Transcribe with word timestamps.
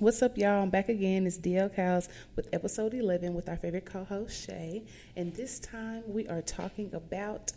What's 0.00 0.22
up, 0.22 0.36
y'all? 0.36 0.60
I'm 0.60 0.70
back 0.70 0.88
again. 0.88 1.24
It's 1.24 1.38
DL 1.38 1.74
Kyles 1.74 2.08
with 2.34 2.48
episode 2.52 2.94
11 2.94 3.32
with 3.32 3.48
our 3.48 3.56
favorite 3.56 3.84
co 3.84 4.02
host, 4.02 4.44
Shay. 4.44 4.82
And 5.14 5.32
this 5.32 5.60
time 5.60 6.02
we 6.08 6.26
are 6.26 6.42
talking 6.42 6.92
about 6.92 7.52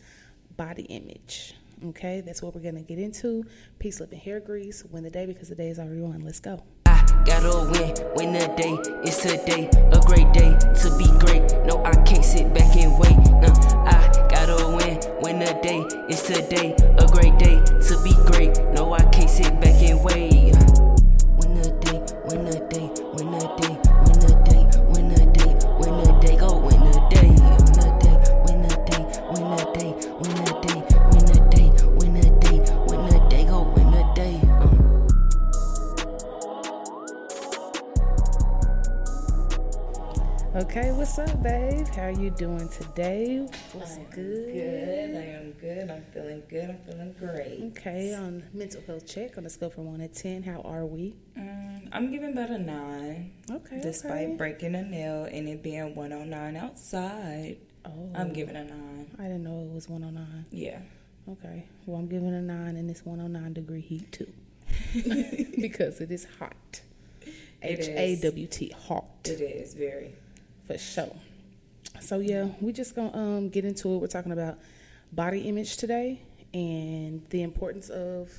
body 0.55 0.83
image. 0.83 1.55
Okay, 1.83 2.21
that's 2.21 2.43
what 2.43 2.53
we're 2.53 2.61
going 2.61 2.75
to 2.75 2.81
get 2.81 2.99
into. 2.99 3.43
Peace, 3.79 3.99
lip, 3.99 4.11
and 4.11 4.21
hair 4.21 4.39
grease. 4.39 4.85
Win 4.85 5.03
the 5.03 5.09
day 5.09 5.25
because 5.25 5.49
the 5.49 5.55
day 5.55 5.69
is 5.69 5.79
already 5.79 5.99
won. 5.99 6.21
Let's 6.21 6.39
go. 6.39 6.61
I 6.85 7.03
gotta 7.25 7.71
win, 7.71 7.95
win 8.15 8.33
the 8.33 8.53
day. 8.55 8.77
It's 9.03 9.25
a 9.25 9.43
day, 9.43 9.67
a 9.91 9.99
great 10.01 10.31
day 10.31 10.55
to 10.81 10.97
be 10.97 11.05
great. 11.25 11.65
No, 11.65 11.83
I 11.83 11.95
can't 12.03 12.23
sit 12.23 12.53
back 12.53 12.75
and 12.77 12.99
wait. 12.99 13.17
Uh, 13.43 13.83
I 13.87 14.27
gotta 14.29 14.67
win, 14.67 14.99
win 15.21 15.39
the 15.39 15.59
day. 15.63 15.83
It's 16.07 16.29
a 16.29 16.47
day, 16.47 16.75
a 16.99 17.07
great 17.07 17.37
day 17.39 17.59
to 17.87 18.01
be 18.03 18.13
great. 18.31 18.57
No, 18.73 18.93
I 18.93 19.03
can't 19.05 19.29
sit 19.29 19.59
back 19.59 19.81
and 19.81 20.03
wait 20.03 20.55
when 22.27 22.43
the 22.43 22.59
day 22.59 22.86
Okay, 40.77 40.91
what's 40.91 41.17
up, 41.17 41.41
babe? 41.41 41.87
How 41.87 42.03
are 42.03 42.11
you 42.11 42.29
doing 42.29 42.69
today? 42.69 43.47
What's 43.73 43.97
good? 44.13 44.53
Good. 44.53 45.15
I 45.15 45.23
am 45.23 45.51
good. 45.53 45.89
I'm 45.89 46.03
feeling 46.13 46.43
good. 46.47 46.69
I'm 46.69 46.77
feeling 46.85 47.15
great. 47.17 47.63
Okay, 47.75 48.13
on 48.13 48.43
mental 48.53 48.83
health 48.85 49.07
check 49.07 49.39
on 49.39 49.47
a 49.47 49.49
scale 49.49 49.71
from 49.71 49.85
1 49.87 50.01
to 50.01 50.07
10, 50.07 50.43
how 50.43 50.61
are 50.61 50.85
we? 50.85 51.15
Mm, 51.35 51.89
I'm 51.91 52.11
giving 52.11 52.31
about 52.33 52.51
a 52.51 52.59
nine, 52.59 53.31
Okay. 53.49 53.79
despite 53.81 54.27
okay. 54.27 54.35
breaking 54.35 54.75
a 54.75 54.83
nail 54.83 55.23
and 55.23 55.49
it 55.49 55.63
being 55.63 55.95
109 55.95 56.55
outside. 56.55 57.57
Oh, 57.83 58.11
I'm 58.13 58.31
giving 58.31 58.55
a 58.55 58.63
nine. 58.63 59.09
I 59.17 59.23
didn't 59.23 59.45
know 59.45 59.61
it 59.61 59.73
was 59.73 59.89
109. 59.89 60.45
Yeah. 60.51 60.77
Okay. 61.27 61.65
Well, 61.87 61.97
I'm 61.97 62.07
giving 62.07 62.35
a 62.35 62.41
9 62.43 62.75
in 62.75 62.85
this 62.85 63.03
109 63.03 63.51
degree 63.53 63.81
heat 63.81 64.11
too. 64.11 64.31
because 65.59 66.01
it 66.01 66.11
is 66.11 66.27
hot. 66.37 66.81
H. 67.63 67.87
A 67.87 68.17
W 68.21 68.45
T, 68.45 68.75
hot. 68.77 69.09
It 69.25 69.41
is 69.41 69.73
very. 69.73 70.13
For 70.67 70.77
sure. 70.77 71.15
So, 72.01 72.19
yeah, 72.19 72.47
we 72.61 72.71
just 72.73 72.95
going 72.95 73.11
to 73.11 73.17
um, 73.17 73.49
get 73.49 73.65
into 73.65 73.93
it. 73.95 73.97
We're 73.97 74.07
talking 74.07 74.31
about 74.31 74.59
body 75.11 75.41
image 75.41 75.77
today 75.77 76.21
and 76.53 77.25
the 77.29 77.43
importance 77.43 77.89
of, 77.89 78.29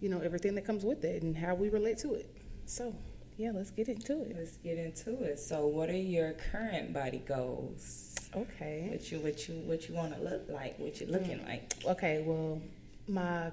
you 0.00 0.08
know, 0.08 0.20
everything 0.20 0.54
that 0.56 0.64
comes 0.64 0.84
with 0.84 1.04
it 1.04 1.22
and 1.22 1.36
how 1.36 1.54
we 1.54 1.68
relate 1.68 1.98
to 1.98 2.14
it. 2.14 2.28
So, 2.66 2.94
yeah, 3.36 3.50
let's 3.54 3.70
get 3.70 3.88
into 3.88 4.22
it. 4.22 4.36
Let's 4.36 4.56
get 4.58 4.76
into 4.78 5.22
it. 5.22 5.38
So, 5.38 5.66
what 5.66 5.88
are 5.88 5.96
your 5.96 6.32
current 6.32 6.92
body 6.92 7.22
goals? 7.26 8.14
Okay. 8.34 8.88
What 8.90 9.10
you 9.12 9.18
what 9.20 9.48
you 9.48 9.54
what 9.66 9.88
you 9.88 9.94
want 9.94 10.14
to 10.16 10.22
look 10.22 10.48
like? 10.48 10.78
What 10.78 11.00
you 11.00 11.06
looking 11.06 11.38
Mm. 11.38 11.48
like? 11.48 11.74
Okay, 11.84 12.22
well, 12.26 12.60
my 13.08 13.50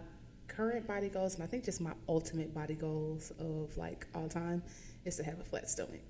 current 0.47 0.87
body 0.87 1.09
goals, 1.09 1.35
and 1.35 1.43
I 1.43 1.47
think 1.47 1.63
just 1.65 1.81
my 1.81 1.93
ultimate 2.07 2.53
body 2.53 2.75
goals 2.75 3.31
of 3.39 3.75
like 3.77 4.07
all 4.15 4.27
time, 4.27 4.63
is 5.05 5.17
to 5.17 5.23
have 5.23 5.39
a 5.39 5.43
flat 5.43 5.69
stomach. 5.69 6.01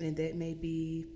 And 0.00 0.16
that 0.16 0.34
may 0.36 0.54
be 0.54 1.06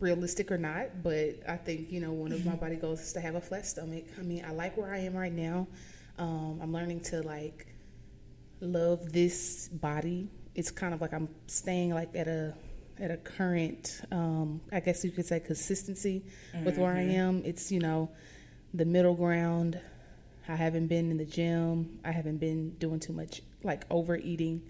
realistic 0.00 0.50
or 0.50 0.58
not, 0.58 1.02
but 1.02 1.40
I 1.48 1.56
think, 1.56 1.92
you 1.92 2.00
know, 2.00 2.12
one 2.12 2.32
of 2.32 2.44
my 2.44 2.54
body 2.54 2.76
goals 2.76 3.00
is 3.00 3.12
to 3.12 3.20
have 3.20 3.34
a 3.34 3.40
flat 3.40 3.66
stomach. 3.66 4.04
I 4.18 4.22
mean, 4.22 4.44
I 4.44 4.52
like 4.52 4.76
where 4.76 4.92
I 4.92 4.98
am 4.98 5.14
right 5.14 5.32
now. 5.32 5.66
Um, 6.18 6.58
I'm 6.62 6.72
learning 6.72 7.00
to 7.00 7.22
like 7.22 7.66
love 8.60 9.12
this 9.12 9.68
body. 9.68 10.28
It's 10.54 10.70
kind 10.70 10.92
of 10.94 11.00
like 11.00 11.12
I'm 11.12 11.28
staying 11.46 11.94
like 11.94 12.14
at 12.14 12.28
a 12.28 12.54
at 12.98 13.10
a 13.10 13.16
current 13.16 14.02
um, 14.12 14.60
I 14.72 14.80
guess 14.80 15.04
you 15.04 15.10
could 15.10 15.24
say 15.24 15.40
consistency 15.40 16.22
with 16.64 16.76
where 16.76 16.92
I 16.92 17.00
am. 17.02 17.42
It's, 17.44 17.72
you 17.72 17.80
know, 17.80 18.10
the 18.74 18.84
middle 18.84 19.14
ground. 19.14 19.80
I 20.48 20.56
haven't 20.56 20.88
been 20.88 21.10
in 21.10 21.16
the 21.16 21.24
gym. 21.24 22.00
I 22.04 22.10
haven't 22.10 22.38
been 22.38 22.70
doing 22.78 23.00
too 23.00 23.12
much 23.12 23.40
like 23.62 23.84
overeating, 23.90 24.62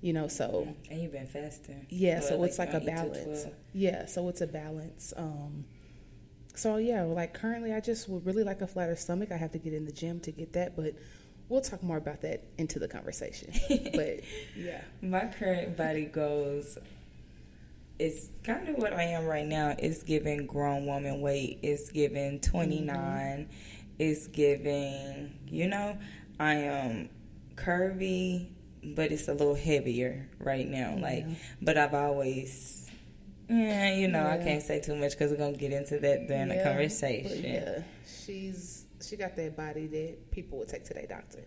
you 0.00 0.12
know, 0.12 0.28
so 0.28 0.68
And 0.90 1.02
you've 1.02 1.12
been 1.12 1.26
fasting. 1.26 1.86
yeah, 1.90 2.20
so 2.20 2.42
it's 2.44 2.58
like 2.58 2.72
a 2.74 2.80
you 2.80 2.86
don't 2.86 3.06
eat 3.06 3.12
till 3.14 3.24
balance. 3.24 3.46
Yeah, 3.72 4.06
so 4.06 4.28
it's 4.28 4.40
a 4.40 4.46
balance. 4.46 5.12
Um, 5.16 5.64
so 6.54 6.76
yeah, 6.76 7.02
like 7.02 7.34
currently, 7.34 7.72
I 7.72 7.80
just 7.80 8.08
would 8.08 8.24
really 8.26 8.44
like 8.44 8.60
a 8.62 8.66
flatter 8.66 8.96
stomach. 8.96 9.30
I 9.32 9.36
have 9.36 9.52
to 9.52 9.58
get 9.58 9.72
in 9.72 9.84
the 9.84 9.92
gym 9.92 10.20
to 10.20 10.30
get 10.32 10.52
that, 10.54 10.76
but 10.76 10.94
we'll 11.48 11.60
talk 11.60 11.82
more 11.82 11.96
about 11.96 12.20
that 12.22 12.44
into 12.58 12.78
the 12.78 12.88
conversation. 12.88 13.52
but 13.94 14.20
yeah, 14.56 14.82
My 15.02 15.26
current 15.26 15.76
body 15.76 16.04
goals 16.04 16.78
is 17.98 18.30
kind 18.44 18.68
of 18.68 18.76
what 18.76 18.92
I 18.92 19.02
am 19.02 19.24
right 19.26 19.46
now. 19.46 19.74
It's 19.78 20.02
giving 20.02 20.46
grown 20.46 20.86
woman 20.86 21.20
weight. 21.20 21.58
It's 21.62 21.90
giving 21.90 22.40
29. 22.40 23.48
It's 23.98 24.28
giving, 24.28 25.36
you 25.48 25.66
know, 25.68 25.98
I 26.38 26.54
am 26.54 27.08
curvy, 27.56 28.50
but 28.82 29.12
it's 29.12 29.28
a 29.28 29.32
little 29.34 29.54
heavier 29.54 30.28
right 30.38 30.66
now. 30.68 30.96
Like, 30.98 31.26
but 31.62 31.76
I've 31.78 31.94
always, 31.94 32.90
yeah, 33.48 33.94
you 33.94 34.08
know, 34.08 34.26
I 34.26 34.38
can't 34.38 34.62
say 34.62 34.80
too 34.80 34.94
much 34.94 35.12
because 35.12 35.30
we're 35.30 35.38
to 35.54 35.58
get 35.58 35.72
into 35.72 35.98
that 35.98 36.26
during 36.28 36.48
Yeah, 36.48 36.54
the 36.56 36.62
but 36.62 36.64
conversation. 36.64 37.44
yeah, 37.44 37.82
she's 38.06 38.84
she 39.00 39.16
got 39.16 39.36
that 39.36 39.56
body 39.56 39.86
that 39.86 40.30
people 40.30 40.58
would 40.58 40.68
take 40.68 40.84
to 40.84 40.94
their 40.94 41.06
doctor. 41.06 41.44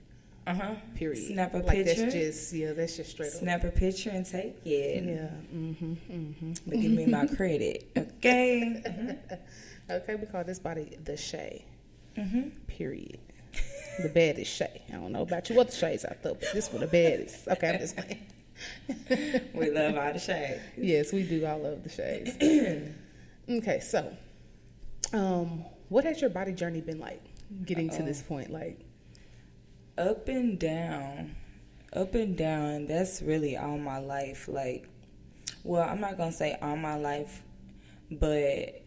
Uh 0.47 0.55
huh. 0.55 0.75
Period. 0.95 1.27
Snap 1.27 1.53
a 1.53 1.57
like 1.57 1.67
picture. 1.67 2.01
that's 2.01 2.13
just 2.13 2.53
yeah, 2.53 2.73
that's 2.73 2.97
just 2.97 3.11
straight 3.11 3.31
Snap 3.31 3.63
a 3.63 3.69
picture 3.69 4.09
and 4.09 4.25
take 4.25 4.55
it. 4.65 5.03
Yeah. 5.03 5.29
Mm-hmm. 5.55 5.93
Mm-hmm. 6.11 6.53
But 6.65 6.79
give 6.81 6.91
me 6.91 7.05
my 7.05 7.27
credit, 7.27 7.87
okay? 7.97 9.17
Okay, 9.89 10.15
we 10.15 10.25
call 10.25 10.43
this 10.45 10.57
body 10.57 10.97
the 11.03 11.17
Shay. 11.17 11.65
Mm-hmm. 12.17 12.49
Period. 12.67 13.19
The 14.03 14.09
baddest 14.09 14.51
Shay. 14.55 14.81
I 14.89 14.93
don't 14.93 15.11
know 15.11 15.21
about 15.21 15.49
you 15.49 15.59
other 15.59 15.71
Shays 15.71 16.05
out 16.05 16.21
there, 16.23 16.33
but 16.33 16.53
this 16.53 16.71
one 16.71 16.81
the 16.81 16.87
baddest. 16.87 17.47
Okay, 17.47 17.69
I'm 17.69 17.79
just 17.79 17.95
playing. 17.97 18.25
We 19.53 19.71
love 19.71 19.97
all 19.97 20.13
the 20.13 20.19
shade. 20.19 20.61
yes, 20.77 21.11
we 21.11 21.23
do. 21.23 21.45
I 21.45 21.53
love 21.53 21.83
the 21.83 21.89
shades. 21.89 22.31
okay, 23.49 23.79
so, 23.79 24.15
um, 25.13 25.65
what 25.89 26.03
has 26.03 26.21
your 26.21 26.29
body 26.29 26.53
journey 26.53 26.81
been 26.81 26.99
like 26.99 27.23
getting 27.65 27.89
to 27.89 28.03
this 28.03 28.21
point? 28.21 28.51
Like, 28.51 28.79
Up 29.97 30.27
and 30.27 30.59
down. 30.59 31.35
Up 31.93 32.13
and 32.15 32.37
down. 32.37 32.85
That's 32.85 33.21
really 33.21 33.57
all 33.57 33.77
my 33.77 33.97
life. 33.99 34.47
Like, 34.47 34.87
well, 35.63 35.87
I'm 35.87 35.99
not 35.99 36.17
going 36.17 36.31
to 36.31 36.37
say 36.37 36.57
all 36.61 36.77
my 36.77 36.97
life, 36.97 37.41
but 38.11 38.83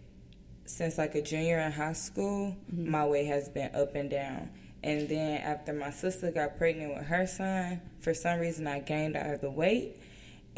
since 0.66 0.98
like 0.98 1.14
a 1.14 1.22
junior 1.22 1.58
in 1.60 1.72
high 1.72 1.92
school, 1.92 2.56
my 2.72 3.04
weight 3.06 3.26
has 3.26 3.48
been 3.48 3.74
up 3.74 3.94
and 3.94 4.08
down. 4.10 4.50
And 4.84 5.08
then 5.08 5.40
after 5.40 5.72
my 5.72 5.90
sister 5.90 6.30
got 6.30 6.58
pregnant 6.58 6.94
with 6.94 7.06
her 7.06 7.26
son, 7.26 7.80
for 8.00 8.12
some 8.12 8.38
reason 8.38 8.66
I 8.66 8.80
gained 8.80 9.16
all 9.16 9.38
the 9.40 9.50
weight. 9.50 9.96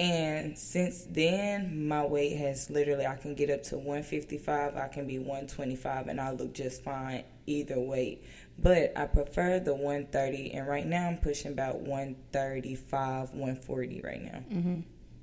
And 0.01 0.59
since 0.59 1.07
then, 1.09 1.87
my 1.87 2.05
weight 2.05 2.37
has 2.37 2.69
literally, 2.69 3.07
I 3.07 3.15
can 3.15 3.37
get 3.37 3.51
up 3.51 3.63
to 3.65 3.77
155, 3.77 4.77
I 4.77 4.89
can 4.89 5.07
be 5.07 5.21
125, 5.21 6.09
and 6.09 6.21
I 6.21 6.33
look 6.33 6.53
just 6.53 6.83
fine 6.83 7.23
either 7.47 7.79
weight. 7.79 8.25
But 8.59 8.93
I 8.99 9.07
prefer 9.07 9.61
the 9.61 9.75
130, 9.75 10.53
and 10.55 10.67
right 10.67 10.85
now 10.85 11.07
I'm 11.07 11.19
pushing 11.19 11.53
about 11.53 11.79
135, 11.79 13.31
140 13.31 14.01
right 14.03 14.23
now. 14.23 14.39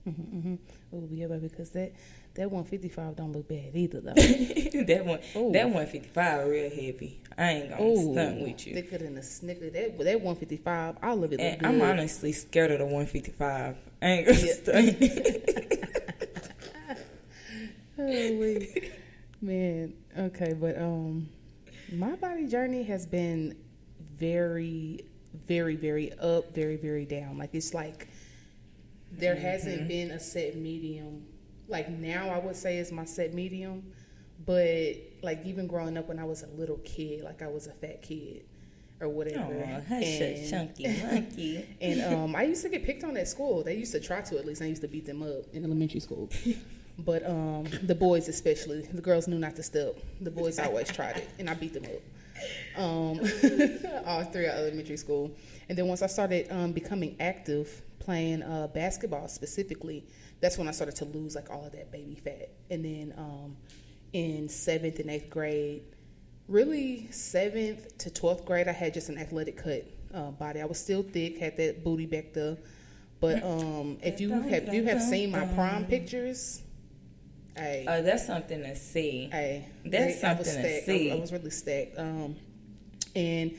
mm-hmm, 0.08 0.38
mm-hmm. 0.38 0.56
oh 0.94 1.08
yeah, 1.12 1.28
baby, 1.28 1.50
because 1.50 1.72
that 1.72 1.94
that 2.35 2.49
155 2.49 3.16
don't 3.16 3.31
look 3.31 3.47
bad 3.47 3.71
either 3.75 4.01
though. 4.01 4.13
that 4.13 5.05
one, 5.05 5.19
Ooh. 5.35 5.51
that 5.51 5.66
155 5.66 6.47
real 6.47 6.69
heavy. 6.69 7.21
I 7.38 7.51
ain't 7.51 7.69
gonna 7.69 7.95
stunt 7.95 8.41
with 8.41 8.67
you. 8.67 8.73
Thicker 8.73 8.97
than 8.99 9.17
a 9.17 9.23
snicker. 9.23 9.69
That 9.69 9.97
that 9.99 10.21
155, 10.21 10.97
all 11.03 11.23
of 11.23 11.31
it 11.33 11.38
look 11.38 11.39
And 11.41 11.59
good. 11.59 11.67
I'm 11.67 11.81
honestly 11.81 12.31
scared 12.31 12.71
of 12.71 12.79
the 12.79 12.85
155. 12.85 13.75
I 14.01 14.05
ain't 14.05 14.27
gonna 14.27 14.39
Yeah. 14.39 14.53
stunt. 14.53 15.03
Oh, 17.95 18.06
wait. 18.06 18.91
Man, 19.39 19.94
okay, 20.18 20.53
but 20.53 20.77
um 20.81 21.29
my 21.91 22.15
body 22.15 22.47
journey 22.47 22.81
has 22.83 23.06
been 23.06 23.56
very 24.18 25.01
very 25.47 25.75
very 25.75 26.12
up, 26.13 26.56
very 26.56 26.75
very 26.77 27.06
down. 27.06 27.38
Like 27.38 27.51
it's 27.53 27.74
like 27.74 28.07
there 29.12 29.36
hasn't 29.36 29.88
been 29.88 30.09
a 30.12 30.19
set 30.19 30.56
medium. 30.56 31.24
Like 31.74 31.90
now 31.90 32.30
I 32.30 32.38
would 32.38 32.56
say 32.56 32.78
is 32.78 32.92
my 32.92 33.04
set 33.04 33.34
medium, 33.34 33.84
but 34.46 34.94
like 35.24 35.46
even 35.46 35.68
growing 35.68 35.98
up 35.98 36.08
when 36.08 36.20
I 36.20 36.24
was 36.24 36.44
a 36.44 36.48
little 36.48 36.78
kid, 36.86 37.24
like 37.24 37.42
I 37.42 37.48
was 37.48 37.68
a 37.68 37.72
fat 37.72 38.02
kid 38.04 38.46
or 39.02 39.10
whatever. 39.10 39.84
Hush, 39.90 40.22
And- 40.22 40.50
chunky 40.50 40.88
monkey. 41.04 41.66
and 41.81 42.02
um, 42.14 42.36
I 42.36 42.44
used 42.44 42.62
to 42.62 42.70
get 42.70 42.86
picked 42.86 43.04
on 43.04 43.18
at 43.18 43.28
school. 43.28 43.64
They 43.64 43.75
used 43.75 43.92
to 43.94 44.00
try 44.00 44.22
to 44.22 44.38
at 44.38 44.46
least. 44.46 44.62
I 44.62 44.66
used 44.66 44.84
to 44.84 44.88
beat 44.88 45.06
them 45.08 45.24
up 45.24 45.44
in 45.54 45.66
elementary 45.66 46.00
school. 46.00 46.30
But 47.00 47.25
um, 47.28 47.66
the 47.81 47.96
boys, 47.96 48.28
especially, 48.28 48.81
the 48.84 49.02
girls 49.02 49.28
knew 49.28 49.40
not 49.40 49.56
to 49.56 49.64
step. 49.64 49.98
The 50.22 50.30
boys 50.30 50.60
always 50.60 50.92
tried 50.92 51.18
it, 51.18 51.28
and 51.40 51.50
I 51.50 51.56
beat 51.56 51.74
them 51.74 51.86
up. 51.86 52.80
Um, 52.80 53.20
all 54.06 54.24
throughout 54.25 54.58
elementary 54.58 54.98
school, 54.98 55.31
and 55.70 55.75
then 55.75 55.88
once 55.88 56.04
I 56.04 56.08
started 56.08 56.52
um, 56.52 56.72
becoming 56.72 57.16
active, 57.20 57.81
playing 57.98 58.44
uh, 58.44 58.68
basketball 58.68 59.28
specifically, 59.28 60.04
that's 60.44 60.57
when 60.57 60.68
I 60.68 60.72
started 60.72 60.98
to 60.98 61.06
lose 61.06 61.36
like 61.36 61.50
all 61.50 61.66
of 61.66 61.72
that 61.72 61.90
baby 61.90 62.16
fat. 62.16 62.50
And 62.69 62.84
then 62.84 63.13
um, 63.18 63.56
in 64.12 64.50
seventh 64.50 65.00
and 65.00 65.10
eighth 65.10 65.30
grade, 65.30 65.84
really 66.50 67.07
seventh 67.12 67.98
to 68.00 68.10
twelfth 68.12 68.44
grade, 68.44 68.68
I 68.68 68.74
had 68.74 68.94
just 68.94 69.07
an 69.07 69.18
athletic 69.18 69.56
cut 69.56 69.86
uh, 70.13 70.31
body. 70.31 70.60
I 70.60 70.66
was 70.66 70.78
still 70.78 71.01
thick, 71.01 71.38
had 71.40 71.56
that 71.56 71.86
booty 71.86 72.06
back 72.07 72.34
there. 72.34 72.57
But 73.22 73.42
um, 73.45 73.98
if 74.04 74.19
you 74.19 74.31
have 74.31 74.45
if 74.68 74.74
you 74.74 74.84
have 74.84 75.01
seen 75.01 75.31
my 75.31 75.45
prom 75.45 75.86
pictures, 75.86 76.62
hey, 77.56 77.86
Oh, 77.88 78.01
that's 78.01 78.28
something 78.28 78.63
to 78.63 78.75
see. 78.75 79.30
hey, 79.31 79.66
That's 79.86 80.22
I 80.25 80.34
was 80.34 80.48
something 80.48 80.62
to 80.62 80.81
see. 80.81 81.10
I, 81.10 81.16
I 81.16 81.19
was 81.22 81.31
really 81.31 81.51
stacked. 81.51 81.98
Um, 81.98 82.36
and 83.16 83.54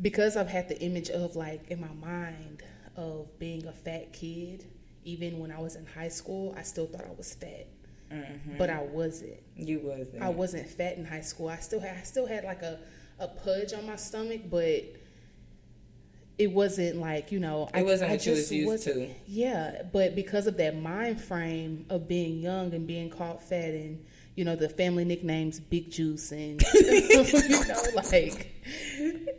because 0.00 0.36
I've 0.36 0.48
had 0.48 0.68
the 0.68 0.80
image 0.80 1.10
of 1.10 1.36
like 1.36 1.70
in 1.70 1.80
my 1.80 1.92
mind 2.04 2.64
of 2.96 3.38
being 3.38 3.68
a 3.68 3.72
fat 3.72 4.12
kid, 4.12 4.64
even 5.04 5.38
when 5.38 5.50
I 5.50 5.58
was 5.60 5.74
in 5.76 5.86
high 5.86 6.08
school, 6.08 6.54
I 6.56 6.62
still 6.62 6.86
thought 6.86 7.04
I 7.06 7.12
was 7.16 7.34
fat, 7.34 7.66
Mm-hmm. 8.12 8.58
but 8.58 8.68
I 8.70 8.82
wasn't. 8.82 9.40
You 9.56 9.80
wasn't. 9.80 10.22
I 10.22 10.28
wasn't 10.28 10.68
fat 10.68 10.96
in 10.98 11.04
high 11.04 11.22
school. 11.22 11.48
I 11.48 11.56
still 11.56 11.80
had 11.80 11.96
I 11.96 12.02
still 12.02 12.26
had 12.26 12.44
like 12.44 12.62
a, 12.62 12.78
a 13.18 13.26
pudge 13.28 13.72
on 13.72 13.86
my 13.86 13.96
stomach, 13.96 14.42
but 14.50 14.84
it 16.38 16.50
wasn't 16.52 16.96
like 16.96 17.30
you 17.32 17.40
know. 17.40 17.68
It 17.74 17.84
wasn't 17.84 18.10
I 18.10 18.14
what 18.14 18.26
you 18.26 18.32
was 18.32 18.52
used 18.52 18.66
wasn't- 18.68 19.08
to. 19.08 19.14
Yeah, 19.26 19.82
but 19.92 20.14
because 20.14 20.46
of 20.46 20.56
that 20.58 20.76
mind 20.76 21.20
frame 21.20 21.86
of 21.90 22.06
being 22.08 22.38
young 22.40 22.74
and 22.74 22.86
being 22.86 23.10
called 23.10 23.42
fat 23.42 23.70
and 23.70 24.04
you 24.34 24.44
know 24.44 24.56
the 24.56 24.68
family 24.68 25.04
nicknames 25.04 25.60
Big 25.60 25.90
Juice 25.90 26.32
and 26.32 26.62
you 26.74 27.18
know 27.68 27.82
like 27.94 28.50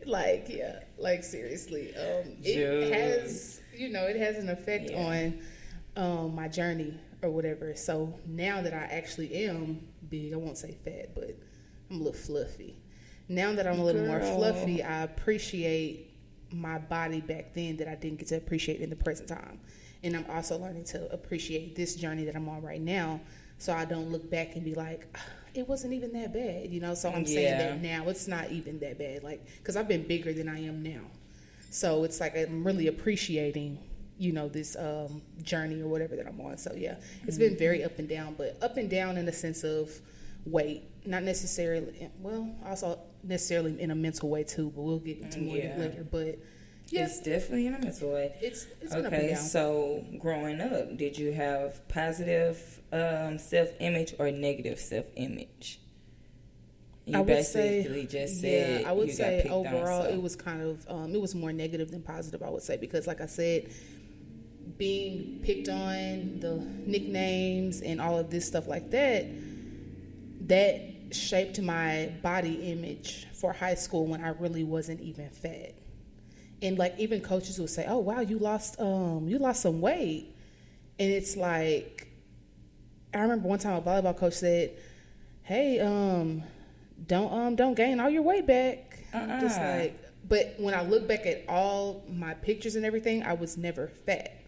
like 0.06 0.48
yeah 0.50 0.80
like 0.98 1.24
seriously 1.24 1.96
um, 1.96 2.38
it 2.44 2.94
has 2.94 3.60
you 3.76 3.90
know 3.90 4.06
it 4.06 4.16
has 4.18 4.38
an 4.38 4.50
effect 4.50 4.92
Yeah. 4.92 4.98
on 5.04 5.40
um, 5.96 6.36
my 6.36 6.48
journey 6.48 7.00
or 7.22 7.30
whatever. 7.30 7.76
So 7.76 8.14
now 8.26 8.62
that 8.62 8.74
I 8.74 8.86
actually 8.96 9.34
am 9.46 9.82
big, 10.10 10.34
I 10.34 10.38
won't 10.38 10.58
say 10.58 10.76
fat, 10.84 11.14
but 11.16 11.36
I'm 11.90 11.98
a 11.98 12.04
little 12.04 12.14
fluffy. 12.14 12.76
Now 13.30 13.54
that 13.54 13.66
I'm 13.68 13.80
a 13.80 13.84
little 13.84 14.06
more 14.06 14.20
fluffy, 14.20 14.84
I 14.84 15.04
appreciate 15.04 16.14
my 16.52 16.78
body 16.78 17.22
back 17.22 17.54
then 17.54 17.78
that 17.78 17.88
I 17.88 17.96
didn't 17.96 18.20
get 18.20 18.28
to 18.30 18.38
appreciate 18.38 18.82
in 18.82 18.90
the 18.90 18.96
present 18.96 19.30
time. 19.30 19.60
And 20.04 20.16
I'm 20.16 20.26
also 20.30 20.58
learning 20.58 20.84
to 20.86 21.12
appreciate 21.14 21.76
this 21.76 21.96
journey 21.96 22.26
that 22.26 22.36
I'm 22.36 22.50
on 22.50 22.62
right 22.62 22.82
now 22.82 23.22
so 23.58 23.74
I 23.74 23.86
don't 23.86 24.12
look 24.12 24.30
back 24.30 24.56
and 24.56 24.66
be 24.66 24.76
like, 24.76 25.08
"Ah, 25.16 25.26
it 25.54 25.68
wasn't 25.70 25.94
even 25.94 26.12
that 26.14 26.34
bad, 26.34 26.70
you 26.70 26.82
know? 26.82 26.94
So 26.96 27.10
I'm 27.10 27.26
saying 27.26 27.58
that 27.58 27.82
now 27.82 28.10
it's 28.10 28.28
not 28.28 28.52
even 28.52 28.80
that 28.80 28.98
bad. 28.98 29.24
Like, 29.24 29.46
because 29.58 29.78
I've 29.78 29.88
been 29.88 30.04
bigger 30.06 30.34
than 30.34 30.50
I 30.50 30.64
am 30.66 30.84
now. 30.84 31.02
So 31.70 32.04
it's 32.04 32.20
like 32.20 32.36
I'm 32.36 32.64
really 32.66 32.88
appreciating, 32.88 33.80
you 34.18 34.32
know, 34.32 34.48
this 34.48 34.76
um, 34.76 35.22
journey 35.42 35.82
or 35.82 35.88
whatever 35.88 36.16
that 36.16 36.28
I'm 36.28 36.40
on. 36.42 36.58
So 36.58 36.74
yeah, 36.76 36.96
it's 37.28 37.38
been 37.38 37.58
very 37.58 37.84
up 37.84 37.98
and 38.00 38.08
down, 38.08 38.36
but 38.38 38.58
up 38.62 38.78
and 38.78 38.90
down 38.90 39.18
in 39.18 39.26
the 39.26 39.32
sense 39.34 39.64
of 39.64 39.92
weight, 40.46 40.84
not 41.06 41.24
necessarily. 41.24 42.10
Well, 42.20 42.50
also 42.66 43.00
necessarily 43.24 43.80
in 43.82 43.92
a 43.92 43.96
mental 43.96 44.30
way 44.30 44.44
too. 44.44 44.72
But 44.76 44.82
we'll 44.82 45.00
get 45.00 45.18
into 45.20 45.40
more 45.40 45.58
of 45.58 45.64
Yeah. 45.64 45.78
later. 45.78 46.06
But 46.10 46.40
yeah, 46.90 47.06
It's 47.06 47.22
definitely 47.22 47.68
in 47.68 47.74
a 47.76 47.80
mental 47.80 48.12
way. 48.12 48.36
it's 48.42 48.68
it's 48.82 48.94
been 48.94 49.06
up 49.06 49.14
and 49.14 49.22
Okay, 49.24 49.34
down. 49.34 49.44
so 49.44 50.06
growing 50.20 50.62
up, 50.62 50.96
did 50.98 51.18
you 51.18 51.32
have 51.32 51.86
positive 51.88 52.82
um, 52.92 53.40
self 53.40 53.70
image 53.80 54.14
or 54.20 54.30
negative 54.32 54.80
self 54.80 55.06
image? 55.16 55.80
You 57.06 57.18
I 57.18 57.22
would 57.22 57.44
say, 57.44 58.06
just 58.10 58.40
said 58.40 58.82
yeah, 58.82 58.90
I 58.90 58.94
would 58.94 59.12
say 59.12 59.42
picked 59.42 59.54
on, 59.54 59.68
overall 59.68 60.04
so- 60.04 60.10
it 60.10 60.22
was 60.22 60.38
kind 60.38 60.62
of 60.62 60.86
um, 60.90 61.14
it 61.14 61.20
was 61.20 61.36
more 61.36 61.52
negative 61.52 61.92
than 61.92 62.02
positive. 62.02 62.42
I 62.42 62.50
would 62.50 62.62
say 62.64 62.78
because, 62.78 63.08
like 63.08 63.20
I 63.20 63.26
said, 63.26 63.70
being 64.78 65.40
picked 65.44 65.70
on, 65.70 66.40
the 66.40 66.56
nicknames 66.86 67.82
and 67.82 68.02
all 68.02 68.18
of 68.18 68.30
this 68.30 68.46
stuff 68.48 68.68
like 68.68 68.92
that, 68.92 69.26
that 70.48 70.82
shaped 71.12 71.62
my 71.62 72.12
body 72.22 72.72
image 72.72 73.28
for 73.34 73.54
high 73.54 73.76
school 73.76 74.06
when 74.08 74.24
I 74.24 74.30
really 74.30 74.64
wasn't 74.64 75.02
even 75.02 75.30
fat. 75.30 75.74
And 76.62 76.78
like 76.78 76.98
even 76.98 77.22
coaches 77.22 77.60
would 77.60 77.70
say, 77.70 77.86
"Oh 77.88 77.98
wow, 78.00 78.22
you 78.22 78.40
lost 78.40 78.80
um 78.80 79.28
you 79.28 79.38
lost 79.38 79.62
some 79.62 79.82
weight," 79.82 80.34
and 80.98 81.12
it's 81.12 81.36
like 81.36 82.08
I 83.14 83.20
remember 83.20 83.48
one 83.48 83.60
time 83.60 83.76
a 83.76 83.82
volleyball 83.82 84.18
coach 84.18 84.34
said, 84.34 84.72
"Hey, 85.44 85.80
um, 85.80 86.42
don't 87.06 87.32
um 87.34 87.56
don't 87.56 87.76
gain 87.76 88.00
all 88.00 88.10
your 88.10 88.22
weight 88.24 88.48
back." 88.48 89.00
I'm 89.14 89.40
Just 89.42 89.60
Uh-uh. 89.60 89.78
like, 89.78 90.00
but 90.28 90.56
when 90.58 90.74
I 90.74 90.84
look 90.84 91.08
back 91.08 91.26
at 91.26 91.44
all 91.50 92.04
my 92.10 92.34
pictures 92.34 92.76
and 92.76 92.86
everything, 92.86 93.24
I 93.24 93.34
was 93.34 93.58
never 93.58 93.90
fat. 94.06 94.43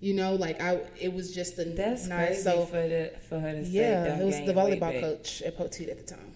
You 0.00 0.14
know, 0.14 0.34
like 0.34 0.60
I, 0.62 0.80
it 0.98 1.12
was 1.12 1.34
just 1.34 1.58
a 1.58 1.64
That's 1.64 2.06
nice. 2.06 2.26
crazy 2.28 2.42
So 2.42 2.64
for 2.66 2.88
the 2.88 3.12
for 3.28 3.38
her 3.38 3.52
to 3.52 3.64
say. 3.64 3.70
yeah, 3.70 4.18
it 4.18 4.24
was 4.24 4.36
the 4.46 4.52
volleyball 4.54 4.98
coach 5.00 5.42
at 5.42 5.56
Poteet 5.58 5.90
at 5.90 5.98
the 5.98 6.14
time. 6.14 6.32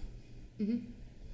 hmm 0.57 0.77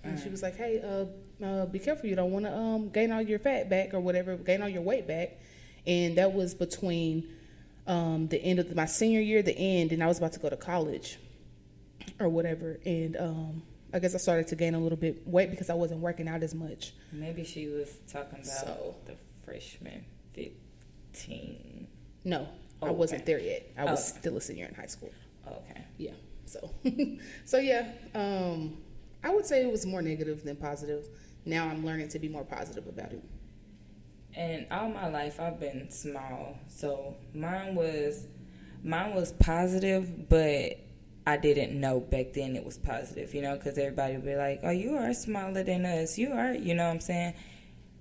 And 0.03 0.19
she 0.19 0.29
was 0.29 0.41
like, 0.41 0.55
"Hey, 0.55 0.79
uh, 0.81 1.45
uh, 1.45 1.65
be 1.65 1.77
careful! 1.79 2.07
You 2.09 2.15
don't 2.15 2.31
want 2.31 2.45
to 2.45 2.55
um, 2.55 2.89
gain 2.89 3.11
all 3.11 3.21
your 3.21 3.37
fat 3.39 3.69
back 3.69 3.93
or 3.93 3.99
whatever, 3.99 4.35
gain 4.37 4.61
all 4.61 4.69
your 4.69 4.81
weight 4.81 5.07
back." 5.07 5.39
And 5.85 6.17
that 6.17 6.31
was 6.33 6.53
between 6.53 7.27
um, 7.87 8.27
the 8.29 8.41
end 8.41 8.59
of 8.59 8.73
my 8.75 8.85
senior 8.85 9.19
year, 9.19 9.41
the 9.41 9.57
end, 9.57 9.91
and 9.91 10.01
I 10.03 10.07
was 10.07 10.17
about 10.17 10.31
to 10.33 10.39
go 10.39 10.49
to 10.49 10.55
college 10.57 11.19
or 12.19 12.29
whatever. 12.29 12.79
And 12.85 13.17
um, 13.17 13.63
I 13.93 13.99
guess 13.99 14.15
I 14.15 14.19
started 14.19 14.47
to 14.47 14.55
gain 14.55 14.73
a 14.73 14.79
little 14.79 14.97
bit 14.97 15.27
weight 15.27 15.51
because 15.51 15.69
I 15.69 15.73
wasn't 15.73 15.99
working 15.99 16.27
out 16.29 16.43
as 16.43 16.53
much. 16.55 16.93
Maybe 17.11 17.43
she 17.43 17.67
was 17.67 17.89
talking 18.09 18.39
about 18.39 18.45
So- 18.45 18.95
the 19.05 19.15
freshman 19.43 20.05
fifteen. 20.33 21.87
No, 22.23 22.47
I 22.81 22.87
Oh, 22.89 22.91
wasn't 22.93 23.23
okay. 23.23 23.33
there 23.33 23.41
yet. 23.41 23.71
I 23.77 23.85
was 23.85 24.11
Okay. 24.11 24.19
still 24.19 24.37
a 24.37 24.41
senior 24.41 24.65
in 24.67 24.73
high 24.75 24.87
school. 24.87 25.11
Okay. 25.47 25.81
yeah 25.97 26.11
so 26.45 26.69
so 27.45 27.57
yeah 27.59 27.87
um 28.15 28.77
i 29.23 29.29
would 29.29 29.45
say 29.45 29.63
it 29.63 29.71
was 29.71 29.85
more 29.85 30.01
negative 30.01 30.43
than 30.43 30.55
positive 30.55 31.05
now 31.45 31.67
i'm 31.67 31.85
learning 31.85 32.07
to 32.09 32.19
be 32.19 32.27
more 32.27 32.43
positive 32.43 32.85
about 32.87 33.11
it 33.13 33.23
And 34.35 34.65
all 34.71 34.89
my 34.89 35.07
life 35.09 35.39
I've 35.39 35.59
been 35.59 35.89
small. 35.91 36.57
So 36.67 37.15
mine 37.33 37.75
was 37.75 38.27
mine 38.83 39.13
was 39.15 39.31
positive, 39.33 40.29
but 40.29 40.77
I 41.27 41.37
didn't 41.37 41.79
know 41.79 41.99
back 41.99 42.33
then 42.33 42.55
it 42.55 42.65
was 42.65 42.77
positive, 42.77 43.33
you 43.35 43.41
know, 43.41 43.55
because 43.55 43.77
everybody 43.77 44.15
would 44.15 44.25
be 44.25 44.35
like, 44.35 44.61
"Oh, 44.63 44.71
you 44.71 44.95
are 44.95 45.13
smaller 45.13 45.63
than 45.63 45.85
us. 45.85 46.17
You 46.17 46.31
are," 46.31 46.53
you 46.53 46.73
know 46.75 46.85
what 46.85 46.93
I'm 46.93 46.99
saying? 47.01 47.33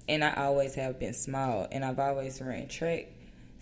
And 0.08 0.24
I 0.24 0.32
always 0.34 0.74
have 0.76 0.98
been 0.98 1.14
small, 1.14 1.66
and 1.72 1.84
I've 1.84 1.98
always 1.98 2.40
ran 2.40 2.68
track. 2.68 3.06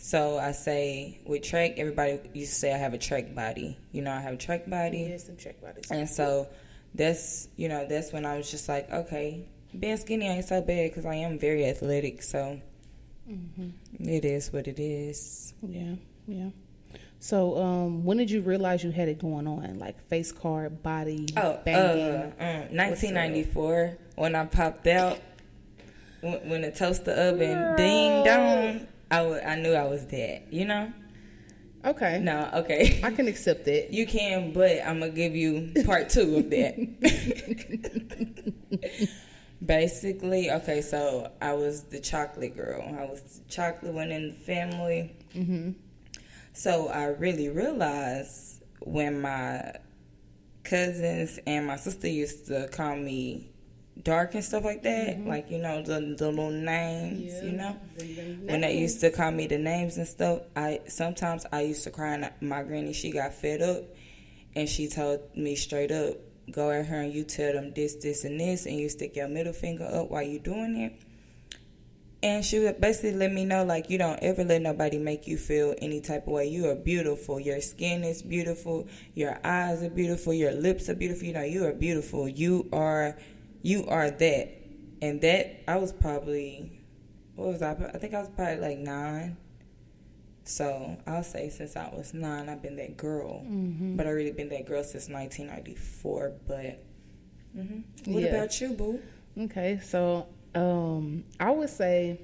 So 0.00 0.38
I 0.38 0.52
say 0.52 1.20
with 1.26 1.42
track, 1.42 1.72
everybody 1.76 2.20
used 2.32 2.52
to 2.52 2.58
say 2.58 2.72
I 2.72 2.78
have 2.78 2.94
a 2.94 2.98
track 2.98 3.34
body. 3.34 3.76
You 3.92 4.02
know, 4.02 4.12
I 4.12 4.20
have 4.20 4.34
a 4.34 4.36
track 4.36 4.68
body. 4.70 5.16
some 5.18 5.36
check 5.36 5.60
bodies 5.60 5.90
And 5.90 6.08
so 6.08 6.48
that's, 6.94 7.48
you 7.56 7.68
know, 7.68 7.84
that's 7.86 8.12
when 8.12 8.24
I 8.24 8.36
was 8.36 8.50
just 8.50 8.68
like, 8.68 8.90
okay, 8.90 9.48
being 9.78 9.96
skinny 9.96 10.26
ain't 10.26 10.44
so 10.46 10.60
bad 10.62 10.90
because 10.90 11.04
I 11.04 11.16
am 11.16 11.38
very 11.38 11.66
athletic. 11.66 12.22
So 12.22 12.60
it 14.00 14.24
is 14.24 14.52
what 14.52 14.66
it 14.68 14.78
is. 14.80 15.52
yeah 15.62 15.94
yeah 16.26 16.48
so 17.20 17.58
um 17.58 18.04
when 18.04 18.16
did 18.16 18.30
you 18.30 18.40
realize 18.40 18.82
you 18.84 18.90
had 18.90 19.08
it 19.08 19.18
going 19.18 19.46
on 19.46 19.78
like 19.78 20.00
face 20.08 20.30
card 20.32 20.82
body 20.82 21.26
Oh, 21.36 21.58
banging 21.64 22.14
uh, 22.14 22.32
um, 22.38 22.76
1994 22.76 23.98
when 24.14 24.34
I 24.34 24.46
popped 24.46 24.86
out, 24.86 25.18
when, 26.22 26.48
when 26.48 26.60
the 26.62 26.70
toaster 26.70 27.10
oven 27.12 27.76
ding 27.76 28.24
dong, 28.24 28.86
I 29.10 29.22
wa- 29.26 29.40
I 29.44 29.56
knew 29.56 29.72
I 29.72 29.84
was 29.84 30.04
dead, 30.04 30.42
you 30.50 30.64
know? 30.66 30.92
okay 31.84 32.18
No, 32.18 32.50
okay. 32.54 33.00
i 33.04 33.10
can 33.10 33.28
accept 33.28 33.64
that 33.66 33.92
You 33.92 34.06
can, 34.06 34.52
but 34.52 34.80
I'm 34.84 34.98
gonna 35.00 35.12
give 35.12 35.34
you 35.36 35.72
part 35.86 36.10
two 36.10 36.36
of 36.38 36.50
that. 36.50 36.74
Basically, 39.64 40.50
okay, 40.50 40.80
so 40.82 41.30
I 41.40 41.52
was 41.54 41.84
the 41.84 41.98
chocolate 42.00 42.56
girl. 42.56 42.82
I 42.98 43.04
was 43.06 43.22
the 43.22 43.48
chocolate 43.50 43.92
one 43.92 44.10
in 44.12 44.28
the 44.28 44.34
family. 44.34 45.16
mm-hmm 45.34 45.70
So 46.52 46.88
I 46.88 47.06
really 47.06 47.48
realized 47.48 48.62
when 48.80 49.20
my 49.20 49.74
cousins 50.64 51.38
and 51.46 51.66
my 51.66 51.76
sister 51.76 52.08
used 52.08 52.46
to 52.48 52.68
call 52.68 52.96
me 52.96 53.50
dark 54.02 54.34
and 54.34 54.44
stuff 54.44 54.64
like 54.64 54.82
that, 54.82 55.24
like 55.26 55.50
you 55.50 55.58
know 55.58 55.82
the 55.82 56.14
the 56.16 56.30
little 56.30 56.50
names, 56.50 57.42
you 57.42 57.52
know 57.52 57.76
when 58.44 58.60
they 58.60 58.78
used 58.78 59.00
to 59.00 59.10
call 59.10 59.30
me 59.30 59.46
the 59.46 59.58
names 59.58 59.96
and 59.96 60.06
stuff, 60.06 60.42
I 60.54 60.80
sometimes 60.86 61.46
I 61.52 61.62
used 61.62 61.84
to 61.84 61.90
cry. 61.90 62.14
And 62.14 62.30
my 62.40 62.62
granny, 62.62 62.92
she 62.92 63.10
got 63.10 63.34
fed 63.34 63.62
up, 63.62 63.84
and 64.54 64.68
she 64.68 64.88
told 64.88 65.20
me 65.36 65.56
straight 65.56 65.90
up, 65.90 66.16
"Go 66.50 66.70
at 66.70 66.86
her 66.86 67.00
and 67.00 67.12
you 67.12 67.24
tell 67.24 67.52
them 67.52 67.72
this, 67.74 67.96
this, 67.96 68.24
and 68.24 68.38
this, 68.38 68.66
and 68.66 68.76
you 68.76 68.88
stick 68.88 69.16
your 69.16 69.28
middle 69.28 69.52
finger 69.52 69.84
up 69.84 70.10
while 70.10 70.22
you 70.22 70.38
doing 70.38 70.76
it." 70.76 70.92
And 72.20 72.44
she 72.44 72.58
would 72.58 72.80
basically 72.80 73.12
let 73.12 73.32
me 73.32 73.44
know, 73.44 73.64
like, 73.64 73.90
you 73.90 73.96
don't 73.96 74.18
ever 74.20 74.42
let 74.42 74.60
nobody 74.60 74.98
make 74.98 75.28
you 75.28 75.36
feel 75.36 75.76
any 75.78 76.00
type 76.00 76.26
of 76.26 76.32
way. 76.32 76.48
You 76.48 76.68
are 76.68 76.74
beautiful. 76.74 77.38
Your 77.38 77.60
skin 77.60 78.02
is 78.02 78.22
beautiful. 78.22 78.88
Your 79.14 79.38
eyes 79.44 79.84
are 79.84 79.88
beautiful. 79.90 80.34
Your 80.34 80.50
lips 80.50 80.88
are 80.88 80.96
beautiful. 80.96 81.28
You 81.28 81.34
know, 81.34 81.44
you 81.44 81.64
are 81.64 81.72
beautiful. 81.72 82.28
You 82.28 82.68
are, 82.72 83.16
you 83.68 83.86
are 83.86 84.10
that. 84.10 84.54
And 85.00 85.20
that 85.20 85.62
I 85.68 85.76
was 85.76 85.92
probably 85.92 86.72
what 87.36 87.48
was 87.48 87.62
I? 87.62 87.72
I 87.94 87.98
think 87.98 88.14
I 88.14 88.20
was 88.20 88.28
probably 88.30 88.56
like 88.56 88.78
nine. 88.78 89.36
So 90.44 90.96
I'll 91.06 91.22
say 91.22 91.50
since 91.50 91.76
I 91.76 91.88
was 91.94 92.14
nine, 92.14 92.48
I've 92.48 92.62
been 92.62 92.76
that 92.76 92.96
girl. 92.96 93.42
Mm-hmm. 93.44 93.96
But 93.96 94.06
I 94.06 94.10
really 94.10 94.32
been 94.32 94.48
that 94.48 94.66
girl 94.66 94.82
since 94.82 95.08
1994. 95.08 96.32
But 96.46 96.84
hmm 97.54 97.80
what 98.06 98.22
Yeah. 98.22 98.28
about 98.30 98.60
you, 98.60 98.70
boo? 98.72 99.00
Okay, 99.38 99.78
so 99.84 100.26
um, 100.54 101.24
I 101.38 101.50
would 101.50 101.70
say, 101.70 102.20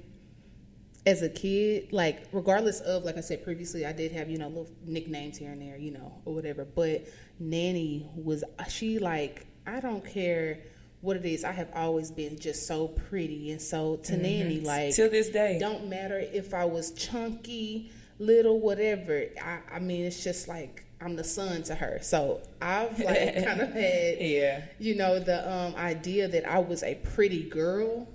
as 1.05 1.21
a 1.21 1.29
kid, 1.29 1.93
like 1.93 2.25
regardless 2.33 2.79
of 2.81 3.03
like 3.03 3.17
I 3.17 3.21
said 3.21 3.43
previously, 3.43 3.85
I 3.85 3.93
did 3.93 4.11
have 4.11 4.29
you 4.29 4.37
know 4.37 4.47
little 4.47 4.69
nicknames 4.85 5.37
here 5.37 5.51
and 5.51 5.61
there, 5.61 5.77
you 5.77 5.91
know, 5.91 6.11
or 6.25 6.33
whatever. 6.33 6.65
But 6.65 7.05
Nanny 7.39 8.09
was 8.15 8.43
she 8.67 8.99
like 8.99 9.45
I 9.67 9.79
don't 9.79 10.03
care 10.03 10.59
what 11.05 11.15
it 11.17 11.25
is. 11.25 11.43
I 11.43 11.51
have 11.51 11.69
always 11.73 12.11
been 12.11 12.37
just 12.37 12.67
so 12.67 12.87
pretty, 12.89 13.51
and 13.51 13.61
so 13.61 13.97
to 13.97 14.17
Nanny 14.17 14.59
like 14.59 14.93
Till 14.95 15.09
this 15.09 15.29
day. 15.29 15.57
don't 15.59 15.87
matter 15.87 16.17
if 16.19 16.53
I 16.53 16.65
was 16.65 16.91
chunky, 16.91 17.91
little, 18.19 18.59
whatever. 18.59 19.23
I, 19.41 19.59
I 19.75 19.79
mean, 19.79 20.03
it's 20.05 20.23
just 20.23 20.47
like 20.47 20.85
I'm 20.99 21.15
the 21.15 21.23
son 21.23 21.63
to 21.63 21.75
her. 21.75 21.99
So 22.01 22.41
I've 22.61 22.99
like 22.99 23.35
kind 23.45 23.61
of 23.61 23.71
had 23.73 24.17
Yeah. 24.19 24.61
you 24.79 24.95
know 24.95 25.19
the 25.19 25.49
um, 25.51 25.75
idea 25.75 26.27
that 26.27 26.49
I 26.49 26.59
was 26.59 26.83
a 26.83 26.95
pretty 26.95 27.43
girl, 27.49 28.07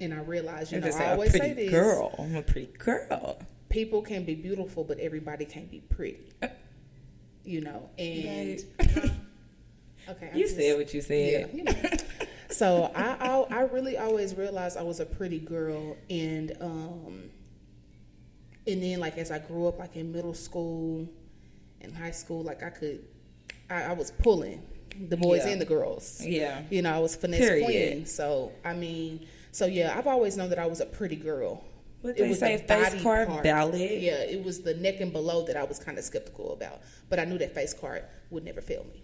and 0.00 0.14
I 0.14 0.18
realized 0.18 0.72
you 0.72 0.80
know 0.80 0.86
I 0.88 0.90
a 1.04 1.10
always 1.12 1.30
pretty 1.30 1.48
say 1.48 1.54
this: 1.54 1.70
girl. 1.70 2.14
I'm 2.18 2.34
a 2.36 2.42
pretty 2.42 2.72
girl. 2.78 3.38
people 3.68 4.02
can 4.02 4.24
be 4.24 4.34
beautiful, 4.34 4.82
but 4.84 4.98
everybody 4.98 5.44
can't 5.44 5.70
be 5.70 5.80
pretty. 5.80 6.32
You 7.44 7.62
know, 7.62 7.88
and 7.98 8.62
okay, 10.10 10.30
I 10.32 10.36
You 10.36 10.44
just- 10.44 10.56
said 10.56 10.76
what 10.76 10.92
you 10.94 11.00
yeah, 11.00 11.06
said. 11.06 11.50
you 11.54 11.64
know. 11.64 11.72
So 12.50 12.90
I, 12.96 13.16
I 13.20 13.58
I 13.58 13.60
really 13.62 13.96
always 13.96 14.34
realized 14.34 14.76
I 14.76 14.82
was 14.82 14.98
a 15.00 15.06
pretty 15.06 15.38
girl, 15.38 15.96
and 16.10 16.52
um, 16.60 17.30
and 18.66 18.82
then 18.82 18.98
like 19.00 19.16
as 19.18 19.30
I 19.30 19.38
grew 19.38 19.66
up, 19.68 19.78
like 19.78 19.96
in 19.96 20.12
middle 20.12 20.34
school 20.34 21.08
and 21.80 21.94
high 21.96 22.10
school, 22.10 22.42
like 22.42 22.62
I 22.62 22.70
could, 22.70 23.04
I, 23.70 23.84
I 23.84 23.92
was 23.92 24.10
pulling 24.10 24.62
the 25.08 25.16
boys 25.16 25.42
Yeah. 25.46 25.52
and 25.52 25.60
the 25.60 25.64
girls. 25.64 26.20
Yeah. 26.26 26.62
You 26.70 26.82
know, 26.82 26.92
I 26.94 26.98
was 26.98 27.16
finesse 27.16 27.40
Period. 27.40 27.64
queen. 27.64 28.06
So 28.06 28.52
I 28.64 28.74
mean, 28.74 29.26
so 29.52 29.66
yeah, 29.66 29.94
I've 29.96 30.06
always 30.08 30.36
known 30.36 30.50
that 30.50 30.58
I 30.58 30.66
was 30.66 30.80
a 30.80 30.86
pretty 30.86 31.16
girl. 31.16 31.64
What 32.02 32.10
It 32.10 32.18
they 32.22 32.28
was 32.30 32.38
say, 32.40 32.56
the 32.56 32.62
face 32.64 33.02
card 33.02 33.28
part. 33.28 33.44
Yeah, 33.44 33.64
it 33.66 34.42
was 34.42 34.62
the 34.62 34.74
neck 34.74 35.00
and 35.00 35.12
below 35.12 35.44
that 35.46 35.56
I 35.56 35.64
was 35.64 35.78
kind 35.78 35.98
of 35.98 36.04
skeptical 36.04 36.52
about, 36.52 36.80
but 37.10 37.18
I 37.20 37.24
knew 37.26 37.38
that 37.38 37.54
face 37.54 37.74
card 37.74 38.04
would 38.30 38.44
never 38.44 38.60
fail 38.60 38.84
me. 38.92 39.02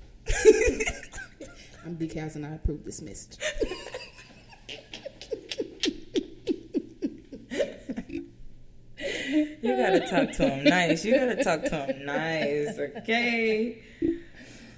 I'm 1.84 1.96
decals 1.96 2.34
and 2.36 2.46
I 2.46 2.54
approve 2.54 2.84
this 2.84 3.00
message. 3.00 3.38
You 9.62 9.76
gotta 9.76 10.00
talk 10.08 10.32
to 10.36 10.48
him 10.48 10.64
nice. 10.64 11.04
You 11.04 11.14
gotta 11.14 11.42
talk 11.42 11.64
to 11.64 11.86
him 11.86 12.06
nice, 12.06 12.78
okay? 12.78 13.82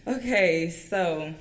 Okay, 0.06 0.70
so 0.70 1.34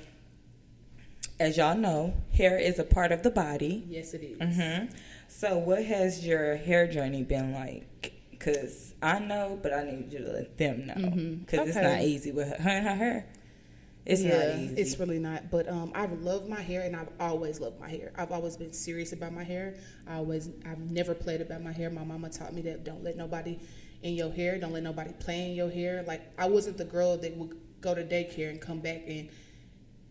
as 1.40 1.56
y'all 1.56 1.76
know, 1.76 2.14
hair 2.32 2.58
is 2.58 2.78
a 2.78 2.84
part 2.84 3.12
of 3.12 3.22
the 3.22 3.30
body. 3.30 3.84
Yes, 3.88 4.14
it 4.14 4.22
is. 4.22 4.38
Mm-hmm. 4.38 4.94
So, 5.28 5.58
what 5.58 5.84
has 5.84 6.26
your 6.26 6.56
hair 6.56 6.86
journey 6.86 7.22
been 7.22 7.52
like? 7.52 8.12
Because 8.30 8.94
I 9.02 9.18
know, 9.18 9.58
but 9.62 9.72
I 9.72 9.84
need 9.84 10.12
you 10.12 10.20
to 10.20 10.32
let 10.32 10.58
them 10.58 10.86
know. 10.86 11.36
Because 11.40 11.68
it's 11.68 11.76
not 11.76 12.02
easy 12.02 12.32
with 12.32 12.48
her, 12.48 12.62
her 12.62 12.70
and 12.70 12.86
her 12.86 12.94
hair. 12.94 13.26
It's 14.08 14.24
yeah, 14.24 14.38
not 14.38 14.48
easy. 14.58 14.74
it's 14.76 14.98
really 14.98 15.20
not. 15.20 15.50
But 15.50 15.68
um, 15.68 15.92
I 15.94 16.06
love 16.06 16.48
my 16.48 16.60
hair, 16.62 16.82
and 16.82 16.96
I've 16.96 17.10
always 17.20 17.60
loved 17.60 17.80
my 17.80 17.90
hair. 17.90 18.12
I've 18.16 18.32
always 18.32 18.56
been 18.56 18.72
serious 18.72 19.12
about 19.12 19.32
my 19.34 19.44
hair. 19.44 19.76
I 20.08 20.16
always, 20.16 20.50
I've 20.66 20.80
never 20.80 21.14
played 21.14 21.42
about 21.42 21.62
my 21.62 21.72
hair. 21.72 21.90
My 21.90 22.04
mama 22.04 22.30
taught 22.30 22.54
me 22.54 22.62
that 22.62 22.84
don't 22.84 23.04
let 23.04 23.16
nobody 23.16 23.60
in 24.02 24.14
your 24.14 24.32
hair, 24.32 24.58
don't 24.58 24.72
let 24.72 24.82
nobody 24.84 25.12
play 25.20 25.50
in 25.50 25.54
your 25.56 25.70
hair. 25.70 26.04
Like 26.06 26.22
I 26.38 26.48
wasn't 26.48 26.78
the 26.78 26.86
girl 26.86 27.18
that 27.18 27.36
would 27.36 27.56
go 27.80 27.94
to 27.94 28.04
daycare 28.04 28.50
and 28.50 28.60
come 28.60 28.80
back 28.80 29.02
and 29.06 29.28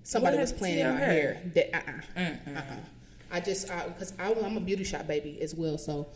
somebody 0.03 0.37
What 0.37 0.41
was 0.41 0.53
playing 0.53 0.79
in 0.79 0.89
my 0.89 0.99
hair? 1.01 1.41
That 1.55 1.73
uh 1.75 2.19
uh-uh. 2.19 2.59
uh 2.59 2.75
I 3.31 3.39
just 3.41 3.67
because 3.67 4.13
I, 4.19 4.33
I'm 4.33 4.57
a 4.57 4.61
beauty 4.61 4.83
shop 4.85 5.07
baby 5.07 5.41
as 5.41 5.55
well, 5.55 5.77
so. 5.77 6.07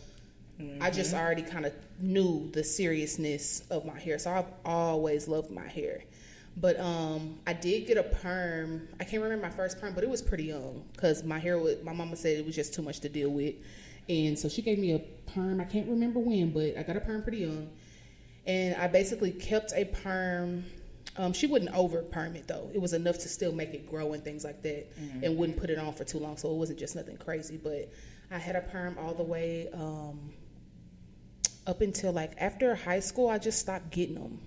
I 0.80 0.92
just 0.92 1.14
Mm-hmm. 1.14 1.20
already 1.20 1.42
kind 1.44 1.66
of 1.66 1.74
knew 2.00 2.50
the 2.52 2.64
seriousness 2.64 3.64
of 3.72 3.86
my 3.86 4.00
hair, 4.00 4.20
so 4.20 4.32
I've 4.32 4.46
always 4.66 5.28
loved 5.28 5.52
my 5.52 5.68
hair. 5.68 6.04
But 6.58 6.79
um, 6.79 7.39
I 7.48 7.53
did 7.53 7.88
get 7.88 7.98
a 7.98 8.03
perm. 8.03 8.88
I 9.00 9.03
can't 9.03 9.24
remember 9.24 9.46
my 9.46 9.51
first 9.51 9.79
perm, 9.79 9.93
but 9.93 10.03
it 10.03 10.10
was 10.10 10.22
pretty 10.22 10.43
young 10.46 10.84
because 10.93 11.24
my 11.24 11.39
hair 11.39 11.58
was. 11.58 11.77
My 11.84 11.93
mama 11.93 12.15
said 12.15 12.38
it 12.38 12.46
was 12.46 12.55
just 12.55 12.74
too 12.74 12.81
much 12.81 13.00
to 13.01 13.10
deal 13.10 13.29
with, 13.29 13.55
and 14.10 14.38
so 14.38 14.50
she 14.50 14.62
gave 14.62 14.77
me 14.77 14.93
a 14.93 15.00
perm. 15.31 15.62
I 15.62 15.65
can't 15.65 15.88
remember 15.88 16.20
when, 16.20 16.51
but 16.51 16.77
I 16.77 16.84
got 16.84 16.98
a 16.98 17.00
perm 17.01 17.24
pretty 17.24 17.39
young, 17.39 17.70
and 18.46 18.75
I 18.75 18.88
basically 18.88 19.31
kept 19.31 19.72
a 19.74 19.86
perm. 19.86 20.65
Um, 21.17 21.34
she 21.34 21.48
wouldn't 21.48 21.74
over 21.74 22.01
perm 22.03 22.36
it 22.36 22.48
though. 22.48 22.70
It 22.74 22.81
was 22.81 22.93
enough 22.93 23.17
to 23.20 23.29
still 23.29 23.53
make 23.53 23.74
it 23.74 23.89
grow 23.89 24.13
and 24.13 24.24
things 24.24 24.43
like 24.43 24.62
that, 24.63 24.88
and 25.24 25.38
wouldn't 25.38 25.58
put 25.58 25.70
it 25.70 25.79
on 25.79 25.93
for 25.93 26.03
too 26.03 26.20
long. 26.20 26.36
So 26.38 26.51
it 26.51 26.55
wasn't 26.55 26.79
just 26.79 26.96
nothing 26.96 27.17
crazy. 27.17 27.58
But 27.58 27.91
I 28.29 28.38
had 28.38 28.55
a 28.58 28.62
perm 28.62 28.98
all 29.00 29.13
the 29.13 29.24
way 29.24 29.70
um, 29.74 30.34
up 31.65 31.81
until 31.81 32.12
like 32.12 32.34
after 32.38 32.75
high 32.75 33.00
school. 33.00 33.29
I 33.29 33.38
just 33.38 33.60
stopped 33.60 33.89
getting 33.89 34.15
them, 34.15 34.39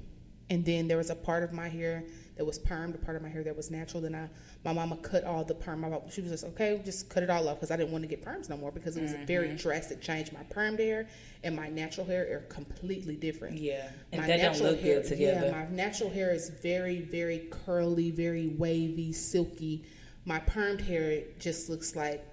and 0.55 0.65
then 0.65 0.87
there 0.87 0.97
was 0.97 1.11
a 1.11 1.17
part 1.17 1.43
of 1.43 1.53
my 1.53 1.69
hair 1.69 2.05
that 2.37 2.45
was 2.45 2.61
permed, 2.61 2.95
a 2.95 2.99
part 2.99 3.17
of 3.17 3.23
my 3.23 3.29
hair 3.29 3.43
that 3.43 3.57
was 3.57 3.73
natural. 3.73 4.01
Then 4.01 4.15
I, 4.15 4.29
my 4.65 4.73
mama 4.73 4.97
cut 4.99 5.25
all 5.25 5.45
the 5.45 5.55
perm. 5.55 5.81
Mama- 5.81 6.01
She 6.11 6.21
was 6.21 6.31
just 6.31 6.45
okay, 6.45 6.81
just 6.85 7.09
cut 7.11 7.25
it 7.25 7.31
all 7.31 7.49
off 7.49 7.57
because 7.57 7.73
I 7.73 7.77
didn't 7.77 7.91
want 7.91 8.03
to 8.03 8.09
get 8.09 8.25
perms 8.25 8.49
no 8.49 8.57
more 8.57 8.71
because 8.71 8.97
it 8.97 9.03
was 9.03 9.13
a 9.13 9.17
mm-hmm. 9.17 9.27
very 9.27 9.57
drastic 9.57 10.01
change. 10.01 10.31
My 10.31 10.45
permed 10.45 10.79
hair 10.79 11.09
and 11.43 11.57
my 11.57 11.69
natural 11.69 12.07
hair 12.07 12.23
are 12.37 12.47
completely 12.49 13.17
different. 13.17 13.59
yeah, 13.59 13.89
and 14.13 14.21
My 14.21 14.27
that 14.29 14.37
don't 14.37 14.53
natural 14.53 14.71
look 14.71 14.81
hair, 14.81 15.01
good 15.01 15.09
together. 15.09 15.47
Yeah, 15.47 15.53
my 15.53 15.67
natural 15.75 16.11
hair 16.11 16.33
is 16.33 16.51
very, 16.51 17.01
very 17.01 17.49
curly, 17.51 18.13
very 18.13 18.47
wavy, 18.47 19.13
silky. 19.13 19.85
My 20.25 20.39
permed 20.39 20.83
hair 20.83 21.23
just 21.41 21.69
looks 21.69 21.97
like 21.97 22.25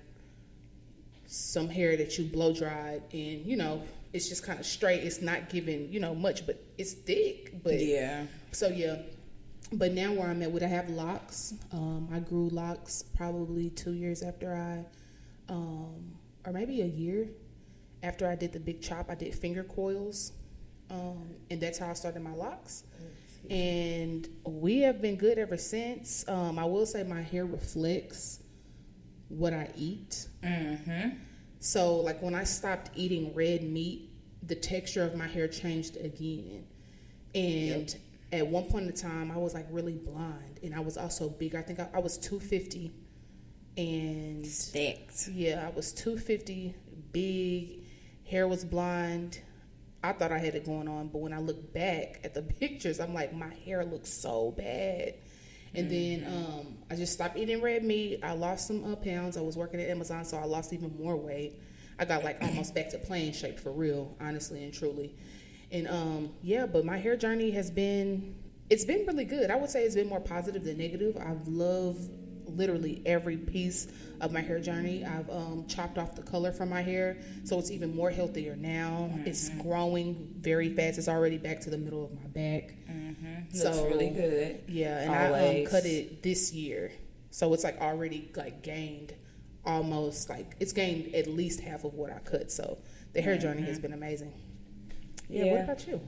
some 1.26 1.70
hair 1.70 1.98
that 1.98 2.20
you 2.20 2.26
blow 2.26 2.54
dried, 2.54 3.02
and 3.14 3.46
you 3.46 3.58
know, 3.58 3.82
it's 4.14 4.28
just 4.28 4.44
kind 4.46 4.60
of 4.60 4.66
straight. 4.66 5.04
It's 5.04 5.22
not 5.22 5.50
giving, 5.50 5.92
you 5.92 6.00
know, 6.00 6.14
much, 6.14 6.46
but 6.46 6.64
it's 6.78 6.94
thick. 6.94 7.64
But 7.64 7.80
yeah, 7.80 8.26
so 8.52 8.68
yeah. 8.68 8.98
But 9.74 9.94
now 9.94 10.12
where 10.12 10.30
I'm 10.30 10.42
at, 10.42 10.52
would 10.52 10.64
I 10.64 10.68
have 10.68 10.90
locks? 10.90 11.54
Um, 11.72 12.10
I 12.14 12.20
grew 12.20 12.50
locks 12.50 13.04
probably 13.16 13.70
two 13.70 13.94
years 13.94 14.22
after 14.22 14.54
I, 14.54 14.86
um, 15.52 16.14
or 16.46 16.52
maybe 16.52 16.82
a 16.82 16.86
year 16.86 17.30
after 18.04 18.28
I 18.28 18.36
did 18.36 18.52
the 18.52 18.60
big 18.60 18.82
chop. 18.82 19.10
I 19.10 19.16
did 19.16 19.34
finger 19.34 19.64
coils, 19.64 20.34
um, 20.90 21.36
and 21.50 21.62
that's 21.62 21.78
how 21.78 21.90
I 21.90 21.94
started 21.94 22.22
my 22.22 22.34
locks. 22.34 22.84
And 23.50 24.28
we 24.46 24.80
have 24.82 25.02
been 25.02 25.16
good 25.16 25.38
ever 25.38 25.58
since. 25.58 26.28
Um, 26.28 26.60
I 26.60 26.66
will 26.66 26.86
say 26.86 27.04
my 27.04 27.22
hair 27.22 27.46
reflects 27.46 28.44
what 29.30 29.54
I 29.54 29.70
eat. 29.76 30.28
mm-hmm. 30.44 31.10
So, 31.62 31.98
like 31.98 32.22
when 32.24 32.34
I 32.34 32.44
stopped 32.44 32.90
eating 32.96 33.36
red 33.36 33.62
meat, 33.62 34.10
the 34.42 34.56
texture 34.56 35.04
of 35.04 35.16
my 35.16 35.28
hair 35.28 35.48
changed 35.48 35.96
again. 35.96 36.66
And 37.36 37.96
at 38.32 38.48
one 38.48 38.66
point 38.66 38.88
in 38.88 38.94
time, 38.94 39.30
I 39.32 39.38
was 39.38 39.54
like 39.54 39.68
really 39.70 39.94
blonde, 39.94 40.60
and 40.64 40.74
I 40.74 40.80
was 40.80 40.98
also 40.98 41.30
big. 41.30 41.54
I 41.54 41.62
think 41.62 41.80
I, 41.80 41.88
I 41.94 42.00
was 42.00 42.18
two 42.18 42.40
fifty, 42.40 42.92
and 43.78 44.46
Stacked. 44.46 45.30
yeah, 45.30 45.68
I 45.72 45.76
was 45.76 45.94
two 45.94 46.18
fifty, 46.18 46.74
big, 47.12 47.86
hair 48.26 48.48
was 48.48 48.66
blonde. 48.66 49.40
I 50.04 50.14
thought 50.14 50.32
I 50.32 50.40
had 50.40 50.56
it 50.56 50.66
going 50.66 50.88
on, 50.88 51.10
but 51.10 51.20
when 51.20 51.32
I 51.32 51.38
look 51.38 51.74
back 51.74 52.22
at 52.24 52.34
the 52.34 52.42
pictures, 52.60 53.00
I'm 53.00 53.14
like, 53.14 53.36
my 53.36 53.54
hair 53.66 53.86
looks 53.86 54.12
so 54.12 54.50
bad. 54.58 55.14
And 55.74 55.90
then 55.90 56.26
um, 56.28 56.78
I 56.90 56.96
just 56.96 57.14
stopped 57.14 57.38
eating 57.38 57.62
red 57.62 57.84
meat. 57.84 58.20
I 58.24 58.34
lost 58.34 58.68
some 58.68 58.84
uh, 58.92 58.96
pounds. 58.96 59.38
I 59.38 59.42
was 59.42 59.56
working 59.56 59.80
at 59.80 59.90
Amazon, 59.90 60.26
so 60.26 60.38
I 60.38 60.44
lost 60.44 60.74
even 60.74 60.96
more 60.98 61.16
weight. 61.16 61.62
I 61.98 62.06
got 62.06 62.24
like 62.24 62.42
almost 62.42 62.76
back 62.76 62.90
to 62.90 62.98
playing 62.98 63.34
shape 63.34 63.60
for 63.60 63.72
real, 63.72 64.16
honestly 64.20 64.64
and 64.64 64.74
truly. 64.74 65.16
And 65.72 65.88
um, 65.88 66.32
yeah, 66.42 66.66
but 66.66 66.84
my 66.84 66.98
hair 66.98 67.16
journey 67.16 67.52
has 67.52 67.72
been 67.72 68.36
it's 68.70 68.86
been 68.86 69.06
really 69.06 69.26
good. 69.26 69.52
I 69.52 69.56
would 69.56 69.70
say 69.70 69.84
it's 69.84 69.96
been 69.96 70.08
more 70.08 70.20
positive 70.22 70.64
than 70.64 70.78
negative. 70.78 71.18
I've 71.18 71.48
loved 71.48 72.10
literally 72.58 73.02
every 73.06 73.38
piece 73.38 73.88
of 74.20 74.32
my 74.32 74.42
hair 74.42 74.60
journey. 74.60 75.04
I've 75.06 75.30
um, 75.30 75.66
chopped 75.68 75.98
off 75.98 76.16
the 76.16 76.22
color 76.22 76.52
from 76.52 76.70
my 76.70 76.82
hair, 76.82 77.18
so 77.44 77.58
it's 77.60 77.72
even 77.72 77.96
more 77.96 78.10
healthier 78.12 78.56
now. 78.56 79.10
It's 79.26 79.50
growing 79.62 80.34
very 80.40 80.70
fast. 80.74 80.98
It's 80.98 81.08
already 81.08 81.38
back 81.38 81.60
to 81.62 81.70
the 81.70 81.78
middle 81.78 82.06
of 82.06 82.12
my 82.14 82.28
back. 82.28 82.74
Mm-hmm. 82.90 83.56
So- 83.56 83.72
Looks 83.72 83.82
really 83.94 84.10
good. 84.10 84.64
Yeah, 84.68 85.02
and 85.02 85.12
I 85.12 85.60
um, 85.62 85.66
cut 85.66 85.86
it 85.86 86.22
this 86.24 86.54
year, 86.54 86.92
so 87.32 87.54
it's 87.54 87.64
like 87.64 87.80
already 87.82 88.32
like 88.36 88.62
gained 88.62 89.14
almost 89.66 90.28
like 90.30 90.56
it's 90.60 90.74
gained 90.74 91.14
at 91.14 91.28
least 91.28 91.60
half 91.60 91.84
of 91.84 91.94
what 91.94 92.12
I 92.12 92.20
cut. 92.20 92.52
So 92.52 92.80
the 93.14 93.22
hair 93.22 93.38
journey 93.38 93.62
has 93.64 93.80
been 93.80 93.94
amazing. 93.94 94.34
Yeah, 95.30 95.46
Yeah. 95.46 95.52
What 95.54 95.62
about 95.64 95.88
you? 95.88 96.02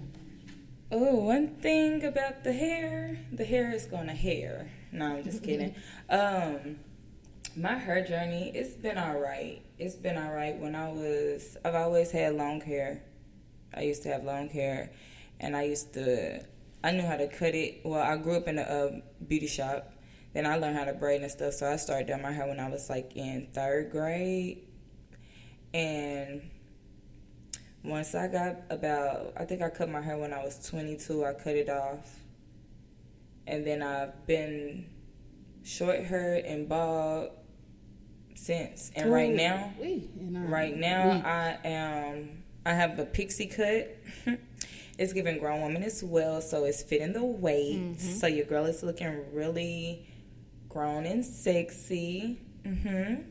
Oh, 0.92 1.16
one 1.16 1.56
thing 1.56 2.04
about 2.04 2.44
the 2.44 2.54
hair, 2.54 3.18
the 3.32 3.46
hair 3.46 3.72
is 3.74 3.86
gonna 3.86 4.14
hair. 4.14 4.70
No, 4.94 5.06
I'm 5.08 5.24
just 5.24 5.44
kidding. 5.44 5.76
um, 6.10 6.78
my 7.56 7.76
hair 7.76 8.06
journey, 8.06 8.52
it's 8.54 8.76
been 8.76 8.98
all 8.98 9.20
right. 9.20 9.62
It's 9.80 9.96
been 9.96 10.18
all 10.18 10.32
right. 10.32 10.58
When 10.58 10.76
I 10.76 10.90
was, 10.92 11.58
I've 11.66 11.76
always 11.76 12.12
had 12.12 12.36
long 12.36 12.62
hair. 12.62 13.04
I 13.74 13.82
used 13.82 14.04
to 14.04 14.10
have 14.10 14.24
long 14.24 14.50
hair, 14.50 14.92
and 15.40 15.56
I 15.56 15.64
used 15.64 15.94
to. 15.96 16.46
I 16.84 16.92
knew 16.92 17.02
how 17.02 17.18
to 17.18 17.28
cut 17.28 17.56
it. 17.56 17.82
Well, 17.84 18.02
I 18.02 18.18
grew 18.18 18.36
up 18.36 18.48
in 18.48 18.60
a, 18.60 18.62
a 18.62 19.24
beauty 19.24 19.48
shop. 19.48 19.92
Then 20.34 20.46
I 20.46 20.58
learned 20.58 20.78
how 20.78 20.86
to 20.86 20.94
braid 20.94 21.22
and 21.22 21.32
stuff. 21.32 21.54
So 21.54 21.72
I 21.72 21.76
started 21.78 22.08
doing 22.08 22.22
my 22.22 22.32
hair 22.32 22.48
when 22.48 22.60
I 22.60 22.70
was 22.70 22.90
like 22.90 23.16
in 23.16 23.48
third 23.52 23.92
grade, 23.92 24.68
and 25.74 26.42
once 27.84 28.14
I 28.14 28.28
got 28.28 28.58
about, 28.70 29.34
I 29.38 29.46
think 29.46 29.62
I 29.64 29.70
cut 29.70 29.90
my 29.90 30.02
hair 30.02 30.18
when 30.18 30.34
I 30.34 30.44
was 30.44 30.70
22. 30.70 31.26
I 31.26 31.34
cut 31.34 31.56
it 31.56 31.70
off, 31.70 32.23
and 33.48 33.66
then 33.66 33.82
I've 33.82 34.26
been 34.26 34.86
short 35.64 36.00
hair 36.00 36.42
and 36.46 36.68
bald 36.68 37.30
since. 38.36 38.92
And 38.96 39.12
right 39.12 39.34
now, 39.34 39.74
right 40.20 40.76
now. 40.76 41.22
I 41.26 41.68
am. 41.68 42.44
I 42.66 42.74
have 42.74 42.98
a 43.00 43.06
pixie 43.06 43.48
cut. 43.48 43.98
it's 44.98 45.14
giving 45.14 45.40
grown 45.40 45.62
woman 45.62 45.84
as 45.84 46.04
well, 46.04 46.42
so 46.42 46.66
it's 46.66 46.84
fitting 46.84 47.14
the 47.14 47.24
weight. 47.24 47.80
Mm-hmm. 47.80 47.96
So 47.98 48.28
your 48.28 48.46
girl 48.46 48.66
is 48.66 48.84
looking 48.84 49.34
really 49.34 50.08
grown 50.70 51.06
and 51.06 51.26
sexy. 51.26 52.42
Mm-hmm. 52.64 53.30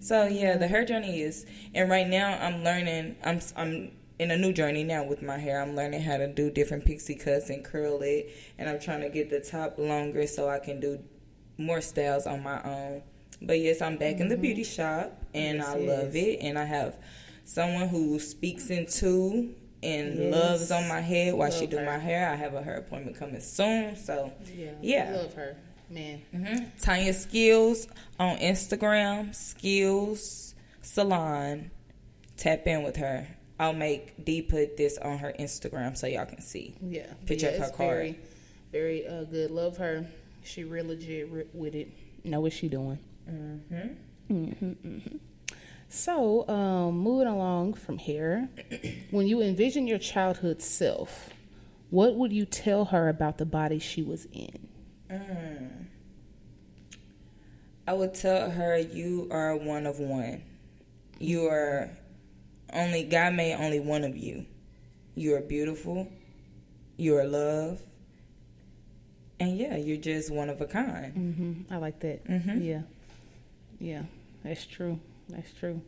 So 0.00 0.26
yeah, 0.26 0.56
the 0.56 0.66
hair 0.66 0.84
journey 0.84 1.20
is, 1.20 1.44
and 1.74 1.90
right 1.90 2.08
now 2.08 2.38
I'm 2.40 2.64
learning. 2.64 3.16
I'm 3.22 3.40
I'm 3.56 3.92
in 4.20 4.30
a 4.30 4.36
new 4.36 4.52
journey 4.52 4.84
now 4.84 5.02
with 5.02 5.22
my 5.22 5.38
hair. 5.38 5.62
I'm 5.62 5.74
learning 5.74 6.02
how 6.02 6.18
to 6.18 6.26
do 6.28 6.50
different 6.50 6.84
pixie 6.84 7.14
cuts 7.14 7.48
and 7.48 7.64
curl 7.64 8.02
it, 8.02 8.30
and 8.58 8.68
I'm 8.68 8.78
trying 8.78 9.00
to 9.00 9.08
get 9.08 9.30
the 9.30 9.40
top 9.40 9.78
longer 9.78 10.26
so 10.26 10.48
I 10.48 10.58
can 10.58 10.78
do 10.78 10.98
more 11.56 11.80
styles 11.80 12.26
on 12.26 12.42
my 12.42 12.62
own. 12.62 13.02
But 13.40 13.60
yes, 13.60 13.80
I'm 13.80 13.96
back 13.96 14.20
in 14.20 14.28
the 14.28 14.36
beauty 14.36 14.62
shop, 14.64 15.18
and 15.34 15.58
Yes, 15.58 15.66
I 15.68 15.76
love 15.78 16.14
yes. 16.14 16.24
it, 16.26 16.38
and 16.42 16.58
I 16.58 16.64
have 16.64 16.96
someone 17.44 17.88
who 17.88 18.18
speaks 18.18 18.68
into 18.68 19.54
and 19.82 20.18
Yes. 20.18 20.34
loves 20.34 20.70
on 20.70 20.86
my 20.86 21.00
head 21.00 21.32
while 21.32 21.50
she 21.50 21.66
do 21.66 21.78
her. 21.78 21.84
my 21.86 21.96
hair. 21.96 22.28
I 22.28 22.36
have 22.36 22.52
a 22.52 22.62
hair 22.62 22.76
appointment 22.76 23.16
coming 23.18 23.40
soon, 23.40 23.96
so 23.96 24.30
Yeah, 24.54 24.72
Yeah. 24.82 25.16
love 25.16 25.32
her, 25.32 25.56
man. 25.88 26.20
hmm 26.32 26.64
Tanya 26.78 27.14
Skills 27.14 27.88
on 28.18 28.36
Instagram, 28.36 29.34
Skills 29.34 30.54
Salon. 30.82 31.70
Tap 32.36 32.66
in 32.66 32.82
with 32.82 32.96
her. 32.96 33.26
I'll 33.60 33.74
make 33.74 34.24
D 34.24 34.40
put 34.40 34.78
this 34.78 34.96
on 34.96 35.18
her 35.18 35.34
Instagram 35.38 35.94
so 35.94 36.06
y'all 36.06 36.24
can 36.24 36.40
see. 36.40 36.74
Yeah, 36.80 37.12
Picture 37.26 37.48
yeah, 37.48 37.52
of 37.52 37.58
her 37.58 37.66
it's 37.66 37.76
card. 37.76 37.96
Very, 37.96 38.18
very 38.72 39.06
uh, 39.06 39.24
good. 39.24 39.50
Love 39.50 39.76
her. 39.76 40.06
She 40.42 40.64
real 40.64 40.86
legit 40.86 41.30
ri- 41.30 41.46
with 41.52 41.74
it. 41.74 41.92
Know 42.24 42.40
what 42.40 42.54
she 42.54 42.68
doing. 42.68 42.98
Mm-hmm. 43.30 44.34
Mm 44.34 44.76
hmm. 44.76 45.16
So, 45.90 46.48
um, 46.48 46.98
moving 46.98 47.26
along 47.26 47.74
from 47.74 47.98
here, 47.98 48.48
when 49.10 49.26
you 49.26 49.42
envision 49.42 49.86
your 49.86 49.98
childhood 49.98 50.62
self, 50.62 51.28
what 51.90 52.14
would 52.14 52.32
you 52.32 52.46
tell 52.46 52.86
her 52.86 53.10
about 53.10 53.36
the 53.36 53.44
body 53.44 53.78
she 53.78 54.02
was 54.02 54.26
in? 54.32 54.68
I 57.86 57.92
would 57.92 58.14
tell 58.14 58.50
her 58.50 58.78
you 58.78 59.28
are 59.30 59.54
one 59.54 59.84
of 59.84 59.98
one. 59.98 60.44
You 61.18 61.46
are 61.48 61.90
only 62.72 63.04
God 63.04 63.34
made 63.34 63.54
only 63.54 63.80
one 63.80 64.04
of 64.04 64.16
you. 64.16 64.46
You 65.14 65.34
are 65.36 65.40
beautiful. 65.40 66.08
You 66.96 67.16
are 67.18 67.24
love. 67.24 67.82
And 69.38 69.56
yeah, 69.56 69.76
you're 69.76 69.96
just 69.96 70.30
one 70.30 70.50
of 70.50 70.60
a 70.60 70.66
kind. 70.66 71.14
Mm-hmm. 71.14 71.72
I 71.74 71.76
like 71.78 72.00
that. 72.00 72.24
Mhm. 72.26 72.62
Yeah, 72.64 72.82
yeah, 73.78 74.02
that's 74.44 74.66
true. 74.66 75.00
That's 75.28 75.50
true. 75.54 75.80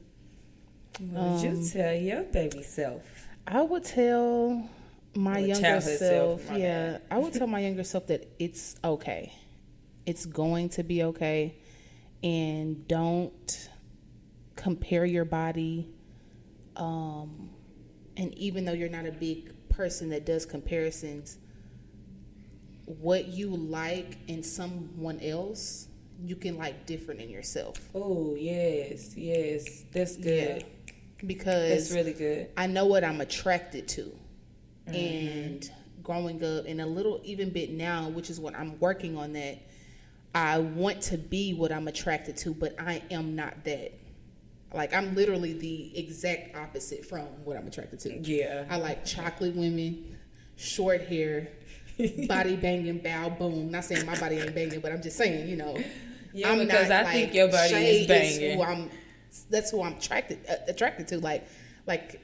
What 0.99 1.31
would 1.33 1.43
you 1.43 1.51
Um, 1.51 1.69
tell 1.69 1.95
your 1.95 2.23
baby 2.23 2.63
self? 2.63 3.03
I 3.47 3.61
would 3.63 3.85
tell 3.85 4.69
my 5.15 5.43
Or 5.43 5.47
younger 5.47 5.81
self, 5.81 6.49
my 6.51 6.57
yeah. 6.57 6.99
I 7.11 7.19
would 7.19 7.33
tell 7.35 7.47
my 7.57 7.61
younger 7.61 7.85
self 7.85 8.07
that 8.07 8.27
it's 8.39 8.77
okay. 8.83 9.33
It's 10.07 10.25
going 10.27 10.71
to 10.71 10.83
be 10.83 11.03
okay. 11.05 11.55
And 12.23 12.87
don't 12.89 13.69
compare 14.57 15.05
your 15.05 15.25
body. 15.25 15.89
Um, 16.77 17.51
and 18.17 18.37
even 18.39 18.65
though 18.65 18.73
you're 18.73 18.89
not 18.89 19.07
a 19.07 19.13
big 19.13 19.53
person 19.69 20.11
that 20.11 20.27
does 20.27 20.47
comparisons, 20.47 21.39
what 22.87 23.29
you 23.29 23.49
like 23.49 24.19
in 24.29 24.43
someone 24.43 25.21
else, 25.21 25.89
you 26.25 26.37
can 26.37 26.57
like 26.57 26.87
different 26.87 27.21
in 27.21 27.29
yourself. 27.31 27.79
Oh 27.95 28.35
yes, 28.35 29.17
yes, 29.17 29.85
that's 29.93 30.17
good. 30.17 30.63
Yeah. 30.63 30.93
Because 31.25 31.71
That's 31.71 31.93
really 31.93 32.15
good. 32.15 32.51
I 32.57 32.67
know 32.67 32.87
what 32.87 33.05
I'm 33.05 33.21
attracted 33.21 33.87
to. 33.89 34.13
And 34.87 35.71
growing 36.03 36.43
up, 36.43 36.67
and 36.67 36.81
a 36.81 36.87
little 36.87 37.21
even 37.23 37.51
bit 37.51 37.71
now, 37.71 38.09
which 38.09 38.29
is 38.29 38.41
what 38.41 38.57
I'm 38.57 38.79
working 38.81 39.17
on 39.17 39.33
that, 39.35 39.63
I 40.35 40.59
want 40.59 41.01
to 41.03 41.19
be 41.19 41.55
what 41.55 41.71
I'm 41.71 41.87
attracted 41.87 42.37
to, 42.39 42.53
but 42.53 42.75
I 42.81 43.03
am 43.11 43.37
not 43.37 43.65
that. 43.65 43.93
Like, 44.75 44.95
I'm 44.95 45.15
literally 45.15 45.53
the 45.53 45.99
exact 45.99 46.57
opposite 46.57 47.05
from 47.05 47.27
what 47.45 47.57
I'm 47.57 47.67
attracted 47.67 48.01
to. 48.01 48.19
Yeah. 48.21 48.65
I 48.71 48.77
like 48.77 49.05
chocolate 49.05 49.55
women, 49.55 50.17
short 50.57 51.03
hair, 51.03 51.49
body 52.29 52.57
banging, 52.57 52.99
bow 52.99 53.31
boom. 53.31 53.71
Not 53.71 53.85
saying 53.85 54.07
my 54.07 54.19
body 54.19 54.37
ain't 54.37 54.55
banging, 54.55 54.81
but 54.81 54.93
I'm 54.93 55.03
just 55.03 55.17
saying, 55.17 55.49
you 55.49 55.57
know. 55.57 55.77
Yeah, 56.33 56.57
because 56.57 56.91
I 56.91 57.05
think 57.05 57.35
your 57.35 57.49
body 57.49 57.75
is 57.75 58.07
banging. 58.07 58.57
who 58.57 58.63
I'm, 58.63 58.91
that's 59.51 59.71
who 59.71 59.83
I'm 59.83 59.95
attracted 59.95 60.39
uh, 60.49 60.55
attracted 60.69 61.09
to. 61.09 61.21
Like, 61.21 61.47
like 61.87 62.21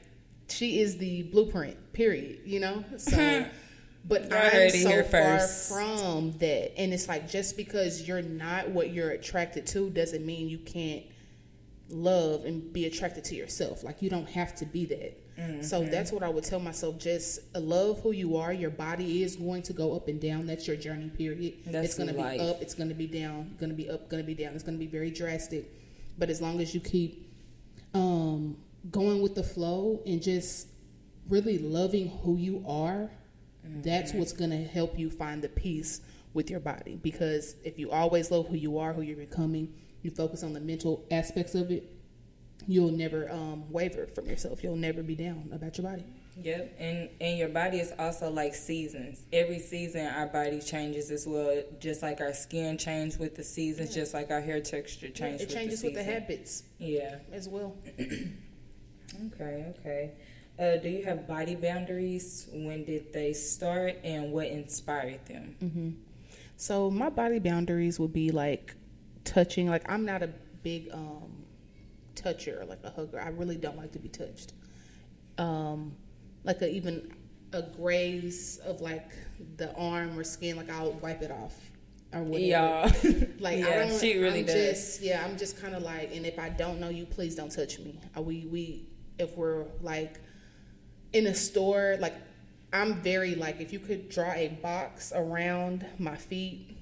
she 0.49 0.81
is 0.81 0.97
the 0.97 1.25
blueprint. 1.25 1.93
Period. 1.93 2.41
You 2.45 2.61
know. 2.61 2.85
So, 2.99 3.47
but 4.07 4.33
I'm 4.33 4.71
so 4.71 5.03
far 5.03 5.39
first. 5.39 5.71
from 5.71 6.33
that, 6.39 6.79
and 6.81 6.95
it's 6.95 7.09
like 7.09 7.29
just 7.29 7.59
because 7.59 8.09
you're 8.09 8.23
not 8.23 8.71
what 8.71 8.91
you're 8.91 9.11
attracted 9.11 9.67
to 9.67 9.91
doesn't 9.91 10.25
mean 10.25 10.49
you 10.49 10.59
can't 10.59 11.05
love 11.89 12.45
and 12.45 12.73
be 12.73 12.87
attracted 12.87 13.25
to 13.25 13.35
yourself. 13.35 13.83
Like 13.85 14.03
you 14.03 14.11
don't 14.11 14.29
have 14.29 14.55
to 14.57 14.67
be 14.67 14.85
that. 14.87 15.19
So 15.63 15.81
Mm-hmm. 15.83 15.91
that's 15.93 16.11
what 16.11 16.25
I 16.25 16.29
would 16.29 16.43
tell 16.43 16.59
myself. 16.59 16.99
Just 16.99 17.41
uh, 17.55 17.61
love 17.61 18.01
who 18.03 18.11
you 18.11 18.37
are. 18.37 18.53
Your 18.53 18.71
body 18.71 19.23
is 19.23 19.37
going 19.37 19.63
to 19.63 19.73
go 19.73 19.95
up 19.95 20.09
and 20.09 20.21
down. 20.21 20.47
That's 20.47 20.67
your 20.67 20.77
journey. 20.77 21.11
Period. 21.11 21.55
That's 21.65 21.87
it's 21.91 21.95
going 21.97 22.09
to 22.13 22.17
life. 22.17 22.41
be 22.41 22.45
up. 22.45 22.61
It's 22.61 22.75
going 22.75 22.89
to 22.89 22.95
be 22.95 23.07
down. 23.07 23.55
Going 23.57 23.71
to 23.71 23.77
be 23.77 23.89
up. 23.89 24.09
Going 24.09 24.21
to 24.21 24.27
be 24.27 24.35
down. 24.35 24.55
It's 24.55 24.65
going 24.65 24.77
to 24.77 24.85
be 24.85 24.91
very 24.91 25.13
drastic. 25.13 25.71
But 26.19 26.29
as 26.29 26.43
long 26.43 26.61
as 26.61 26.75
you 26.75 26.81
keep 26.81 27.31
um, 27.95 28.57
going 28.91 29.23
with 29.23 29.37
the 29.37 29.45
flow 29.45 30.01
and 30.07 30.21
just 30.21 30.67
really 31.29 31.59
loving 31.59 32.09
who 32.25 32.37
you 32.37 32.65
are, 32.67 33.09
that's 33.85 34.13
what's 34.15 34.33
going 34.33 34.51
to 34.51 34.65
help 34.65 34.99
you 34.99 35.09
find 35.09 35.41
the 35.41 35.49
peace 35.51 36.01
with 36.35 36.51
your 36.51 36.59
body. 36.61 36.99
Because 37.01 37.55
if 37.65 37.79
you 37.79 37.93
always 37.93 38.33
love 38.33 38.49
who 38.49 38.57
you 38.57 38.79
are, 38.79 38.93
who 38.93 39.03
you're 39.03 39.17
becoming, 39.17 39.73
you 40.03 40.11
focus 40.11 40.43
on 40.43 40.53
the 40.53 40.61
mental 40.61 41.05
aspects 41.11 41.55
of 41.55 41.71
it, 41.71 41.85
you'll 42.67 42.91
never 42.93 43.31
um, 43.31 43.71
waver 43.71 44.07
from 44.07 44.27
yourself. 44.27 44.63
You'll 44.63 44.77
never 44.77 45.03
be 45.03 45.15
down 45.15 45.51
about 45.53 45.79
your 45.79 45.91
body. 45.91 46.05
Yep, 46.41 46.77
and 46.79 47.09
and 47.21 47.37
your 47.37 47.49
body 47.49 47.81
is 47.81 47.93
also 47.99 48.31
like 48.31 48.55
seasons. 48.55 49.25
Every 49.33 49.59
season, 49.59 50.07
our 50.07 50.27
body 50.29 50.61
changes 50.61 51.11
as 51.11 51.27
well. 51.27 51.63
Just 51.81 52.01
like 52.01 52.21
our 52.21 52.33
skin 52.33 52.79
change 52.79 53.17
with 53.17 53.35
the 53.35 53.43
seasons, 53.43 53.93
just 53.93 54.15
like 54.15 54.31
our 54.31 54.41
hair 54.41 54.61
texture 54.61 55.09
change. 55.09 55.41
it 55.41 55.49
with 55.49 55.55
changes 55.57 55.83
the 55.83 55.89
with 55.89 55.97
the 55.97 56.05
habits 56.05 56.63
Yeah. 56.79 57.17
as 57.33 57.49
well. 57.49 57.75
Okay. 59.35 59.75
Okay. 59.81 60.11
Uh, 60.59 60.77
do 60.77 60.89
you 60.89 61.05
have 61.05 61.27
body 61.27 61.55
boundaries? 61.55 62.49
When 62.53 62.85
did 62.85 63.13
they 63.13 63.33
start, 63.33 63.97
and 64.05 64.33
what 64.33 64.47
inspired 64.49 65.25
them? 65.27 65.57
Mm-hmm. 65.63 65.91
So 66.57 66.91
my 66.91 67.09
body 67.11 67.39
boundaries 67.39 67.99
would 67.99 68.13
be 68.13 68.31
like 68.31 68.75
touching. 69.29 69.69
Like 69.69 69.91
I'm 69.91 70.05
not 70.05 70.23
a 70.23 70.31
big 70.63 70.91
um, 70.93 71.45
toucher, 72.15 72.65
like 72.69 72.81
a 72.85 72.91
hugger. 72.91 73.21
I 73.21 73.29
really 73.29 73.57
don't 73.57 73.77
like 73.77 73.93
to 73.93 73.99
be 73.99 74.09
touched. 74.09 74.53
Um, 75.37 75.95
like 76.45 76.63
a, 76.63 76.71
even 76.71 77.13
a 77.53 77.63
graze 77.63 78.59
of 78.65 78.81
like 78.81 79.11
the 79.57 79.75
arm 79.75 80.19
or 80.19 80.25
skin, 80.25 80.57
like 80.57 80.71
I'll 80.71 80.93
wipe 80.93 81.23
it 81.23 81.31
off 81.31 81.55
or 82.13 82.23
whatever. 82.23 82.45
Y'all. 82.45 82.93
Like 83.41 83.61
yeah, 83.61 83.69
I 83.69 83.89
don't, 83.89 84.01
she 84.01 84.19
really 84.19 84.41
I'm 84.41 84.47
does. 84.47 84.55
Just, 84.55 85.03
yeah, 85.03 85.25
I'm 85.25 85.39
just 85.39 85.61
kind 85.61 85.75
of 85.75 85.83
like, 85.83 86.15
and 86.15 86.27
if 86.27 86.39
I 86.39 86.49
don't 86.49 86.81
know 86.81 86.89
you, 86.89 87.07
please 87.07 87.37
don't 87.37 87.53
touch 87.53 87.79
me. 87.79 88.01
Uh, 88.17 88.23
we 88.23 88.47
we 88.47 88.89
if 89.19 89.37
we're 89.37 89.67
like 89.81 90.21
in 91.13 91.29
a 91.29 91.35
store, 91.35 91.97
like 92.01 92.15
I'm 92.73 93.01
very 93.01 93.35
like 93.35 93.61
if 93.61 93.73
you 93.73 93.79
could 93.79 94.09
draw 94.09 94.33
a 94.33 94.49
box 94.49 95.13
around 95.15 95.87
my 95.99 96.17
feet, 96.17 96.78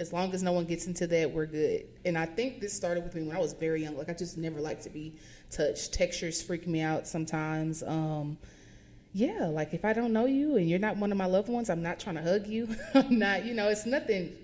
as 0.00 0.12
long 0.12 0.32
as 0.32 0.42
no 0.42 0.52
one 0.52 0.64
gets 0.64 0.86
into 0.86 1.06
that, 1.08 1.30
we're 1.30 1.46
good. 1.46 1.86
And 2.04 2.16
I 2.16 2.26
think 2.26 2.60
this 2.60 2.72
started 2.72 3.02
with 3.02 3.14
me 3.14 3.22
when 3.22 3.36
I 3.36 3.40
was 3.40 3.52
very 3.52 3.82
young. 3.82 3.96
Like 3.96 4.08
I 4.08 4.12
just 4.12 4.38
never 4.38 4.60
liked 4.60 4.82
to 4.84 4.90
be 4.90 5.14
touched. 5.50 5.92
Textures 5.92 6.40
freak 6.40 6.66
me 6.66 6.80
out 6.80 7.06
sometimes. 7.06 7.82
Um, 7.82 8.38
yeah, 9.12 9.46
like 9.46 9.74
if 9.74 9.84
I 9.84 9.92
don't 9.92 10.12
know 10.12 10.26
you 10.26 10.56
and 10.56 10.68
you're 10.68 10.78
not 10.78 10.96
one 10.96 11.10
of 11.10 11.18
my 11.18 11.26
loved 11.26 11.48
ones, 11.48 11.70
I'm 11.70 11.82
not 11.82 11.98
trying 11.98 12.16
to 12.16 12.22
hug 12.22 12.46
you. 12.46 12.68
I'm 12.94 13.18
not, 13.18 13.44
you 13.44 13.54
know, 13.54 13.68
it's 13.68 13.86
nothing 13.86 14.36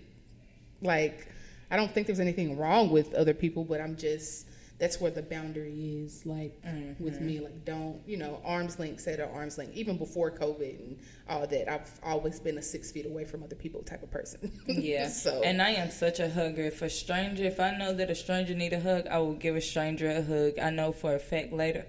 like 0.81 1.29
I 1.71 1.77
don't 1.77 1.91
think 1.91 2.07
there's 2.07 2.21
anything 2.21 2.57
wrong 2.57 2.91
with 2.91 3.15
other 3.15 3.35
people, 3.35 3.65
but 3.65 3.81
I'm 3.81 3.97
just 3.97 4.47
that's 4.79 5.01
where 5.01 5.11
the 5.11 5.23
boundary 5.23 6.03
is. 6.05 6.27
Like 6.27 6.61
with 6.99 7.21
me, 7.21 7.37
mm-hmm. 7.37 7.45
like 7.45 7.65
don't 7.65 8.01
you 8.07 8.17
know 8.17 8.41
arms 8.45 8.79
length, 8.79 9.01
set 9.01 9.21
or 9.21 9.31
arms 9.33 9.59
length. 9.59 9.75
Even 9.75 9.97
before 9.97 10.31
COVID 10.31 10.79
and 10.79 10.99
all 11.29 11.47
that, 11.47 11.73
I've 11.73 11.91
always 12.03 12.41
been 12.41 12.59
a 12.59 12.63
six 12.63 12.91
feet 12.91 13.07
away 13.07 13.25
from 13.25 13.43
other 13.43 13.57
people 13.57 13.83
type 13.83 14.03
of 14.03 14.11
person. 14.11 14.51
Yeah. 14.67 15.09
so 15.09 15.43
And 15.43 15.63
I 15.63 15.71
am 15.71 15.91
such 15.91 16.21
a 16.21 16.29
hugger. 16.29 16.63
If 16.63 16.83
a 16.83 16.91
stranger, 16.91 17.45
if 17.45 17.61
I 17.61 17.77
know 17.77 17.93
that 17.93 18.11
a 18.11 18.15
stranger 18.15 18.55
need 18.55 18.73
a 18.73 18.81
hug, 18.81 19.07
I 19.07 19.19
will 19.19 19.35
give 19.35 19.57
a 19.57 19.61
stranger 19.61 20.11
a 20.11 20.23
hug. 20.23 20.59
I 20.59 20.71
know 20.71 20.93
for 20.93 21.15
a 21.15 21.19
fact 21.19 21.53
later 21.53 21.87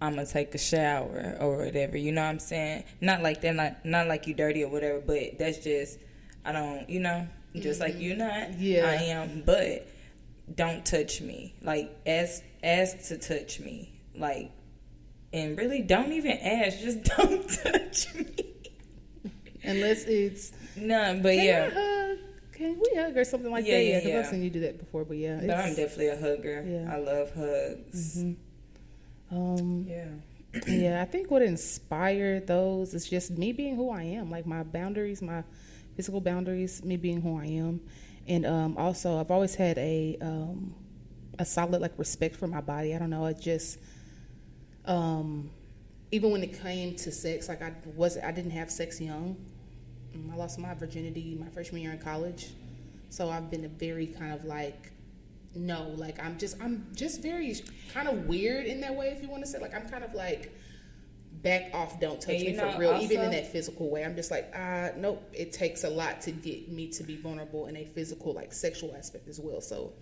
I'm 0.00 0.16
gonna 0.16 0.26
take 0.26 0.54
a 0.54 0.58
shower 0.58 1.36
or 1.40 1.56
whatever. 1.64 1.96
You 1.96 2.12
know 2.12 2.22
what 2.22 2.28
I'm 2.28 2.38
saying? 2.38 2.84
Not 3.00 3.22
like 3.22 3.40
that, 3.40 3.54
not 3.54 3.84
not 3.84 4.06
like 4.06 4.26
you 4.26 4.34
dirty 4.34 4.62
or 4.62 4.68
whatever, 4.68 5.00
but 5.00 5.38
that's 5.38 5.58
just 5.58 5.98
I 6.44 6.52
don't, 6.52 6.88
you 6.88 7.00
know, 7.00 7.26
just 7.54 7.80
like 7.80 7.94
mm-hmm. 7.94 8.02
you're 8.02 8.16
not. 8.16 8.58
Yeah. 8.58 8.86
I 8.86 8.94
am, 9.04 9.42
but 9.44 9.88
don't 10.54 10.84
touch 10.84 11.20
me. 11.20 11.54
Like 11.62 11.96
ask 12.06 12.42
ask 12.62 13.08
to 13.08 13.18
touch 13.18 13.60
me. 13.60 13.92
Like 14.14 14.52
and 15.32 15.58
really 15.58 15.82
don't 15.82 16.12
even 16.12 16.32
ask, 16.32 16.78
just 16.80 17.02
don't 17.16 17.48
touch 17.48 18.14
me. 18.14 18.26
unless 19.64 20.04
it's 20.04 20.52
None, 20.76 21.22
but 21.22 21.34
can 21.34 21.44
yeah. 21.44 21.70
Hug? 21.70 22.18
Can 22.52 22.78
we 22.80 22.96
hug 22.98 23.16
or 23.16 23.24
something 23.24 23.50
like 23.50 23.66
Yeah, 23.66 23.74
that? 23.76 23.82
yeah, 23.84 23.88
Yeah, 23.90 23.98
because 23.98 24.10
yeah. 24.12 24.18
I've 24.20 24.26
seen 24.26 24.42
you 24.42 24.50
do 24.50 24.60
that 24.60 24.78
before. 24.78 25.04
But 25.04 25.16
yeah, 25.18 25.40
But 25.40 25.50
I'm 25.58 25.74
definitely 25.74 26.08
a 26.08 26.16
hugger. 26.18 26.64
Yeah. 26.66 26.90
I 26.94 26.98
love 26.98 27.34
hugs. 27.34 28.22
um, 29.30 29.86
Yeah. 29.88 30.06
yeah, 30.68 31.02
I 31.02 31.04
think 31.04 31.30
what 31.30 31.42
inspired 31.42 32.46
those 32.46 32.94
is 32.94 33.08
just 33.08 33.30
me 33.32 33.52
being 33.52 33.76
who 33.76 33.90
I 33.90 34.02
am, 34.04 34.30
like 34.30 34.46
my 34.46 34.62
boundaries, 34.62 35.20
my 35.20 35.42
physical 35.96 36.20
boundaries, 36.20 36.82
me 36.82 36.96
being 36.96 37.20
who 37.20 37.38
I 37.38 37.44
am, 37.46 37.80
and 38.28 38.46
um, 38.46 38.76
also 38.76 39.18
I've 39.18 39.30
always 39.30 39.54
had 39.54 39.78
a 39.78 40.16
um, 40.20 40.74
a 41.38 41.44
solid 41.44 41.80
like 41.80 41.98
respect 41.98 42.36
for 42.36 42.46
my 42.46 42.60
body. 42.60 42.94
I 42.94 42.98
don't 42.98 43.10
know, 43.10 43.24
I 43.24 43.32
just 43.32 43.78
um, 44.84 45.50
even 46.12 46.30
when 46.30 46.42
it 46.42 46.60
came 46.60 46.94
to 46.96 47.10
sex, 47.10 47.48
like 47.48 47.62
I 47.62 47.72
was 47.94 48.16
I 48.18 48.32
didn't 48.32 48.52
have 48.52 48.70
sex 48.70 49.00
young. 49.00 49.36
Um, 50.14 50.30
I 50.32 50.36
lost 50.36 50.58
my 50.58 50.74
virginity 50.74 51.36
my 51.38 51.48
freshman 51.50 51.82
year 51.82 51.92
in 51.92 51.98
college, 51.98 52.52
so 53.10 53.28
I've 53.30 53.50
been 53.50 53.64
a 53.64 53.68
very 53.68 54.06
kind 54.06 54.32
of 54.32 54.44
like 54.44 54.92
no, 55.54 55.94
like 55.96 56.22
I'm 56.22 56.38
just 56.38 56.60
I'm 56.62 56.86
just 56.94 57.22
very 57.22 57.56
kind 57.92 58.08
of 58.08 58.26
weird 58.26 58.66
in 58.66 58.80
that 58.82 58.94
way 58.94 59.08
if 59.08 59.22
you 59.22 59.28
want 59.28 59.44
to 59.44 59.50
say 59.50 59.58
like 59.58 59.74
I'm 59.74 59.88
kind 59.88 60.04
of 60.04 60.14
like 60.14 60.52
back 61.46 61.64
off, 61.72 62.00
don't 62.00 62.20
touch 62.20 62.40
me 62.40 62.52
know, 62.52 62.72
for 62.72 62.78
real, 62.80 62.98
even 63.00 63.20
in 63.20 63.30
that 63.30 63.46
physical 63.52 63.88
way. 63.88 64.04
I'm 64.04 64.16
just 64.16 64.30
like 64.30 64.46
ah 64.54 64.88
nope. 64.96 65.22
It 65.32 65.52
takes 65.52 65.84
a 65.84 65.90
lot 65.90 66.20
to 66.22 66.30
get 66.32 66.68
me 66.68 66.88
to 66.96 67.02
be 67.04 67.16
vulnerable 67.16 67.66
in 67.66 67.76
a 67.76 67.84
physical 67.84 68.32
like 68.34 68.52
sexual 68.52 68.94
aspect 68.96 69.28
as 69.28 69.38
well. 69.40 69.60
So 69.60 69.92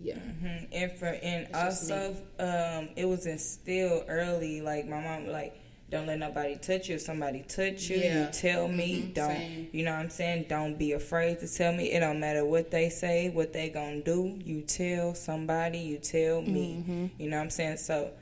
yeah, 0.00 0.14
Mhm. 0.14 0.68
And 0.72 0.92
for 0.92 1.06
and 1.06 1.48
also, 1.54 2.14
um, 2.38 2.90
it 2.96 3.04
was 3.04 3.26
instilled 3.26 4.04
early. 4.08 4.60
Like 4.60 4.86
my 4.86 5.00
mom, 5.00 5.26
like, 5.26 5.54
don't 5.90 6.06
let 6.06 6.18
nobody 6.20 6.54
touch 6.56 6.88
you. 6.88 6.94
If 6.96 7.00
somebody 7.00 7.42
touch 7.48 7.90
you, 7.90 7.96
Yeah. 7.96 8.26
you 8.26 8.32
tell 8.32 8.68
me. 8.68 8.90
Mhm. 9.02 9.14
Don't 9.14 9.36
Same. 9.36 9.68
you 9.72 9.84
know 9.84 9.90
what 9.92 10.00
I'm 10.00 10.10
saying? 10.10 10.44
Don't 10.48 10.78
be 10.78 10.92
afraid 10.92 11.40
to 11.40 11.48
tell 11.52 11.72
me. 11.72 11.90
It 11.90 11.98
don't 12.00 12.20
matter 12.20 12.44
what 12.44 12.70
they 12.70 12.88
say, 12.90 13.30
what 13.30 13.52
they 13.52 13.70
gonna 13.70 14.00
do. 14.02 14.38
You 14.44 14.60
tell 14.62 15.14
somebody. 15.16 15.78
You 15.78 15.98
tell 15.98 16.42
me. 16.42 16.66
Mm-hmm. 16.78 17.06
You 17.20 17.30
know 17.30 17.38
what 17.38 17.42
I'm 17.44 17.50
saying? 17.50 17.78
So 17.78 18.12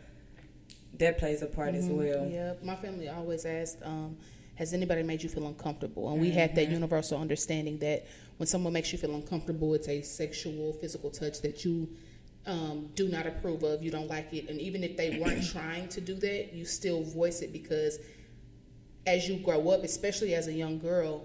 that 0.99 1.19
plays 1.19 1.43
a 1.43 1.47
part 1.47 1.75
as 1.75 1.87
well. 1.87 2.27
Yeah, 2.27 2.55
my 2.63 2.77
family 2.77 3.09
always 3.09 3.45
asked, 3.45 3.79
um, 3.83 4.17
"Has 4.57 4.73
anybody 4.73 5.03
made 5.03 5.23
you 5.23 5.29
feel 5.29 5.47
uncomfortable?" 5.47 6.11
And 6.11 6.21
we 6.21 6.31
had 6.31 6.55
that 6.55 6.69
universal 6.69 7.19
understanding 7.19 7.79
that 7.79 8.07
when 8.39 8.47
someone 8.47 8.73
makes 8.73 8.93
you 8.93 8.99
feel 8.99 9.15
uncomfortable, 9.15 9.75
it's 9.75 9.89
a 9.89 10.03
sexual, 10.03 10.73
physical 10.75 11.11
touch 11.11 11.41
that 11.43 11.65
you 11.65 11.89
um, 12.47 12.91
do 12.95 13.09
not 13.09 13.27
approve 13.27 13.63
of. 13.63 13.83
You 13.83 13.91
don't 13.91 14.09
like 14.09 14.33
it, 14.33 14.49
and 14.49 14.61
even 14.61 14.85
if 14.85 14.97
they 14.97 15.19
weren't 15.19 15.47
trying 15.53 15.89
to 15.89 16.01
do 16.01 16.15
that, 16.15 16.53
you 16.53 16.65
still 16.65 17.03
voice 17.03 17.43
it 17.43 17.53
because 17.53 17.99
as 19.07 19.29
you 19.29 19.37
grow 19.39 19.71
up, 19.71 19.85
especially 19.85 20.35
as 20.35 20.49
a 20.49 20.53
young 20.53 20.79
girl, 20.79 21.25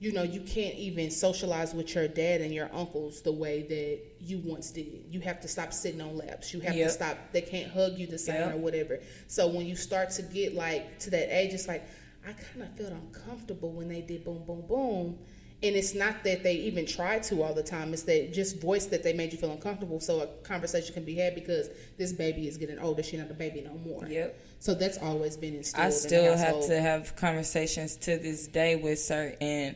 you 0.00 0.12
know, 0.12 0.22
you 0.22 0.40
can't 0.40 0.76
even 0.76 1.10
socialize 1.10 1.74
with 1.74 1.94
your 1.94 2.06
dad 2.06 2.40
and 2.40 2.54
your 2.54 2.70
uncles 2.72 3.20
the 3.22 3.32
way 3.32 3.62
that 3.62 4.00
you 4.24 4.38
once 4.44 4.70
did. 4.70 5.04
You 5.10 5.20
have 5.20 5.40
to 5.40 5.48
stop 5.48 5.72
sitting 5.72 6.00
on 6.00 6.16
laps. 6.16 6.54
You 6.54 6.60
have 6.60 6.76
Yep. 6.76 6.86
to 6.86 6.92
stop. 6.92 7.18
They 7.32 7.40
can't 7.40 7.70
hug 7.70 7.98
you 7.98 8.06
the 8.06 8.18
same 8.18 8.36
Yep. 8.36 8.54
or 8.54 8.58
whatever. 8.58 9.00
So 9.26 9.48
when 9.48 9.66
you 9.66 9.74
start 9.74 10.10
to 10.10 10.22
get 10.22 10.54
like 10.54 10.98
to 11.00 11.10
that 11.10 11.34
age, 11.36 11.52
it's 11.52 11.66
like 11.66 11.84
I 12.26 12.32
kind 12.32 12.62
of 12.62 12.76
felt 12.76 12.92
uncomfortable 12.92 13.72
when 13.72 13.88
they 13.88 14.02
did 14.02 14.24
boom, 14.24 14.44
boom, 14.44 14.62
boom. 14.68 15.18
And 15.60 15.74
it's 15.74 15.92
not 15.94 16.22
that 16.22 16.44
they 16.44 16.54
even 16.54 16.86
tried 16.86 17.24
to 17.24 17.42
all 17.42 17.52
the 17.52 17.64
time. 17.64 17.92
It's 17.92 18.04
that 18.04 18.32
just 18.32 18.60
voice 18.60 18.86
that 18.86 19.02
they 19.02 19.12
made 19.12 19.32
you 19.32 19.38
feel 19.38 19.50
uncomfortable. 19.50 19.98
So 19.98 20.20
a 20.20 20.26
conversation 20.46 20.94
can 20.94 21.04
be 21.04 21.16
had 21.16 21.34
because 21.34 21.70
this 21.96 22.12
baby 22.12 22.46
is 22.46 22.56
getting 22.56 22.78
older. 22.78 23.02
She's 23.02 23.18
not 23.18 23.30
a 23.30 23.34
baby 23.34 23.62
no 23.62 23.74
more. 23.78 24.06
Yep. 24.06 24.38
So 24.60 24.74
that's 24.74 24.98
always 24.98 25.36
been 25.36 25.56
instilled. 25.56 25.82
I 25.82 25.86
in 25.86 25.92
still 25.92 26.36
have 26.36 26.66
to 26.66 26.80
have 26.80 27.16
conversations 27.16 27.96
to 27.96 28.16
this 28.18 28.46
day 28.46 28.76
with 28.76 29.00
certain 29.00 29.74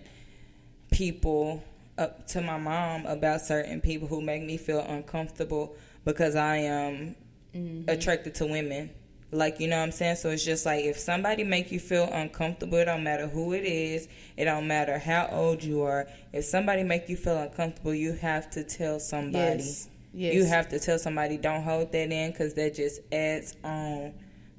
people 0.93 1.63
up 1.99 2.27
to 2.29 2.41
my 2.41 2.59
mom 2.59 3.07
about 3.07 3.41
certain 3.41 3.81
people 3.81 4.09
who 4.09 4.21
make 4.21 4.43
me 4.43 4.57
feel 4.57 4.81
uncomfortable 4.81 5.75
because 6.05 6.37
I 6.37 6.57
am 6.57 7.17
mm-hmm. 7.55 7.89
attracted 7.89 8.35
to 8.37 8.47
women. 8.47 8.91
Like 9.31 9.61
you 9.61 9.69
know 9.69 9.79
what 9.79 9.85
I'm 9.85 9.93
saying? 9.93 10.17
So 10.17 10.29
it's 10.29 10.45
just 10.45 10.67
like 10.67 10.85
if 10.85 10.99
somebody 10.99 11.43
make 11.43 11.73
you 11.73 11.81
feel 11.81 12.05
uncomfortable, 12.05 12.77
it 12.79 12.85
don't 12.85 13.03
matter 13.03 13.27
who 13.27 13.55
it 13.55 13.65
is, 13.65 14.07
it 14.37 14.45
don't 14.45 14.69
matter 14.69 14.99
how 14.99 15.29
old 15.33 15.65
you 15.65 15.83
are. 15.83 16.07
If 16.33 16.45
somebody 16.45 16.83
make 16.83 17.09
you 17.09 17.17
feel 17.17 17.39
uncomfortable, 17.39 17.95
you 17.95 18.13
have 18.13 18.51
to 18.51 18.63
tell 18.63 19.01
somebody. 19.01 19.63
Yes. 19.65 19.89
Yes. 20.15 20.35
You 20.35 20.45
have 20.45 20.69
to 20.69 20.79
tell 20.79 20.99
somebody. 20.99 21.39
Don't 21.39 21.63
hold 21.63 21.93
that 21.93 22.13
in 22.13 22.31
because 22.31 22.53
that 22.55 22.75
just 22.75 23.01
adds 23.11 23.57
on. 23.65 24.13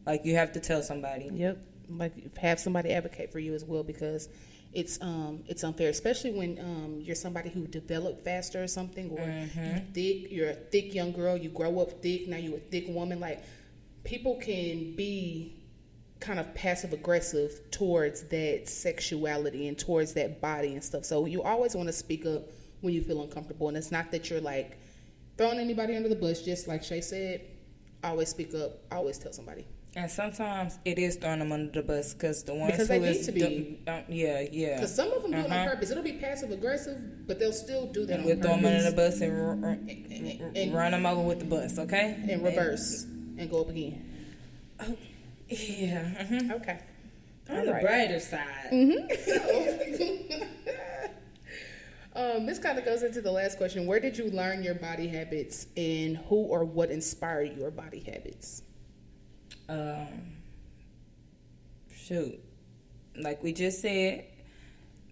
Like 0.07 0.25
you 0.25 0.35
have 0.35 0.51
to 0.53 0.59
tell 0.59 0.81
somebody. 0.81 1.29
Yep. 1.31 1.57
Like 1.89 2.37
have 2.37 2.59
somebody 2.59 2.91
advocate 2.91 3.31
for 3.31 3.37
you 3.37 3.53
as 3.53 3.63
well 3.63 3.83
because 3.83 4.27
it's 4.73 5.01
um 5.01 5.43
it's 5.47 5.63
unfair, 5.63 5.89
especially 5.89 6.31
when 6.31 6.59
um 6.59 6.99
you're 7.01 7.15
somebody 7.15 7.49
who 7.49 7.67
developed 7.67 8.23
faster 8.23 8.63
or 8.63 8.67
something, 8.67 9.11
or 9.11 9.19
you 9.63 9.81
thick. 9.93 10.31
You're 10.31 10.49
a 10.51 10.55
thick 10.55 10.93
young 10.93 11.11
girl. 11.11 11.37
You 11.37 11.49
grow 11.49 11.79
up 11.79 12.01
thick. 12.01 12.27
Now 12.27 12.37
you're 12.37 12.57
a 12.57 12.61
thick 12.61 12.85
woman. 12.87 13.19
Like 13.19 13.43
people 14.03 14.35
can 14.35 14.95
be 14.95 15.59
kind 16.19 16.39
of 16.39 16.53
passive 16.55 16.93
aggressive 16.93 17.59
towards 17.71 18.23
that 18.23 18.67
sexuality 18.67 19.67
and 19.67 19.77
towards 19.77 20.13
that 20.13 20.39
body 20.41 20.73
and 20.73 20.83
stuff. 20.83 21.03
So 21.05 21.25
you 21.25 21.43
always 21.43 21.75
want 21.75 21.87
to 21.87 21.93
speak 21.93 22.25
up 22.25 22.43
when 22.81 22.93
you 22.93 23.01
feel 23.01 23.21
uncomfortable, 23.21 23.67
and 23.67 23.77
it's 23.77 23.91
not 23.91 24.11
that 24.11 24.29
you're 24.29 24.41
like 24.41 24.77
throwing 25.37 25.59
anybody 25.59 25.95
under 25.95 26.09
the 26.09 26.15
bus. 26.15 26.41
Just 26.41 26.67
like 26.67 26.83
Shay 26.83 27.01
said, 27.01 27.41
always 28.03 28.29
speak 28.29 28.53
up. 28.55 28.79
Always 28.91 29.17
tell 29.17 29.33
somebody. 29.33 29.65
And 29.95 30.09
sometimes 30.09 30.79
it 30.85 30.97
is 30.97 31.17
throwing 31.17 31.37
them 31.39 31.51
under 31.51 31.71
the 31.71 31.83
bus 31.87 32.13
because 32.15 32.43
the 32.43 32.53
ones 32.55 32.71
Because 32.71 32.87
who 32.87 32.93
they 32.95 32.99
need 32.99 33.07
is 33.17 33.25
to 33.27 33.31
be. 33.31 33.39
do- 33.41 33.77
don't- 33.85 34.09
yeah, 34.09 34.41
yeah. 34.51 34.75
Because 34.77 34.95
some 34.95 35.11
of 35.13 35.21
them 35.21 35.31
do 35.31 35.37
it 35.37 35.45
on 35.45 35.51
Uh-huh. 35.51 35.69
purpose. 35.69 35.91
It'll 35.91 36.01
be 36.03 36.13
passive 36.13 36.49
aggressive, 36.51 37.27
but 37.27 37.37
they'll 37.37 37.53
still 37.53 37.85
do 37.87 38.03
that 38.07 38.19
on 38.19 38.25
We'll 38.25 38.37
throw 38.37 38.55
them 38.55 38.65
under 38.65 38.89
the 38.89 38.95
bus 38.95 39.21
and, 39.21 39.31
r- 39.31 39.69
r- 39.69 39.77
and, 39.87 40.57
and, 40.57 40.73
run 40.73 40.91
them 40.93 41.05
over 41.05 41.21
with 41.21 41.39
the 41.39 41.45
bus, 41.45 41.77
okay? 41.77 42.17
and 42.27 42.43
reverse 42.43 43.03
and 43.37 43.49
go 43.51 43.61
up 43.61 43.69
again. 43.69 44.03
Oh, 44.79 44.95
yeah. 45.47 46.25
mhm. 46.25 46.51
Okay. 46.53 46.79
On 47.49 47.57
All 47.59 47.65
the 47.65 47.71
right. 47.73 47.81
brighter 47.83 48.19
side. 48.19 48.69
Um, 52.15 52.45
this 52.45 52.59
kind 52.59 52.77
of 52.77 52.85
goes 52.85 53.01
into 53.01 53.21
the 53.21 53.31
last 53.31 53.57
question. 53.57 53.87
Where 53.87 53.99
did 53.99 54.19
you 54.19 54.29
learn 54.29 54.61
your 54.61 54.75
body 54.75 55.07
habits, 55.07 55.65
and 55.75 56.15
who 56.29 56.35
or 56.35 56.63
what 56.63 56.91
inspired 56.91 57.57
your 57.57 57.71
body 57.71 58.01
habits? 58.01 58.61
Um, 59.69 60.33
shoot. 61.95 62.39
Like 63.17 63.43
we 63.43 63.53
just 63.53 63.81
said, 63.81 64.25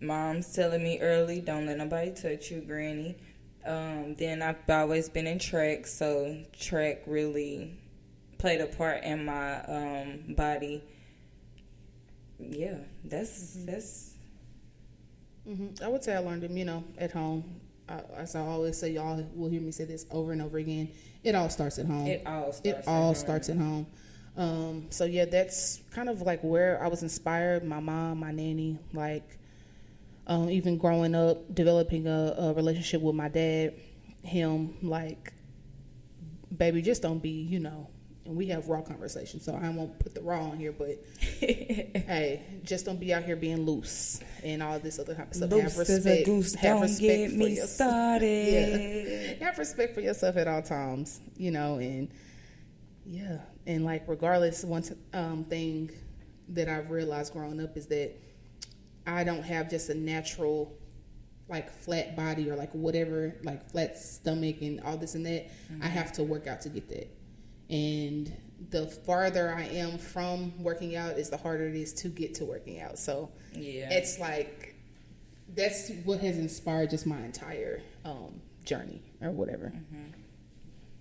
mom's 0.01 0.53
telling 0.53 0.83
me 0.83 0.99
early, 0.99 1.39
don't 1.39 1.65
let 1.65 1.77
nobody 1.77 2.11
touch 2.11 2.51
you, 2.51 2.61
granny. 2.61 3.15
Um, 3.65 4.15
then 4.15 4.41
I've 4.41 4.57
always 4.69 5.07
been 5.09 5.27
in 5.27 5.37
track, 5.39 5.85
so 5.85 6.37
track 6.59 7.03
really 7.05 7.77
played 8.39 8.59
a 8.59 8.65
part 8.65 9.03
in 9.03 9.25
my 9.25 9.61
um, 9.65 10.33
body. 10.35 10.83
Yeah, 12.39 12.77
that's 13.05 13.63
that's 13.65 14.15
hmm 15.45 15.67
I 15.83 15.87
would 15.87 16.03
say 16.03 16.15
I 16.15 16.19
learned 16.19 16.43
them, 16.43 16.57
you 16.57 16.65
know, 16.65 16.83
at 16.97 17.11
home. 17.11 17.43
I, 17.87 18.01
as 18.17 18.35
I 18.35 18.41
always 18.41 18.77
say, 18.77 18.91
y'all 18.91 19.23
will 19.35 19.49
hear 19.49 19.61
me 19.61 19.71
say 19.71 19.85
this 19.85 20.05
over 20.11 20.31
and 20.31 20.41
over 20.41 20.57
again. 20.57 20.89
It 21.23 21.35
all 21.35 21.49
starts 21.49 21.77
at 21.77 21.85
home. 21.85 22.07
it. 22.07 22.23
All 22.25 22.51
starts. 22.51 22.61
it 22.63 22.75
at 22.77 22.87
all 22.87 23.05
home. 23.05 23.15
starts 23.15 23.49
at 23.49 23.57
home. 23.57 23.85
Um, 24.37 24.87
so 24.89 25.05
yeah, 25.05 25.25
that's 25.25 25.81
kind 25.91 26.09
of 26.09 26.21
like 26.21 26.41
where 26.41 26.81
I 26.83 26.87
was 26.87 27.03
inspired. 27.03 27.63
My 27.63 27.79
mom, 27.79 28.19
my 28.19 28.31
nanny, 28.31 28.79
like 28.93 29.37
um, 30.27 30.49
even 30.49 30.77
growing 30.77 31.15
up, 31.15 31.53
developing 31.53 32.07
a, 32.07 32.35
a 32.37 32.53
relationship 32.53 33.01
with 33.01 33.15
my 33.15 33.27
dad, 33.27 33.73
him 34.23 34.77
like, 34.81 35.33
baby, 36.55 36.81
just 36.81 37.01
don't 37.01 37.19
be, 37.19 37.29
you 37.29 37.59
know, 37.59 37.89
and 38.25 38.35
we 38.35 38.47
have 38.47 38.69
raw 38.69 38.81
conversations, 38.81 39.43
so 39.43 39.53
I 39.53 39.69
won't 39.69 39.97
put 39.99 40.13
the 40.13 40.21
raw 40.21 40.41
on 40.43 40.57
here. 40.57 40.71
But 40.71 41.03
hey, 41.39 42.41
just 42.63 42.85
don't 42.85 42.99
be 42.99 43.13
out 43.13 43.23
here 43.23 43.35
being 43.35 43.65
loose 43.65 44.21
and 44.43 44.61
all 44.61 44.79
this 44.79 44.99
other 44.99 45.15
type 45.15 45.31
of 45.31 45.35
stuff. 45.35 45.51
Loose 45.51 45.63
have 45.63 45.79
as 45.81 45.89
a 45.89 45.95
respect. 45.95 46.25
goose, 46.25 46.53
have 46.55 46.63
don't 46.63 46.81
respect 46.83 47.01
get 47.01 47.31
for 47.31 47.37
me 47.37 47.49
yourself. 47.49 47.69
started. 47.69 49.37
Yeah. 49.39 49.45
Have 49.45 49.57
respect 49.57 49.95
for 49.95 50.01
yourself 50.01 50.37
at 50.37 50.47
all 50.47 50.61
times, 50.61 51.19
you 51.35 51.51
know, 51.51 51.77
and 51.77 52.09
yeah, 53.05 53.37
and 53.65 53.83
like 53.85 54.03
regardless, 54.07 54.63
one 54.63 54.83
um, 55.13 55.43
thing 55.45 55.91
that 56.49 56.67
I've 56.69 56.91
realized 56.91 57.33
growing 57.33 57.61
up 57.61 57.77
is 57.77 57.87
that 57.87 58.11
I 59.07 59.23
don't 59.23 59.43
have 59.43 59.69
just 59.69 59.89
a 59.89 59.95
natural 59.95 60.77
like 61.49 61.69
flat 61.69 62.15
body 62.15 62.49
or 62.49 62.55
like 62.55 62.71
whatever, 62.73 63.35
like 63.43 63.69
flat 63.69 63.97
stomach 63.97 64.61
and 64.61 64.79
all 64.81 64.95
this 64.97 65.15
and 65.15 65.25
that. 65.25 65.49
I 65.81 65.87
have 65.87 66.13
to 66.13 66.23
work 66.23 66.47
out 66.47 66.61
to 66.61 66.69
get 66.69 66.87
that. 66.89 67.09
And 67.69 68.31
the 68.69 68.87
farther 68.87 69.53
I 69.53 69.63
am 69.63 69.97
from 69.97 70.61
working 70.63 70.95
out 70.95 71.17
is 71.17 71.29
the 71.29 71.37
harder 71.37 71.67
it 71.67 71.75
is 71.75 71.93
to 71.95 72.07
get 72.09 72.35
to 72.35 72.45
working 72.45 72.79
out. 72.79 72.97
So 72.99 73.31
Yeah. 73.53 73.89
it's 73.91 74.17
like 74.19 74.75
that's 75.53 75.89
what 76.05 76.19
has 76.21 76.37
inspired 76.37 76.89
just 76.89 77.05
my 77.05 77.19
entire 77.19 77.81
um, 78.05 78.39
journey 78.63 79.01
or 79.21 79.31
whatever. 79.31 79.73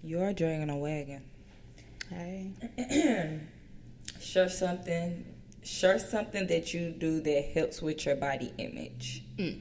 You 0.03 0.21
are 0.23 0.33
dragging 0.33 0.71
a 0.71 0.77
wagon. 0.77 1.23
Hey. 2.11 2.51
Share 4.21 4.49
something. 4.49 5.25
Share 5.63 5.99
something 5.99 6.47
that 6.49 6.75
you 6.75 6.91
do 6.91 7.21
that 7.21 7.45
helps 7.55 7.81
with 7.81 8.05
your 8.05 8.17
body 8.17 8.53
image. 8.59 9.23
Mm. 9.39 9.61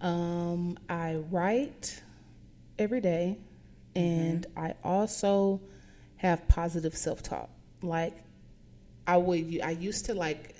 Um, 0.00 0.78
I 0.88 1.16
write 1.30 2.00
every 2.78 3.00
day, 3.00 3.38
and 3.96 4.46
mm-hmm. 4.46 4.66
I 4.66 4.74
also 4.84 5.60
have 6.16 6.46
positive 6.46 6.96
self 6.96 7.22
talk. 7.22 7.50
Like 7.82 8.16
I 9.06 9.16
would, 9.16 9.60
I 9.62 9.70
used 9.70 10.04
to 10.06 10.14
like 10.14 10.54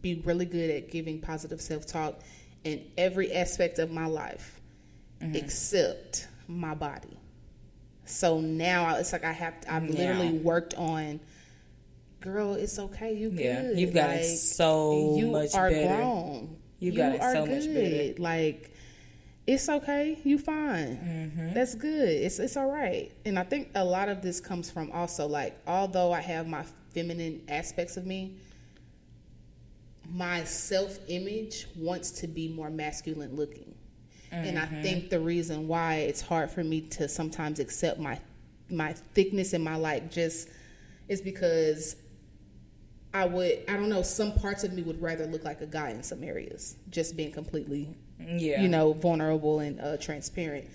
be 0.00 0.22
really 0.24 0.46
good 0.46 0.70
at 0.70 0.90
giving 0.90 1.20
positive 1.20 1.60
self 1.60 1.86
talk 1.86 2.20
in 2.64 2.84
every 2.96 3.32
aspect 3.32 3.78
of 3.78 3.92
my 3.92 4.06
life, 4.06 4.60
mm-hmm. 5.20 5.36
except 5.36 6.26
my 6.48 6.74
body. 6.74 7.16
So 8.08 8.40
now 8.40 8.96
it's 8.96 9.12
like 9.12 9.24
I 9.24 9.32
have. 9.32 9.54
I've 9.68 9.82
Now. 9.84 9.90
literally 9.98 10.38
worked 10.38 10.74
on. 10.74 11.20
Girl, 12.20 12.54
it's 12.54 12.78
okay. 12.78 13.14
You 13.14 13.30
good. 13.30 13.40
Yeah, 13.40 13.70
you've 13.72 13.94
got 13.94 14.10
it 14.10 14.24
so 14.38 15.16
you 15.16 15.30
much 15.30 15.54
are 15.54 15.70
better. 15.70 15.96
grown. 15.96 16.56
You 16.80 16.92
You 16.92 16.96
got 16.96 17.14
it 17.14 17.20
are 17.20 17.32
so 17.32 17.46
much 17.46 17.66
better. 17.66 18.14
Like 18.20 18.72
it's 19.46 19.68
okay. 19.68 20.18
You 20.24 20.38
fine. 20.38 20.96
Mm-hmm. 20.96 21.54
That's 21.54 21.74
good. 21.74 22.08
It's 22.08 22.38
it's 22.38 22.56
all 22.56 22.70
right. 22.70 23.12
And 23.24 23.38
I 23.38 23.44
think 23.44 23.70
a 23.74 23.84
lot 23.84 24.08
of 24.08 24.20
this 24.22 24.40
comes 24.40 24.70
from 24.70 24.90
also 24.92 25.26
like 25.26 25.58
although 25.66 26.12
I 26.12 26.20
have 26.20 26.48
my 26.48 26.64
feminine 26.92 27.42
aspects 27.48 27.96
of 27.96 28.04
me, 28.06 28.36
my 30.10 30.44
self 30.44 30.98
image 31.08 31.66
wants 31.76 32.10
to 32.12 32.26
be 32.26 32.48
more 32.48 32.70
masculine 32.70 33.36
looking. 33.36 33.74
And 34.30 34.58
I 34.58 34.62
Mm-hmm. 34.66 34.82
think 34.82 35.10
the 35.10 35.20
reason 35.20 35.66
why 35.68 35.96
it's 35.96 36.20
hard 36.20 36.50
for 36.50 36.62
me 36.62 36.82
to 36.82 37.08
sometimes 37.08 37.60
accept 37.60 37.98
my 37.98 38.18
my 38.70 38.92
thickness 39.14 39.54
and 39.54 39.64
my 39.64 39.76
like 39.76 40.10
just 40.10 40.48
is 41.08 41.22
because 41.22 41.96
I 43.14 43.24
would 43.24 43.60
I 43.68 43.72
don't 43.74 43.88
know 43.88 44.02
some 44.02 44.32
parts 44.34 44.64
of 44.64 44.72
me 44.72 44.82
would 44.82 45.00
rather 45.00 45.26
look 45.26 45.44
like 45.44 45.60
a 45.62 45.66
guy 45.66 45.90
in 45.90 46.02
some 46.02 46.22
areas 46.22 46.76
just 46.90 47.16
being 47.16 47.32
completely 47.32 47.88
Yeah. 48.20 48.60
you 48.60 48.68
know 48.68 48.92
vulnerable 48.92 49.60
and 49.60 49.80
uh, 49.80 49.96
transparent 49.96 50.66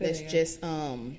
that's 0.00 0.22
you. 0.22 0.28
just 0.30 0.64
um 0.64 1.16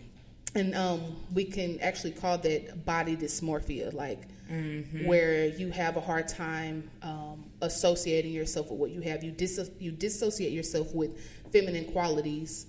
and 0.56 0.74
um 0.74 1.16
we 1.34 1.46
can 1.46 1.80
actually 1.82 2.12
call 2.12 2.40
that 2.40 2.86
body 2.86 3.16
dysmorphia 3.16 3.94
like 3.94 4.22
Mm-hmm. 4.52 5.06
where 5.08 5.48
you 5.48 5.72
have 5.72 5.96
a 5.96 6.02
hard 6.02 6.28
time 6.28 6.90
um, 7.02 7.46
associating 7.62 8.34
yourself 8.34 8.70
with 8.70 8.78
what 8.78 8.92
you 8.92 9.00
have 9.02 9.24
you 9.24 9.32
dis- 9.32 9.72
you 9.80 9.90
dissociate 9.92 10.52
yourself 10.52 10.94
with 10.94 11.12
feminine 11.54 11.86
qualities 11.94 12.66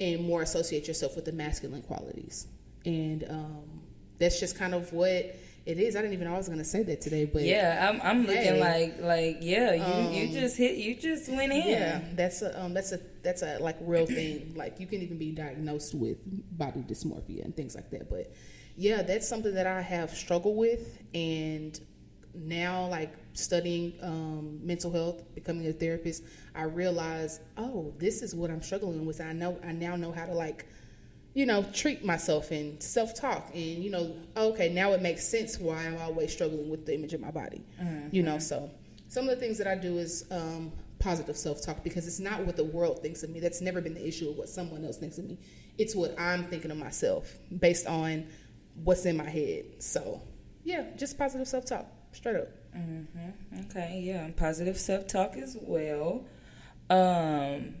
and 0.00 0.22
more 0.24 0.40
associate 0.42 0.88
yourself 0.88 1.14
with 1.16 1.26
the 1.26 1.32
masculine 1.32 1.82
qualities 1.82 2.46
and 2.86 3.24
um, 3.28 3.64
that's 4.18 4.40
just 4.40 4.56
kind 4.56 4.74
of 4.74 4.90
what 4.94 5.36
it 5.66 5.78
is 5.78 5.94
i 5.94 6.00
didn't 6.00 6.14
even 6.14 6.26
know 6.26 6.34
i 6.34 6.38
was 6.38 6.46
going 6.46 6.58
to 6.58 6.64
say 6.64 6.82
that 6.82 7.00
today 7.02 7.26
but 7.26 7.42
Yeah, 7.42 7.90
I'm, 7.90 8.00
I'm 8.02 8.20
looking 8.26 8.54
Hey. 8.56 8.60
like 8.60 8.92
like 9.00 9.38
yeah. 9.42 9.74
You 9.74 10.18
you 10.18 10.26
Um, 10.28 10.32
just 10.32 10.56
hit. 10.56 10.78
You 10.78 10.94
just 10.96 11.28
went 11.28 11.52
in. 11.52 11.68
Yeah, 11.68 12.00
that's 12.14 12.40
a 12.40 12.58
um, 12.62 12.72
that's 12.72 12.92
a 12.92 13.00
that's 13.22 13.42
a 13.42 13.58
like 13.60 13.76
real 13.82 14.06
thing. 14.06 14.54
Like 14.56 14.80
you 14.80 14.86
can 14.86 15.02
even 15.02 15.18
be 15.18 15.32
diagnosed 15.32 15.94
with 15.94 16.16
body 16.56 16.80
dysmorphia 16.80 17.44
and 17.44 17.54
things 17.54 17.74
like 17.74 17.90
that. 17.90 18.08
But 18.08 18.32
yeah, 18.76 19.02
that's 19.02 19.28
something 19.28 19.54
that 19.54 19.66
I 19.66 19.82
have 19.82 20.10
struggled 20.24 20.56
with, 20.56 20.82
and 21.14 21.78
now 22.34 22.86
like 22.86 23.12
studying 23.32 23.94
um, 24.02 24.60
mental 24.62 24.90
health, 24.90 25.22
becoming 25.34 25.66
a 25.66 25.72
therapist, 25.72 26.24
I 26.54 26.64
realize 26.64 27.40
oh, 27.56 27.92
this 27.98 28.22
is 28.22 28.34
what 28.34 28.50
I'm 28.50 28.62
struggling 28.62 29.06
with. 29.06 29.20
I 29.20 29.32
know 29.32 29.58
I 29.64 29.72
now 29.72 29.96
know 29.96 30.12
how 30.12 30.26
to 30.26 30.34
like 30.34 30.66
you 31.32 31.46
know, 31.46 31.62
treat 31.72 32.04
myself 32.04 32.50
and 32.50 32.82
self 32.82 33.14
talk. 33.14 33.50
And, 33.54 33.84
you 33.84 33.90
know, 33.90 34.16
okay, 34.36 34.68
now 34.68 34.92
it 34.92 35.02
makes 35.02 35.26
sense 35.26 35.58
why 35.58 35.86
I'm 35.86 35.98
always 35.98 36.32
struggling 36.32 36.68
with 36.68 36.86
the 36.86 36.94
image 36.94 37.12
of 37.12 37.20
my 37.20 37.30
body. 37.30 37.62
You 38.10 38.22
know, 38.22 38.38
so 38.38 38.70
some 39.08 39.28
of 39.28 39.30
the 39.30 39.36
things 39.36 39.58
that 39.58 39.66
I 39.66 39.76
do 39.76 39.98
is 39.98 40.24
um, 40.30 40.72
positive 40.98 41.36
self 41.36 41.62
talk 41.62 41.84
because 41.84 42.06
it's 42.06 42.20
not 42.20 42.44
what 42.44 42.56
the 42.56 42.64
world 42.64 43.02
thinks 43.02 43.22
of 43.22 43.30
me. 43.30 43.40
That's 43.40 43.60
never 43.60 43.80
been 43.80 43.94
the 43.94 44.06
issue 44.06 44.30
of 44.30 44.36
what 44.36 44.48
someone 44.48 44.84
else 44.84 44.98
thinks 44.98 45.18
of 45.18 45.24
me. 45.24 45.38
It's 45.78 45.94
what 45.94 46.18
I'm 46.18 46.44
thinking 46.44 46.70
of 46.70 46.76
myself 46.76 47.32
based 47.58 47.86
on 47.86 48.26
what's 48.82 49.06
in 49.06 49.16
my 49.16 49.28
head. 49.28 49.64
So, 49.78 50.22
yeah, 50.64 50.84
just 50.96 51.16
positive 51.16 51.46
self 51.46 51.64
talk, 51.64 51.86
straight 52.12 52.36
up. 52.36 52.48
Mm-hmm. 52.76 53.60
Okay, 53.70 54.00
yeah, 54.04 54.28
positive 54.36 54.78
self 54.78 55.06
talk 55.06 55.36
as 55.36 55.56
well. 55.60 56.24
Um, 56.88 57.74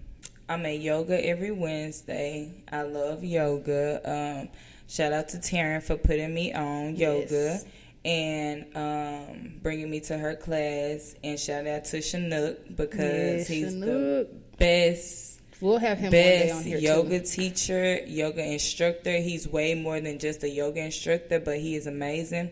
I'm 0.48 0.66
at 0.66 0.80
yoga 0.80 1.24
every 1.24 1.50
Wednesday. 1.52 2.62
I 2.70 2.82
love 2.82 3.22
yoga. 3.24 4.00
Um, 4.04 4.48
shout 4.88 5.12
out 5.12 5.28
to 5.30 5.38
Taryn 5.38 5.82
for 5.82 5.96
putting 5.96 6.34
me 6.34 6.52
on 6.52 6.96
yoga 6.96 7.60
Yes. 7.62 7.64
and 8.04 8.66
um, 8.76 9.52
bringing 9.62 9.90
me 9.90 10.00
to 10.00 10.18
her 10.18 10.34
class. 10.34 11.14
And 11.22 11.38
shout 11.38 11.66
out 11.66 11.84
to 11.86 12.00
Chinook 12.00 12.58
because 12.74 12.98
Yes, 12.98 13.48
he's 13.48 13.78
the 13.78 14.28
best 14.58 15.40
We'll 15.60 15.78
have 15.78 15.98
him 15.98 16.04
one 16.06 16.12
day 16.12 16.50
on 16.50 16.64
best 16.64 16.82
yoga 16.82 17.18
too. 17.20 17.26
teacher, 17.26 18.00
yoga 18.06 18.42
instructor. 18.42 19.18
He's 19.18 19.46
way 19.46 19.74
more 19.74 20.00
than 20.00 20.18
just 20.18 20.42
a 20.42 20.48
yoga 20.48 20.80
instructor, 20.82 21.38
but 21.38 21.58
he 21.58 21.76
is 21.76 21.86
amazing. 21.86 22.50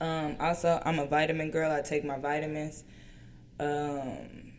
Um, 0.00 0.36
also, 0.40 0.80
I'm 0.84 0.98
a 0.98 1.06
vitamin 1.06 1.50
girl. 1.50 1.70
I 1.70 1.80
take 1.82 2.04
my 2.04 2.18
vitamins. 2.18 2.84
Um, 3.60 4.52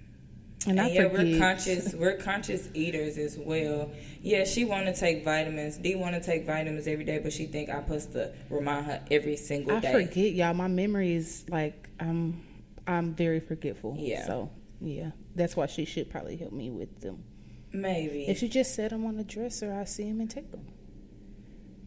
And 0.67 0.80
and 0.80 0.91
yeah, 0.93 1.06
we're 1.08 1.38
conscious. 1.38 1.93
We're 2.02 2.17
conscious 2.17 2.69
eaters 2.74 3.17
as 3.19 3.38
well. 3.38 3.91
Yeah, 4.21 4.45
she 4.45 4.65
want 4.65 4.86
to 4.88 4.95
take 4.95 5.24
vitamins. 5.24 5.78
D 5.78 5.95
want 5.95 6.15
to 6.15 6.21
take 6.21 6.45
vitamins 6.48 6.88
every 6.88 7.06
day, 7.06 7.19
but 7.19 7.32
she 7.34 7.45
think 7.45 7.69
I'm 7.69 7.84
supposed 7.84 8.13
to 8.13 8.34
remind 8.50 8.86
her 8.88 9.04
every 9.12 9.36
single 9.36 9.78
I 9.78 9.80
day. 9.82 9.89
I 9.89 10.06
forget, 10.06 10.32
y'all. 10.34 10.54
My 10.56 10.67
memory 10.67 11.13
is 11.13 11.45
like 11.50 11.89
I'm 12.00 12.41
I'm 12.88 13.13
very 13.13 13.39
forgetful. 13.41 13.95
Yeah. 14.00 14.26
So 14.26 14.50
yeah, 14.82 15.12
that's 15.36 15.56
why 15.56 15.67
she 15.67 15.86
should 15.86 16.10
probably 16.10 16.36
help 16.38 16.52
me 16.54 16.71
with 16.71 17.00
them. 17.02 17.24
Maybe, 17.71 18.26
If 18.28 18.41
you 18.41 18.48
just 18.48 18.74
set 18.74 18.89
them 18.91 19.06
on 19.06 19.17
the 19.17 19.24
dresser, 19.26 19.74
I 19.74 19.84
see 19.84 20.06
them 20.10 20.21
and 20.21 20.32
take 20.32 20.50
them. 20.50 20.65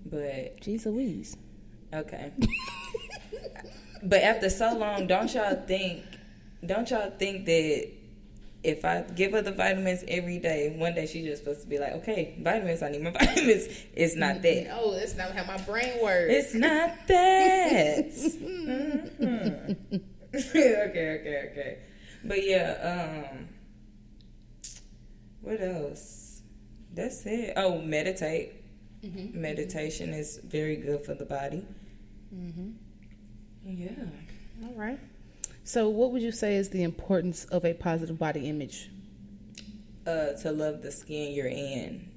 but 0.04 0.60
Jeez 0.60 0.84
Louise. 0.86 1.36
Okay. 1.92 2.30
but 4.02 4.22
after 4.22 4.50
so 4.50 4.74
long, 4.76 5.06
don't 5.06 5.32
y'all 5.34 5.54
think? 5.66 6.02
Don't 6.64 6.90
y'all 6.90 7.10
think 7.10 7.46
that 7.46 7.88
if 8.64 8.84
I 8.84 9.02
give 9.02 9.32
her 9.32 9.42
the 9.42 9.52
vitamins 9.52 10.04
every 10.08 10.38
day, 10.38 10.74
one 10.76 10.94
day 10.94 11.06
she's 11.06 11.24
just 11.24 11.44
supposed 11.44 11.62
to 11.62 11.68
be 11.68 11.78
like, 11.78 11.92
okay, 11.94 12.34
vitamins. 12.40 12.82
I 12.82 12.90
need 12.90 13.02
my 13.02 13.10
vitamins. 13.18 13.68
It's 13.94 14.16
not 14.16 14.42
that. 14.42 14.64
No, 14.66 14.94
that's 14.98 15.16
not 15.16 15.30
how 15.32 15.44
my 15.44 15.58
brain 15.62 16.02
works. 16.02 16.32
It's 16.32 16.54
not 16.54 16.90
that. 17.06 18.06
Mhm. 19.18 20.02
okay, 20.34 20.76
okay, 20.90 21.48
okay. 21.50 21.78
But 22.24 22.44
yeah, 22.46 23.30
um, 23.32 23.48
what 25.40 25.60
else? 25.62 26.42
That's 26.94 27.24
it. 27.26 27.54
Oh, 27.56 27.80
meditate. 27.80 28.52
Mm-hmm. 29.04 29.40
Meditation 29.40 30.12
is 30.12 30.38
very 30.44 30.76
good 30.76 31.04
for 31.04 31.14
the 31.14 31.24
body. 31.24 31.64
Mm-hmm. 32.34 32.70
Yeah. 33.68 33.90
All 34.64 34.74
right. 34.74 34.98
So, 35.64 35.88
what 35.88 36.12
would 36.12 36.22
you 36.22 36.32
say 36.32 36.56
is 36.56 36.70
the 36.70 36.82
importance 36.82 37.44
of 37.46 37.64
a 37.64 37.74
positive 37.74 38.18
body 38.18 38.48
image? 38.48 38.90
Uh, 40.06 40.32
to 40.40 40.50
love 40.50 40.80
the 40.80 40.90
skin 40.90 41.32
you're 41.32 41.46
in. 41.46 42.10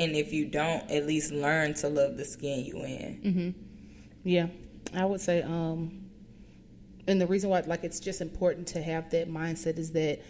And 0.00 0.16
if 0.16 0.32
you 0.32 0.46
don't, 0.46 0.90
at 0.90 1.06
least 1.06 1.30
learn 1.30 1.74
to 1.74 1.88
love 1.88 2.16
the 2.16 2.24
skin 2.24 2.64
you 2.64 2.78
in. 2.78 3.20
Mm-hmm. 3.24 3.60
Yeah, 4.24 4.48
I 4.92 5.04
would 5.04 5.20
say, 5.20 5.42
um, 5.42 6.06
and 7.06 7.20
the 7.20 7.26
reason 7.28 7.50
why, 7.50 7.60
like, 7.60 7.84
it's 7.84 8.00
just 8.00 8.20
important 8.20 8.66
to 8.68 8.82
have 8.82 9.10
that 9.10 9.30
mindset 9.30 9.78
is 9.78 9.92
that 9.92 10.22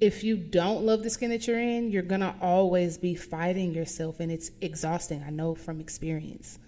if 0.00 0.24
you 0.24 0.36
don't 0.36 0.84
love 0.84 1.04
the 1.04 1.10
skin 1.10 1.30
that 1.30 1.46
you're 1.46 1.60
in, 1.60 1.92
you're 1.92 2.02
gonna 2.02 2.34
always 2.40 2.98
be 2.98 3.14
fighting 3.14 3.72
yourself, 3.72 4.18
and 4.18 4.32
it's 4.32 4.50
exhausting. 4.60 5.22
I 5.22 5.30
know 5.30 5.54
from 5.54 5.80
experience. 5.80 6.58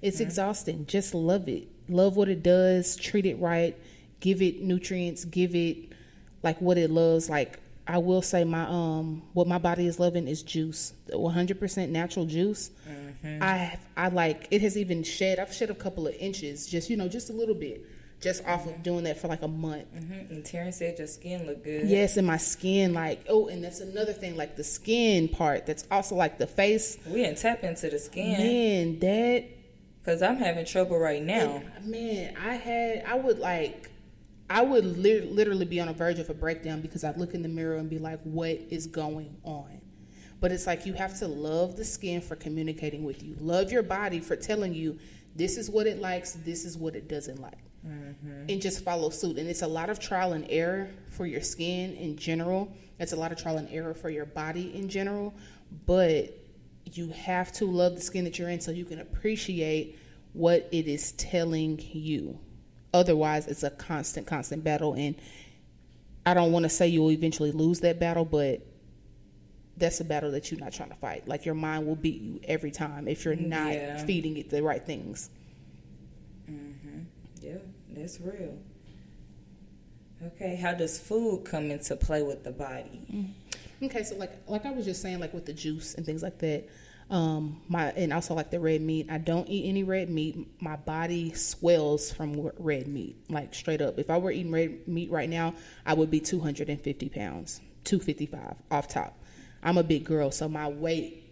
It's 0.00 0.20
exhausting. 0.20 0.86
Just 0.86 1.14
love 1.14 1.48
it. 1.48 1.68
Love 1.88 2.16
what 2.16 2.28
it 2.28 2.42
does. 2.42 2.96
Treat 2.96 3.26
it 3.26 3.36
right. 3.36 3.76
Give 4.20 4.42
it 4.42 4.62
nutrients. 4.62 5.24
Give 5.24 5.54
it 5.54 5.92
like 6.42 6.60
what 6.60 6.78
it 6.78 6.90
loves. 6.90 7.28
Like 7.30 7.60
I 7.86 7.98
will 7.98 8.22
say, 8.22 8.44
my 8.44 8.66
um, 8.68 9.22
what 9.32 9.46
my 9.46 9.58
body 9.58 9.86
is 9.86 9.98
loving 9.98 10.28
is 10.28 10.42
juice. 10.42 10.92
One 11.10 11.32
hundred 11.32 11.58
percent 11.58 11.90
natural 11.90 12.26
juice. 12.26 12.70
I 13.24 13.78
I 13.96 14.08
like 14.08 14.48
it 14.50 14.60
has 14.62 14.76
even 14.76 15.02
shed. 15.02 15.38
I've 15.38 15.52
shed 15.52 15.70
a 15.70 15.74
couple 15.74 16.06
of 16.06 16.14
inches, 16.14 16.66
just 16.66 16.90
you 16.90 16.96
know, 16.96 17.08
just 17.08 17.30
a 17.30 17.32
little 17.32 17.54
bit, 17.54 17.84
just 18.20 18.44
off 18.46 18.66
of 18.66 18.82
doing 18.82 19.04
that 19.04 19.18
for 19.18 19.28
like 19.28 19.42
a 19.42 19.48
month. 19.48 19.86
Mhm. 19.94 20.30
And 20.30 20.44
Terrence 20.44 20.76
said 20.76 20.98
your 20.98 21.08
skin 21.08 21.46
look 21.46 21.64
good. 21.64 21.88
Yes, 21.88 22.16
and 22.16 22.26
my 22.26 22.36
skin, 22.36 22.94
like 22.94 23.24
oh, 23.28 23.48
and 23.48 23.64
that's 23.64 23.80
another 23.80 24.12
thing, 24.12 24.36
like 24.36 24.56
the 24.56 24.64
skin 24.64 25.28
part. 25.28 25.66
That's 25.66 25.84
also 25.90 26.14
like 26.14 26.38
the 26.38 26.46
face. 26.46 26.98
We 27.06 27.22
didn't 27.22 27.38
tap 27.38 27.64
into 27.64 27.90
the 27.90 27.98
skin 27.98 28.32
Man, 28.32 28.98
that 29.00 29.44
because 30.00 30.22
I'm 30.22 30.36
having 30.36 30.64
trouble 30.64 30.98
right 30.98 31.22
now. 31.22 31.62
Uh, 31.76 31.80
man, 31.86 32.36
I 32.36 32.54
had, 32.54 33.04
I 33.06 33.14
would 33.14 33.38
like, 33.38 33.90
I 34.50 34.62
would 34.62 34.84
lit- 34.84 35.30
literally 35.32 35.66
be 35.66 35.80
on 35.80 35.88
the 35.88 35.92
verge 35.92 36.18
of 36.18 36.30
a 36.30 36.34
breakdown 36.34 36.80
because 36.80 37.04
I'd 37.04 37.18
look 37.18 37.34
in 37.34 37.42
the 37.42 37.48
mirror 37.48 37.76
and 37.76 37.90
be 37.90 37.98
like, 37.98 38.20
what 38.22 38.58
is 38.70 38.86
going 38.86 39.36
on? 39.44 39.80
But 40.40 40.52
it's 40.52 40.66
like 40.66 40.86
you 40.86 40.92
have 40.94 41.18
to 41.18 41.28
love 41.28 41.76
the 41.76 41.84
skin 41.84 42.20
for 42.20 42.36
communicating 42.36 43.04
with 43.04 43.22
you, 43.22 43.36
love 43.40 43.72
your 43.72 43.82
body 43.82 44.20
for 44.20 44.36
telling 44.36 44.72
you 44.72 44.98
this 45.34 45.56
is 45.56 45.68
what 45.68 45.86
it 45.86 46.00
likes, 46.00 46.32
this 46.32 46.64
is 46.64 46.78
what 46.78 46.94
it 46.96 47.08
doesn't 47.08 47.40
like. 47.40 47.58
Mm-hmm. 47.86 48.46
And 48.48 48.62
just 48.62 48.82
follow 48.84 49.10
suit. 49.10 49.38
And 49.38 49.48
it's 49.48 49.62
a 49.62 49.66
lot 49.66 49.90
of 49.90 49.98
trial 49.98 50.32
and 50.32 50.46
error 50.48 50.88
for 51.08 51.26
your 51.26 51.40
skin 51.40 51.94
in 51.94 52.16
general. 52.16 52.72
It's 52.98 53.12
a 53.12 53.16
lot 53.16 53.32
of 53.32 53.38
trial 53.38 53.58
and 53.58 53.68
error 53.70 53.94
for 53.94 54.10
your 54.10 54.26
body 54.26 54.74
in 54.74 54.88
general. 54.88 55.34
But 55.86 56.37
you 56.96 57.10
have 57.10 57.52
to 57.54 57.66
love 57.66 57.94
the 57.94 58.00
skin 58.00 58.24
that 58.24 58.38
you're 58.38 58.48
in 58.48 58.60
so 58.60 58.70
you 58.70 58.84
can 58.84 59.00
appreciate 59.00 59.98
what 60.32 60.68
it 60.72 60.86
is 60.86 61.12
telling 61.12 61.80
you. 61.92 62.38
Otherwise, 62.94 63.46
it's 63.46 63.62
a 63.62 63.70
constant, 63.70 64.26
constant 64.26 64.64
battle. 64.64 64.94
And 64.94 65.14
I 66.24 66.34
don't 66.34 66.52
want 66.52 66.64
to 66.64 66.68
say 66.68 66.88
you'll 66.88 67.10
eventually 67.10 67.52
lose 67.52 67.80
that 67.80 67.98
battle, 67.98 68.24
but 68.24 68.60
that's 69.76 70.00
a 70.00 70.04
battle 70.04 70.30
that 70.32 70.50
you're 70.50 70.60
not 70.60 70.72
trying 70.72 70.88
to 70.90 70.94
fight. 70.96 71.28
Like 71.28 71.44
your 71.46 71.54
mind 71.54 71.86
will 71.86 71.96
beat 71.96 72.20
you 72.20 72.40
every 72.44 72.70
time 72.70 73.06
if 73.08 73.24
you're 73.24 73.36
not 73.36 73.72
Yeah. 73.72 74.04
feeding 74.04 74.36
it 74.36 74.50
the 74.50 74.62
right 74.62 74.84
things. 74.84 75.30
Mhm. 76.50 77.04
Yeah, 77.42 77.58
that's 77.90 78.20
real. 78.20 78.58
Okay, 80.22 80.56
how 80.56 80.74
does 80.74 80.98
food 80.98 81.44
come 81.44 81.70
into 81.70 81.94
play 81.94 82.22
with 82.22 82.42
the 82.42 82.50
body? 82.50 83.32
Okay, 83.82 84.02
so 84.02 84.16
like 84.16 84.32
like 84.48 84.66
I 84.66 84.72
was 84.72 84.84
just 84.84 85.00
saying, 85.02 85.20
like 85.20 85.32
with 85.32 85.46
the 85.46 85.52
juice 85.52 85.94
and 85.94 86.04
things 86.04 86.22
like 86.22 86.38
that, 86.38 86.68
um, 87.10 87.60
my 87.68 87.90
and 87.92 88.12
also 88.12 88.34
like 88.34 88.50
the 88.50 88.58
red 88.58 88.80
meat. 88.80 89.06
I 89.08 89.18
don't 89.18 89.48
eat 89.48 89.68
any 89.68 89.84
red 89.84 90.10
meat. 90.10 90.36
My 90.60 90.76
body 90.76 91.32
swells 91.34 92.10
from 92.10 92.50
red 92.58 92.88
meat, 92.88 93.16
like 93.28 93.54
straight 93.54 93.80
up. 93.80 93.98
If 93.98 94.10
I 94.10 94.18
were 94.18 94.32
eating 94.32 94.50
red 94.50 94.88
meat 94.88 95.10
right 95.10 95.28
now, 95.28 95.54
I 95.86 95.94
would 95.94 96.10
be 96.10 96.18
two 96.18 96.40
hundred 96.40 96.68
and 96.70 96.80
fifty 96.80 97.08
pounds, 97.08 97.60
two 97.84 98.00
fifty 98.00 98.26
five 98.26 98.56
off 98.70 98.88
top. 98.88 99.16
I'm 99.62 99.78
a 99.78 99.84
big 99.84 100.04
girl, 100.04 100.32
so 100.32 100.48
my 100.48 100.68
weight, 100.68 101.24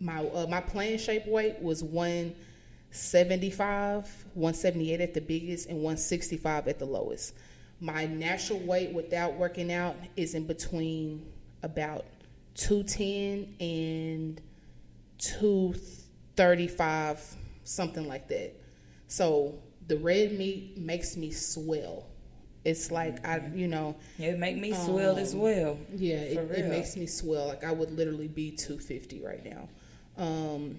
my 0.00 0.26
uh, 0.26 0.46
my 0.48 0.60
plane 0.60 0.98
shape 0.98 1.26
weight 1.26 1.60
was 1.60 1.84
one 1.84 2.34
seventy 2.90 3.50
five, 3.50 4.08
one 4.34 4.54
seventy 4.54 4.92
eight 4.92 5.00
at 5.00 5.14
the 5.14 5.20
biggest, 5.20 5.68
and 5.68 5.82
one 5.82 5.98
sixty 5.98 6.36
five 6.36 6.66
at 6.66 6.80
the 6.80 6.84
lowest. 6.84 7.34
My 7.80 8.06
natural 8.06 8.58
weight 8.58 8.92
without 8.92 9.34
working 9.34 9.72
out 9.72 9.96
is 10.16 10.34
in 10.34 10.46
between 10.46 11.26
about 11.66 12.06
210 12.54 13.54
and 13.60 14.40
235, 15.18 17.36
something 17.64 18.08
like 18.08 18.28
that. 18.28 18.54
So 19.08 19.58
the 19.88 19.98
red 19.98 20.32
meat 20.32 20.78
makes 20.78 21.16
me 21.16 21.30
swell. 21.32 22.06
It's 22.64 22.90
like 22.90 23.24
I, 23.26 23.42
you 23.54 23.68
know, 23.68 23.94
It 24.18 24.38
make 24.38 24.56
me 24.56 24.72
swell 24.72 25.18
as 25.18 25.36
well. 25.36 25.78
yeah, 25.94 26.16
it, 26.16 26.38
it 26.50 26.66
makes 26.66 26.96
me 26.96 27.06
swell. 27.06 27.46
Like 27.48 27.62
I 27.62 27.70
would 27.70 27.92
literally 27.92 28.26
be 28.28 28.50
250 28.50 29.20
right 29.22 29.44
now. 29.44 29.68
Um, 30.16 30.78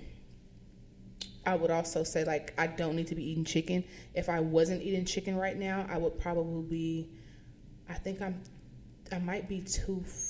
I 1.45 1.55
would 1.55 1.71
also 1.71 2.03
say 2.03 2.25
like 2.25 2.53
I 2.57 2.67
don't 2.67 2.97
need 2.97 3.07
to 3.07 3.15
be 3.15 3.31
eating 3.31 3.45
chicken. 3.45 3.85
If 4.13 4.27
I 4.27 4.41
wasn't 4.41 4.81
eating 4.81 5.05
chicken 5.05 5.37
right 5.37 5.57
now, 5.57 5.85
I 5.89 5.97
would 5.97 6.19
probably 6.19 6.63
be. 6.63 7.09
I 7.87 7.93
think 7.93 8.21
I'm. 8.21 8.41
I 9.13 9.19
might 9.19 9.47
be 9.47 9.61
240 9.61 10.26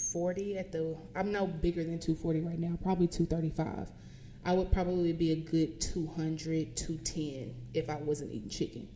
at 0.58 0.72
the. 0.72 0.98
I'm 1.16 1.32
no 1.32 1.48
bigger 1.48 1.84
than 1.84 2.00
240 2.00 2.42
right 2.42 2.60
now. 2.60 2.78
Probably 2.82 3.08
235. 3.08 3.92
I 4.46 4.54
would 4.54 4.72
probably 4.72 5.12
be 5.14 5.32
a 5.32 5.36
good 5.36 5.82
200, 5.82 6.76
210 6.76 7.54
if 7.74 7.90
I 7.90 7.98
wasn't 7.98 8.32
eating 8.32 8.50
chicken. 8.50 8.88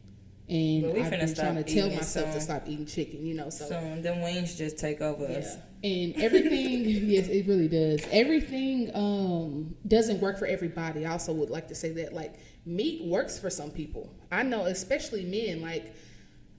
And 0.49 0.85
I've 0.85 1.11
been 1.11 1.33
trying 1.33 1.55
to 1.55 1.63
tell 1.63 1.89
myself 1.89 2.33
to 2.33 2.41
stop 2.41 2.63
eating 2.67 2.85
chicken. 2.85 3.25
You 3.25 3.35
know, 3.35 3.49
So 3.49 3.69
them 4.01 4.21
wings 4.21 4.57
just 4.57 4.77
take 4.77 5.01
over 5.01 5.25
us. 5.25 5.55
yeah. 5.55 5.89
And 5.89 6.15
everything, 6.21 6.83
yes, 7.09 7.27
it 7.27 7.47
really 7.47 7.67
does. 7.67 8.05
Everything 8.11 8.91
um, 8.93 9.75
doesn't 9.87 10.19
work 10.21 10.37
for 10.37 10.45
everybody. 10.45 11.05
I 11.05 11.11
also 11.11 11.33
would 11.33 11.49
like 11.49 11.67
to 11.69 11.75
say 11.75 11.91
that, 11.93 12.13
like, 12.13 12.35
meat 12.65 13.05
works 13.05 13.39
for 13.39 13.49
some 13.49 13.71
people. 13.71 14.13
I 14.31 14.43
know, 14.43 14.65
especially 14.65 15.25
men. 15.25 15.61
Like, 15.61 15.93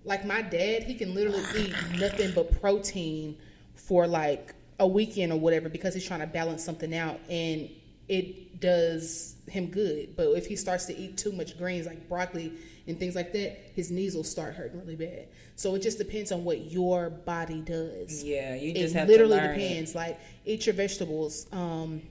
like 0.04 0.24
my 0.24 0.42
dad, 0.42 0.82
he 0.84 0.94
can 0.94 1.14
literally 1.14 1.44
eat 1.56 1.74
nothing 1.98 2.32
but 2.34 2.60
protein 2.60 3.38
for 3.74 4.06
like 4.06 4.54
a 4.78 4.87
weekend 4.87 5.32
or 5.32 5.38
whatever 5.38 5.68
because 5.68 5.94
he's 5.94 6.06
trying 6.06 6.20
to 6.20 6.26
balance 6.26 6.64
something 6.64 6.94
out, 6.94 7.20
and 7.28 7.68
it 8.08 8.61
does 8.61 9.37
him 9.48 9.66
good. 9.66 10.16
But 10.16 10.28
if 10.32 10.46
he 10.46 10.56
starts 10.56 10.87
to 10.87 10.96
eat 10.96 11.16
too 11.16 11.32
much 11.32 11.58
greens 11.58 11.87
like 11.87 12.08
broccoli 12.08 12.52
and 12.87 12.98
things 12.98 13.14
like 13.14 13.32
that, 13.32 13.58
his 13.74 13.90
knees 13.90 14.14
will 14.14 14.24
start 14.24 14.54
hurting 14.54 14.78
really 14.80 14.96
bad. 14.96 15.28
So 15.56 15.74
it 15.74 15.82
just 15.82 15.98
depends 15.98 16.32
on 16.32 16.44
what 16.44 16.70
your 16.72 17.11
body 17.11 17.61
does 17.61 18.24
Yeah, 18.24 18.54
you 18.54 18.72
just 18.74 18.94
it 18.94 18.98
have 18.98 19.08
literally 19.08 19.37
to 19.38 19.42
learn 19.46 19.54
it. 19.54 19.68
depends. 19.68 19.94
Like 19.94 20.18
eat 20.44 20.66
your 20.66 20.74
vegetables. 20.74 21.46
Um, 21.52 22.02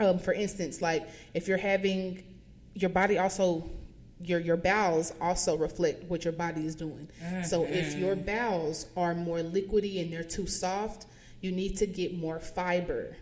um, 0.00 0.18
for 0.18 0.32
instance, 0.32 0.80
like 0.80 1.08
if 1.34 1.46
you're 1.48 1.58
having 1.58 2.22
your 2.74 2.90
body 2.90 3.18
also 3.18 3.68
your 4.24 4.40
your 4.40 4.56
bowels 4.56 5.12
also 5.20 5.56
reflect 5.56 6.04
what 6.04 6.24
your 6.24 6.32
body 6.32 6.66
is 6.66 6.74
doing. 6.74 7.08
So 7.44 7.64
if 7.64 7.94
your 7.96 8.16
bowels 8.16 8.86
are 8.96 9.14
more 9.14 9.38
liquidy 9.38 10.00
and 10.02 10.12
they're 10.12 10.24
too 10.24 10.46
soft, 10.46 11.06
you 11.40 11.52
need 11.52 11.76
to 11.78 11.86
get 11.86 12.16
more 12.16 12.38
fiber. 12.38 13.16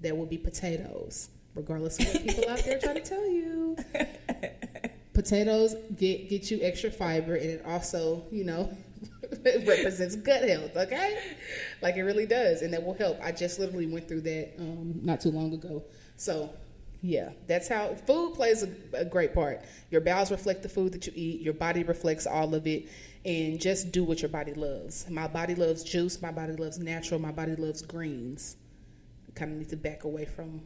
That 0.00 0.16
would 0.16 0.30
be 0.30 0.38
potatoes, 0.38 1.28
regardless 1.54 1.98
of 1.98 2.06
what 2.06 2.26
people 2.26 2.48
out 2.48 2.64
there 2.64 2.78
try 2.78 2.94
to 2.94 3.00
tell 3.00 3.28
you. 3.28 3.76
Potatoes 5.12 5.74
get 5.96 6.30
get 6.30 6.50
you 6.50 6.60
extra 6.62 6.90
fiber, 6.90 7.34
and 7.34 7.44
it 7.50 7.64
also, 7.66 8.24
you 8.30 8.44
know, 8.44 8.74
it 9.22 9.66
represents 9.68 10.16
gut 10.16 10.48
health. 10.48 10.76
Okay, 10.76 11.18
like 11.82 11.96
it 11.96 12.02
really 12.02 12.26
does, 12.26 12.62
and 12.62 12.72
that 12.72 12.82
will 12.82 12.94
help. 12.94 13.18
I 13.22 13.32
just 13.32 13.58
literally 13.58 13.86
went 13.86 14.08
through 14.08 14.22
that 14.22 14.54
um, 14.58 15.00
not 15.02 15.20
too 15.20 15.30
long 15.30 15.52
ago. 15.52 15.84
So, 16.16 16.50
yeah, 17.02 17.30
that's 17.46 17.66
how 17.68 17.94
food 17.94 18.34
plays 18.34 18.62
a, 18.62 18.68
a 18.92 19.04
great 19.04 19.32
part. 19.32 19.62
Your 19.90 20.02
bowels 20.02 20.30
reflect 20.30 20.62
the 20.62 20.68
food 20.68 20.92
that 20.92 21.06
you 21.06 21.12
eat. 21.16 21.40
Your 21.40 21.54
body 21.54 21.82
reflects 21.82 22.26
all 22.26 22.54
of 22.54 22.66
it, 22.66 22.88
and 23.24 23.58
just 23.58 23.90
do 23.90 24.04
what 24.04 24.20
your 24.20 24.28
body 24.28 24.52
loves. 24.52 25.08
My 25.08 25.26
body 25.26 25.54
loves 25.54 25.82
juice. 25.82 26.20
My 26.20 26.30
body 26.30 26.52
loves 26.52 26.78
natural. 26.78 27.18
My 27.18 27.32
body 27.32 27.56
loves 27.56 27.80
greens. 27.80 28.56
Kind 29.34 29.52
of 29.52 29.58
need 29.58 29.70
to 29.70 29.76
back 29.76 30.04
away 30.04 30.26
from, 30.26 30.60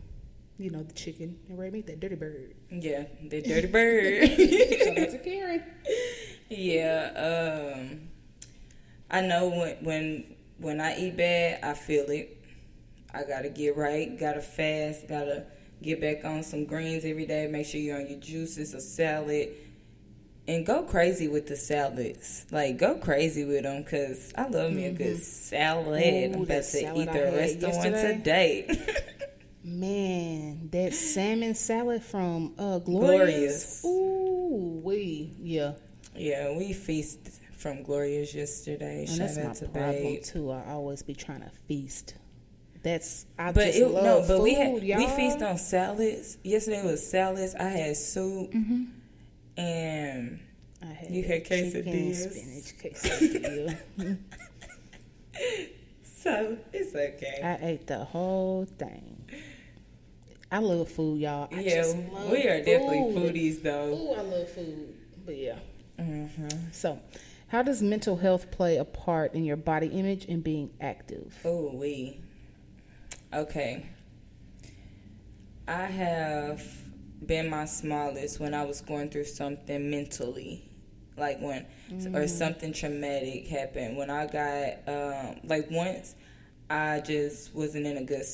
you 0.58 0.70
know, 0.70 0.82
the 0.82 0.94
chicken 0.94 1.38
and 1.48 1.58
red 1.58 1.72
meat, 1.72 1.86
that 1.86 2.00
dirty 2.00 2.16
bird. 2.16 2.54
Yeah, 2.70 3.04
the 3.22 3.40
dirty 3.40 3.68
bird. 3.68 4.22
Out 4.98 5.10
to 5.10 5.20
Karen. 5.22 5.62
yeah, 6.48 7.76
um, 7.76 8.00
I 9.08 9.20
know 9.20 9.50
when 9.50 9.76
when 9.84 10.36
when 10.58 10.80
I 10.80 10.98
eat 10.98 11.16
bad, 11.16 11.62
I 11.62 11.74
feel 11.74 12.10
it. 12.10 12.40
I 13.12 13.22
gotta 13.22 13.50
get 13.50 13.76
right, 13.76 14.18
gotta 14.18 14.40
fast, 14.40 15.06
gotta 15.06 15.46
get 15.82 16.00
back 16.00 16.24
on 16.24 16.42
some 16.42 16.64
greens 16.64 17.04
every 17.04 17.26
day. 17.26 17.46
Make 17.46 17.66
sure 17.66 17.80
you're 17.80 17.98
on 18.00 18.06
your 18.08 18.20
juices, 18.20 18.74
a 18.74 18.80
salad, 18.80 19.50
and 20.46 20.66
go 20.66 20.82
crazy 20.82 21.28
with 21.28 21.46
the 21.46 21.56
salads. 21.56 22.46
Like 22.50 22.78
go 22.78 22.96
crazy 22.96 23.44
with 23.44 23.62
them, 23.62 23.84
cause 23.84 24.32
I 24.36 24.48
love 24.48 24.72
me 24.72 24.86
a 24.86 24.92
good 24.92 25.22
salad. 25.22 26.02
Mm-hmm. 26.02 26.32
Ooh, 26.32 26.36
I'm 26.36 26.42
about 26.42 26.54
to 26.56 26.62
salad 26.62 27.08
eat 27.08 27.12
the 27.12 27.22
rest 27.22 27.56
of 27.62 27.76
one 27.76 27.92
yesterday. 27.92 28.62
today. 28.66 29.04
Man, 29.64 30.68
that 30.72 30.92
salmon 30.94 31.54
salad 31.54 32.02
from 32.02 32.54
uh, 32.58 32.78
Glorious. 32.80 33.80
Glorious. 33.80 33.84
Ooh, 33.86 34.80
we 34.84 35.32
yeah, 35.40 35.72
yeah, 36.14 36.56
we 36.56 36.72
feasted 36.74 37.32
from 37.56 37.82
Glorious 37.82 38.34
yesterday. 38.34 39.00
and 39.00 39.08
Shout 39.08 39.18
that's 39.18 39.38
out 39.38 39.46
my 39.46 39.52
to 39.54 39.68
problem 39.68 40.02
Babe. 40.02 40.22
too. 40.22 40.50
I 40.50 40.64
always 40.72 41.02
be 41.02 41.14
trying 41.14 41.40
to 41.40 41.50
feast. 41.66 42.14
That's 42.84 43.26
I 43.38 43.50
But 43.50 43.64
just 43.66 43.78
it, 43.78 43.88
love 43.88 44.04
no, 44.04 44.18
but 44.20 44.36
food, 44.36 44.42
we 44.44 44.54
had 44.54 44.82
y'all. 44.84 44.98
we 44.98 45.06
feast 45.16 45.42
on 45.42 45.58
salads. 45.58 46.38
Yesterday 46.44 46.84
was 46.84 47.04
salads. 47.10 47.54
I 47.56 47.64
had 47.64 47.96
soup, 47.96 48.52
Mm-hmm. 48.52 48.84
and 49.56 50.38
I 50.82 50.86
had 50.86 51.10
You 51.10 51.22
had 51.24 51.44
chicken, 51.46 51.82
quesadillas. 51.82 52.30
spinach 52.30 52.94
quesadilla. 53.02 53.76
so 56.02 56.56
it's 56.72 56.94
okay. 56.94 57.40
I 57.42 57.66
ate 57.66 57.86
the 57.86 58.04
whole 58.04 58.66
thing. 58.66 59.24
I 60.52 60.58
love 60.58 60.88
food, 60.88 61.20
y'all. 61.20 61.48
I 61.52 61.60
yeah, 61.60 61.74
just 61.76 61.96
love 62.12 62.30
we 62.30 62.46
are 62.46 62.58
definitely 62.62 63.14
foodies 63.14 63.62
though. 63.62 63.92
Ooh, 63.94 64.12
I 64.12 64.20
love 64.20 64.48
food. 64.50 64.94
But 65.26 65.36
yeah. 65.36 65.58
hmm 65.98 66.26
So, 66.70 67.00
how 67.48 67.62
does 67.62 67.82
mental 67.82 68.16
health 68.16 68.50
play 68.50 68.76
a 68.76 68.84
part 68.84 69.34
in 69.34 69.44
your 69.44 69.56
body 69.56 69.86
image 69.88 70.26
and 70.26 70.44
being 70.44 70.70
active? 70.80 71.34
Oh, 71.44 71.70
we. 71.74 72.20
Okay. 73.34 73.84
I 75.66 75.86
have 75.86 76.62
been 77.26 77.50
my 77.50 77.64
smallest 77.64 78.38
when 78.38 78.54
I 78.54 78.64
was 78.64 78.80
going 78.80 79.10
through 79.10 79.24
something 79.24 79.90
mentally, 79.90 80.62
like 81.16 81.40
when 81.40 81.66
or 82.14 82.28
something 82.28 82.72
traumatic 82.72 83.48
happened. 83.48 83.96
When 83.96 84.08
I 84.08 84.26
got 84.26 84.88
um, 84.88 85.40
like 85.44 85.68
once, 85.70 86.14
I 86.70 87.00
just 87.00 87.52
wasn't 87.54 87.86
in 87.86 87.96
a 87.96 88.04
good 88.04 88.24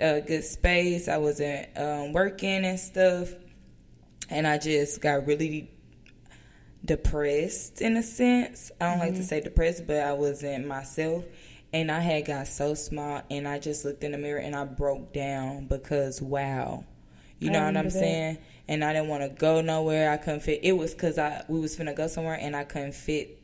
uh, 0.00 0.20
good 0.20 0.44
space. 0.44 1.06
I 1.06 1.18
wasn't 1.18 1.68
um, 1.76 2.12
working 2.12 2.64
and 2.64 2.80
stuff, 2.80 3.32
and 4.30 4.48
I 4.48 4.58
just 4.58 5.00
got 5.00 5.26
really 5.26 5.70
depressed 6.84 7.82
in 7.82 7.96
a 7.96 8.02
sense. 8.02 8.72
I 8.80 8.90
don't 8.90 8.98
like 8.98 9.14
to 9.14 9.22
say 9.22 9.40
depressed, 9.40 9.86
but 9.86 9.98
I 9.98 10.12
wasn't 10.12 10.66
myself. 10.66 11.24
And 11.74 11.90
I 11.90 11.98
had 11.98 12.24
got 12.24 12.46
so 12.46 12.74
small, 12.74 13.22
and 13.32 13.48
I 13.48 13.58
just 13.58 13.84
looked 13.84 14.04
in 14.04 14.12
the 14.12 14.18
mirror 14.18 14.38
and 14.38 14.54
I 14.54 14.64
broke 14.64 15.12
down 15.12 15.66
because 15.66 16.22
wow, 16.22 16.84
you 17.40 17.50
know 17.50 17.64
what 17.64 17.76
I'm 17.76 17.86
that. 17.86 17.90
saying. 17.90 18.38
And 18.68 18.84
I 18.84 18.92
didn't 18.92 19.08
want 19.08 19.24
to 19.24 19.28
go 19.28 19.60
nowhere. 19.60 20.12
I 20.12 20.16
couldn't 20.16 20.44
fit. 20.44 20.60
It 20.62 20.70
was 20.70 20.94
because 20.94 21.18
I 21.18 21.44
we 21.48 21.58
was 21.58 21.76
finna 21.76 21.94
go 21.94 22.06
somewhere 22.06 22.38
and 22.40 22.54
I 22.54 22.62
couldn't 22.62 22.94
fit 22.94 23.42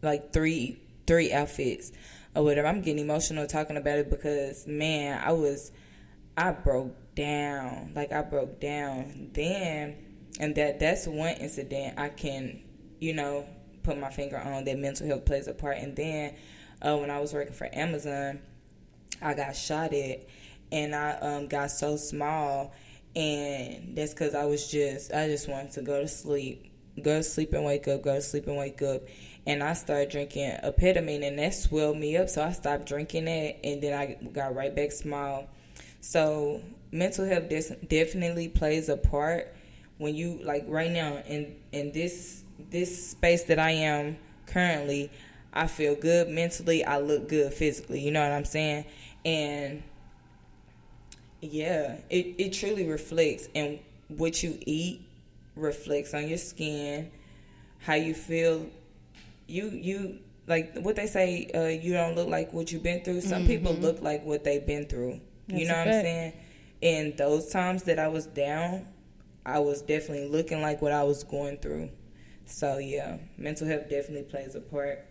like 0.00 0.32
three 0.32 0.80
three 1.06 1.30
outfits 1.30 1.92
or 2.34 2.42
whatever. 2.42 2.66
I'm 2.66 2.80
getting 2.80 3.04
emotional 3.04 3.46
talking 3.46 3.76
about 3.76 3.98
it 3.98 4.08
because 4.08 4.66
man, 4.66 5.22
I 5.22 5.32
was 5.32 5.70
I 6.38 6.52
broke 6.52 6.96
down. 7.14 7.92
Like 7.94 8.12
I 8.12 8.22
broke 8.22 8.60
down. 8.60 9.28
Then 9.34 9.94
and 10.40 10.54
that 10.54 10.80
that's 10.80 11.06
one 11.06 11.34
incident 11.34 11.98
I 11.98 12.08
can, 12.08 12.62
you 12.98 13.12
know, 13.12 13.46
put 13.82 13.98
my 13.98 14.08
finger 14.10 14.38
on 14.38 14.64
that 14.64 14.78
mental 14.78 15.06
health 15.06 15.26
plays 15.26 15.48
a 15.48 15.52
part. 15.52 15.76
And 15.76 15.94
then 15.94 16.34
uh, 16.82 16.96
when 16.96 17.10
I 17.10 17.20
was 17.20 17.32
working 17.32 17.54
for 17.54 17.68
Amazon, 17.72 18.40
I 19.20 19.34
got 19.34 19.56
shot 19.56 19.92
at 19.92 20.26
and 20.70 20.94
I 20.94 21.12
um, 21.12 21.48
got 21.48 21.70
so 21.70 21.96
small 21.96 22.72
and 23.16 23.96
that's 23.96 24.12
because 24.12 24.34
I 24.34 24.44
was 24.44 24.70
just 24.70 25.12
I 25.12 25.26
just 25.26 25.48
wanted 25.48 25.72
to 25.72 25.82
go 25.82 26.00
to 26.00 26.08
sleep, 26.08 26.70
go 27.02 27.16
to 27.18 27.22
sleep 27.22 27.52
and 27.52 27.64
wake 27.64 27.88
up, 27.88 28.02
go 28.02 28.14
to 28.14 28.22
sleep 28.22 28.46
and 28.46 28.56
wake 28.56 28.82
up, 28.82 29.02
and 29.46 29.62
I 29.62 29.72
started 29.72 30.10
drinking 30.10 30.52
Apetamin 30.62 31.26
and 31.26 31.38
that 31.38 31.54
swelled 31.54 31.96
me 31.96 32.16
up, 32.16 32.28
so 32.28 32.44
I 32.44 32.52
stopped 32.52 32.86
drinking 32.86 33.24
that, 33.24 33.56
and 33.64 33.82
then 33.82 33.98
I 33.98 34.22
got 34.30 34.54
right 34.54 34.74
back 34.74 34.92
small. 34.92 35.48
So 36.00 36.62
mental 36.92 37.26
health 37.26 37.48
des- 37.48 37.76
definitely 37.86 38.48
plays 38.48 38.88
a 38.88 38.96
part 38.96 39.54
when 39.98 40.14
you 40.14 40.40
like 40.42 40.64
right 40.68 40.90
now 40.90 41.22
in 41.26 41.56
in 41.72 41.92
this 41.92 42.44
this 42.70 43.10
space 43.10 43.44
that 43.44 43.58
I 43.58 43.72
am 43.72 44.16
currently. 44.46 45.10
I 45.52 45.66
feel 45.66 45.94
good 45.94 46.28
mentally. 46.28 46.84
I 46.84 46.98
look 46.98 47.28
good 47.28 47.52
physically. 47.52 48.00
You 48.00 48.10
know 48.10 48.22
what 48.22 48.32
I'm 48.32 48.44
saying? 48.44 48.84
And 49.24 49.82
yeah, 51.40 51.96
it, 52.10 52.34
it 52.38 52.52
truly 52.52 52.86
reflects, 52.86 53.48
and 53.54 53.78
what 54.08 54.42
you 54.42 54.58
eat 54.66 55.02
reflects 55.54 56.14
on 56.14 56.28
your 56.28 56.38
skin, 56.38 57.10
how 57.78 57.94
you 57.94 58.14
feel. 58.14 58.66
You 59.46 59.70
you 59.70 60.18
like 60.46 60.76
what 60.78 60.96
they 60.96 61.06
say. 61.06 61.50
Uh, 61.54 61.66
you 61.66 61.92
don't 61.92 62.16
look 62.16 62.28
like 62.28 62.52
what 62.52 62.72
you've 62.72 62.82
been 62.82 63.02
through. 63.02 63.20
Some 63.20 63.46
people 63.46 63.72
look 63.74 64.02
like 64.02 64.24
what 64.24 64.44
they've 64.44 64.66
been 64.66 64.86
through. 64.86 65.20
That's 65.48 65.60
you 65.60 65.68
know 65.68 65.74
what 65.74 65.88
I'm 65.88 65.92
saying? 65.92 66.32
And 66.82 67.16
those 67.16 67.50
times 67.50 67.84
that 67.84 67.98
I 67.98 68.08
was 68.08 68.26
down, 68.26 68.86
I 69.44 69.58
was 69.58 69.82
definitely 69.82 70.28
looking 70.28 70.60
like 70.60 70.82
what 70.82 70.92
I 70.92 71.04
was 71.04 71.24
going 71.24 71.58
through. 71.58 71.90
So 72.44 72.78
yeah, 72.78 73.18
mental 73.36 73.66
health 73.66 73.88
definitely 73.88 74.24
plays 74.24 74.54
a 74.54 74.60
part. 74.60 75.07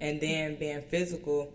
And 0.00 0.20
then 0.20 0.56
being 0.56 0.82
physical, 0.82 1.52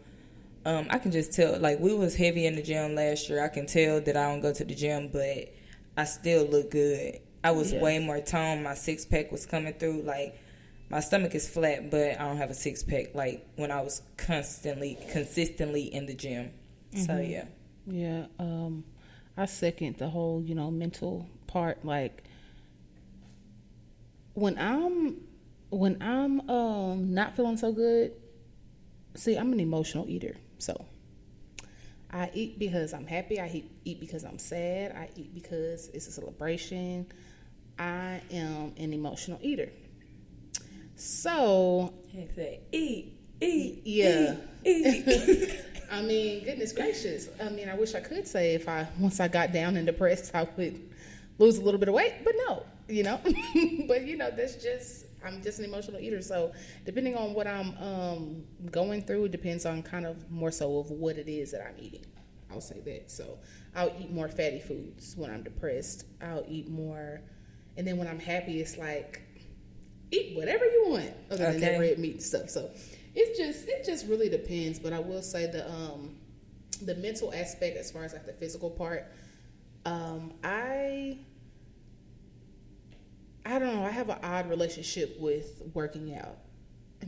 um, 0.66 0.88
I 0.90 1.00
can 1.00 1.12
just 1.12 1.34
tell. 1.34 1.60
Like 1.60 1.80
we 1.80 1.94
was 1.94 2.16
heavy 2.16 2.46
in 2.46 2.56
the 2.56 2.62
gym 2.62 2.96
last 2.96 3.30
year. 3.30 3.44
I 3.44 3.50
can 3.50 3.66
tell 3.66 4.00
that 4.02 4.16
I 4.18 4.32
don't 4.32 4.42
go 4.42 4.54
to 4.54 4.64
the 4.66 4.74
gym, 4.76 5.10
but 5.12 5.54
I 5.98 6.06
still 6.06 6.46
look 6.46 6.72
good. 6.72 7.20
I 7.44 7.52
was 7.52 7.74
Yeah. 7.74 7.82
way 7.82 8.00
more 8.00 8.20
toned. 8.20 8.64
My 8.64 8.74
six 8.74 9.06
pack 9.06 9.32
was 9.32 9.46
coming 9.46 9.74
through. 9.74 10.02
Like 10.04 10.40
my 10.90 11.00
stomach 11.02 11.36
is 11.36 11.48
flat, 11.50 11.92
but 11.92 12.20
I 12.20 12.26
don't 12.26 12.38
have 12.38 12.50
a 12.50 12.54
six 12.54 12.84
pack. 12.84 13.14
Like 13.14 13.46
when 13.58 13.72
I 13.72 13.82
was 13.82 14.02
constantly, 14.16 14.98
consistently 15.12 15.94
in 15.94 16.06
the 16.06 16.14
gym. 16.14 16.52
So 16.96 17.18
yeah. 17.20 17.46
Yeah, 17.86 18.26
um, 18.40 18.84
I 19.38 19.46
second 19.46 19.98
the 19.98 20.10
whole, 20.10 20.42
you 20.42 20.56
know, 20.56 20.72
mental 20.72 21.28
part. 21.48 21.86
Like 21.86 22.24
when 24.34 24.58
I'm 24.58 25.18
when 25.70 26.02
I'm 26.02 26.50
um 26.50 27.14
not 27.14 27.36
feeling 27.36 27.58
so 27.58 27.72
good, 27.72 28.14
see, 29.16 29.36
I'm 29.36 29.52
an 29.54 29.60
emotional 29.60 30.08
eater. 30.10 30.36
So 30.60 30.86
I 32.12 32.30
eat 32.34 32.58
because 32.60 32.94
I'm 32.94 33.06
happy. 33.06 33.40
I 33.40 33.48
eat, 33.48 33.72
eat 33.86 34.00
because 34.00 34.24
I'm 34.24 34.40
sad. 34.40 34.94
I 34.96 35.10
eat 35.16 35.34
because 35.34 35.90
it's 35.94 36.08
a 36.08 36.12
celebration. 36.12 37.06
I 37.78 38.22
am 38.32 38.74
an 38.78 38.94
emotional 38.94 39.40
eater. 39.42 39.70
So 40.96 41.94
Say, 42.36 42.62
eat, 42.72 43.14
eat, 43.42 43.82
Yeah. 43.86 44.36
eat, 44.66 45.08
eat. 45.08 45.60
I 45.92 46.02
mean, 46.02 46.44
goodness 46.44 46.74
gracious. 46.74 47.30
I 47.42 47.50
mean, 47.50 47.70
I 47.70 47.76
wish 47.76 47.94
I 47.96 48.00
could 48.00 48.28
say 48.28 48.56
if 48.56 48.68
I 48.68 48.88
once 49.00 49.20
I 49.20 49.28
got 49.28 49.52
down 49.54 49.78
and 49.78 49.86
depressed, 49.86 50.34
I 50.34 50.48
would 50.58 50.90
lose 51.38 51.58
a 51.58 51.62
little 51.62 51.80
bit 51.80 51.88
of 51.90 51.94
weight, 51.96 52.14
but 52.24 52.34
no, 52.48 52.64
you 52.90 53.04
know. 53.04 53.20
but 53.88 54.06
you 54.06 54.18
know, 54.18 54.32
that's 54.32 54.56
just 54.56 55.06
I'm 55.26 55.42
just 55.42 55.60
an 55.60 55.66
emotional 55.66 56.00
eater. 56.00 56.22
So 56.22 56.54
depending 56.86 57.16
on 57.16 57.34
what 57.34 57.48
I'm 57.48 57.76
um, 57.78 58.44
going 58.72 59.02
through, 59.04 59.26
it 59.26 59.32
depends 59.32 59.66
on 59.66 59.82
kind 59.84 60.06
of 60.06 60.30
more 60.32 60.52
so 60.52 60.80
of 60.80 60.92
what 60.92 61.18
it 61.18 61.28
is 61.28 61.52
that 61.52 61.62
I'm 61.62 61.76
eating. 61.80 62.06
I'll 62.52 62.62
say 62.62 62.80
that. 62.86 63.12
So 63.12 63.40
I'll 63.76 63.94
eat 64.00 64.12
more 64.12 64.30
fatty 64.30 64.60
foods 64.60 65.16
when 65.18 65.30
I'm 65.32 65.44
depressed. 65.44 66.06
I'll 66.22 66.46
eat 66.48 66.70
more, 66.70 67.22
and 67.76 67.86
then 67.86 67.98
when 67.98 68.08
I'm 68.08 68.20
happy, 68.20 68.62
it's 68.62 68.78
like 68.78 69.22
eat 70.12 70.36
whatever 70.36 70.66
you 70.66 70.86
want 70.88 71.12
other 71.30 71.52
than 71.52 71.60
that 71.62 71.74
Okay. 71.74 71.80
red 71.80 72.00
meat 72.00 72.14
and 72.14 72.24
stuff. 72.24 72.50
So 72.50 72.72
it's 73.14 73.38
just 73.38 73.68
it 73.68 73.84
just 73.86 74.08
really 74.08 74.30
depends. 74.30 74.80
But 74.80 74.94
I 74.94 75.00
will 75.00 75.22
say 75.22 75.48
the 75.48 75.70
um 75.70 76.16
the 76.82 76.96
mental 76.96 77.34
aspect 77.34 77.76
as 77.76 77.92
far 77.92 78.04
as 78.04 78.14
like 78.14 78.26
the 78.26 78.34
physical 78.34 78.70
part, 78.70 79.12
um, 79.86 80.34
I 80.44 81.18
I 83.48 83.60
don't 83.60 83.76
know, 83.76 83.84
I 83.84 83.92
have 83.92 84.10
an 84.10 84.20
odd 84.24 84.50
relationship 84.50 85.20
with 85.20 85.62
working 85.74 86.16
out. 86.16 86.38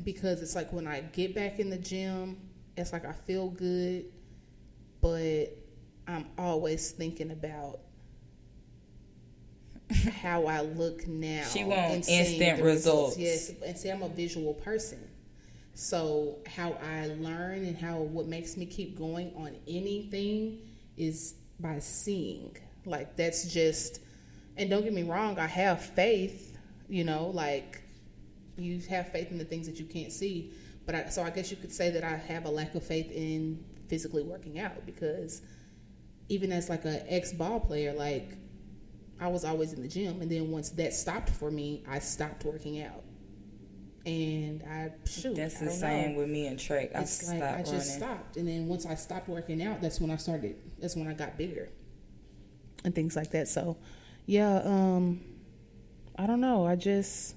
Because 0.04 0.42
it's 0.42 0.56
like 0.56 0.72
when 0.72 0.88
I 0.88 1.02
get 1.02 1.36
back 1.36 1.60
in 1.60 1.70
the 1.70 1.78
gym, 1.78 2.38
it's 2.78 2.94
like 2.94 3.06
I 3.06 3.12
feel 3.12 3.50
good, 3.50 4.06
but 5.02 5.48
I'm 6.08 6.28
always 6.38 6.92
thinking 6.92 7.32
about 7.32 7.80
how 10.22 10.46
I 10.46 10.62
look 10.62 11.08
now. 11.08 11.44
She 11.44 11.64
want 11.64 11.80
and 11.80 12.08
instant 12.08 12.58
the 12.58 12.64
results. 12.64 13.18
Yes, 13.18 13.52
and 13.66 13.78
see, 13.78 13.90
I'm 13.90 14.04
a 14.04 14.10
visual 14.10 14.54
person. 14.54 15.00
So 15.74 16.38
how 16.46 16.78
I 16.84 17.08
learn 17.08 17.66
and 17.66 17.78
how 17.78 17.98
what 17.98 18.28
makes 18.28 18.58
me 18.58 18.66
keep 18.66 18.98
going 18.98 19.34
on 19.36 19.56
anything 19.68 20.60
is 20.98 21.36
by 21.60 21.80
seeing. 21.80 22.56
Like 22.86 23.16
that's 23.16 23.52
just 23.52 24.02
and 24.60 24.70
don't 24.70 24.84
get 24.84 24.93
me 24.93 25.03
wrong, 25.03 25.39
I 25.39 25.47
have 25.47 25.82
faith, 25.82 26.57
you 26.88 27.03
know, 27.03 27.32
like 27.34 27.82
you 28.57 28.80
have 28.89 29.12
faith 29.12 29.32
in 29.32 29.38
the 29.38 29.45
things 29.45 29.68
that 29.68 29.80
you 29.80 29.86
can't 29.86 30.12
see. 30.12 30.51
But 30.86 30.95
I, 30.95 31.10
so 31.10 31.24
I 31.24 31.30
guess 31.30 31.49
you 31.49 31.57
could 31.57 31.72
say 31.72 31.89
that 31.91 32.03
I 32.03 32.18
have 32.18 32.45
a 32.45 32.49
lack 32.49 32.76
of 32.76 32.84
faith 32.84 33.12
in 33.12 33.64
physically 33.88 34.24
working 34.24 34.60
out 34.60 34.86
because 34.86 35.41
even 36.28 36.51
as 36.51 36.70
like 36.70 36.86
an 36.86 37.01
ex 37.07 37.32
ball 37.34 37.60
player, 37.60 37.93
like 37.93 38.38
I 39.20 39.28
was 39.28 39.43
always 39.43 39.74
in 39.74 39.82
the 39.82 39.88
gym, 39.88 40.22
and 40.22 40.32
then 40.32 40.51
once 40.51 40.70
that 40.72 40.93
stopped 40.93 41.30
for 41.30 41.51
me, 41.51 41.84
I 41.88 41.99
stopped 41.99 42.45
working 42.45 42.82
out. 42.82 43.03
And 44.05 44.64
I 44.64 44.91
shoot, 45.05 45.36
That's 45.36 45.60
the 45.60 45.70
same 45.70 46.14
know. 46.14 46.20
with 46.20 46.30
me 46.30 46.47
and 46.47 46.57
Trey. 46.57 46.89
I 46.95 47.01
It's 47.01 47.26
stopped 47.26 47.39
like 47.39 47.43
I 47.43 47.64
just 47.64 47.95
stopped, 47.95 48.38
and 48.38 48.47
then 48.47 48.68
once 48.68 48.86
I 48.86 48.95
stopped 48.95 49.28
working 49.28 49.62
out, 49.62 49.82
that's 49.82 49.99
when 49.99 50.10
I 50.10 50.16
started. 50.16 50.55
That's 50.80 50.95
when 50.95 51.07
I 51.07 51.14
got 51.14 51.38
bigger, 51.38 51.70
and 52.86 52.95
things 52.95 53.16
like 53.16 53.32
that. 53.32 53.47
So, 53.49 53.78
yeah, 54.30 54.62
um, 54.64 55.22
I 56.16 56.28
don't 56.28 56.40
know. 56.40 56.68
I 56.68 56.76
just, 56.76 57.34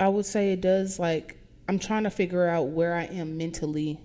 I 0.00 0.08
would 0.08 0.24
say 0.24 0.54
it 0.54 0.62
does. 0.62 0.98
Like 0.98 1.36
I'm 1.68 1.78
trying 1.78 2.04
to 2.04 2.10
figure 2.10 2.48
out 2.48 2.68
where 2.68 2.94
I 2.94 3.04
am 3.04 3.36
mentally 3.36 4.00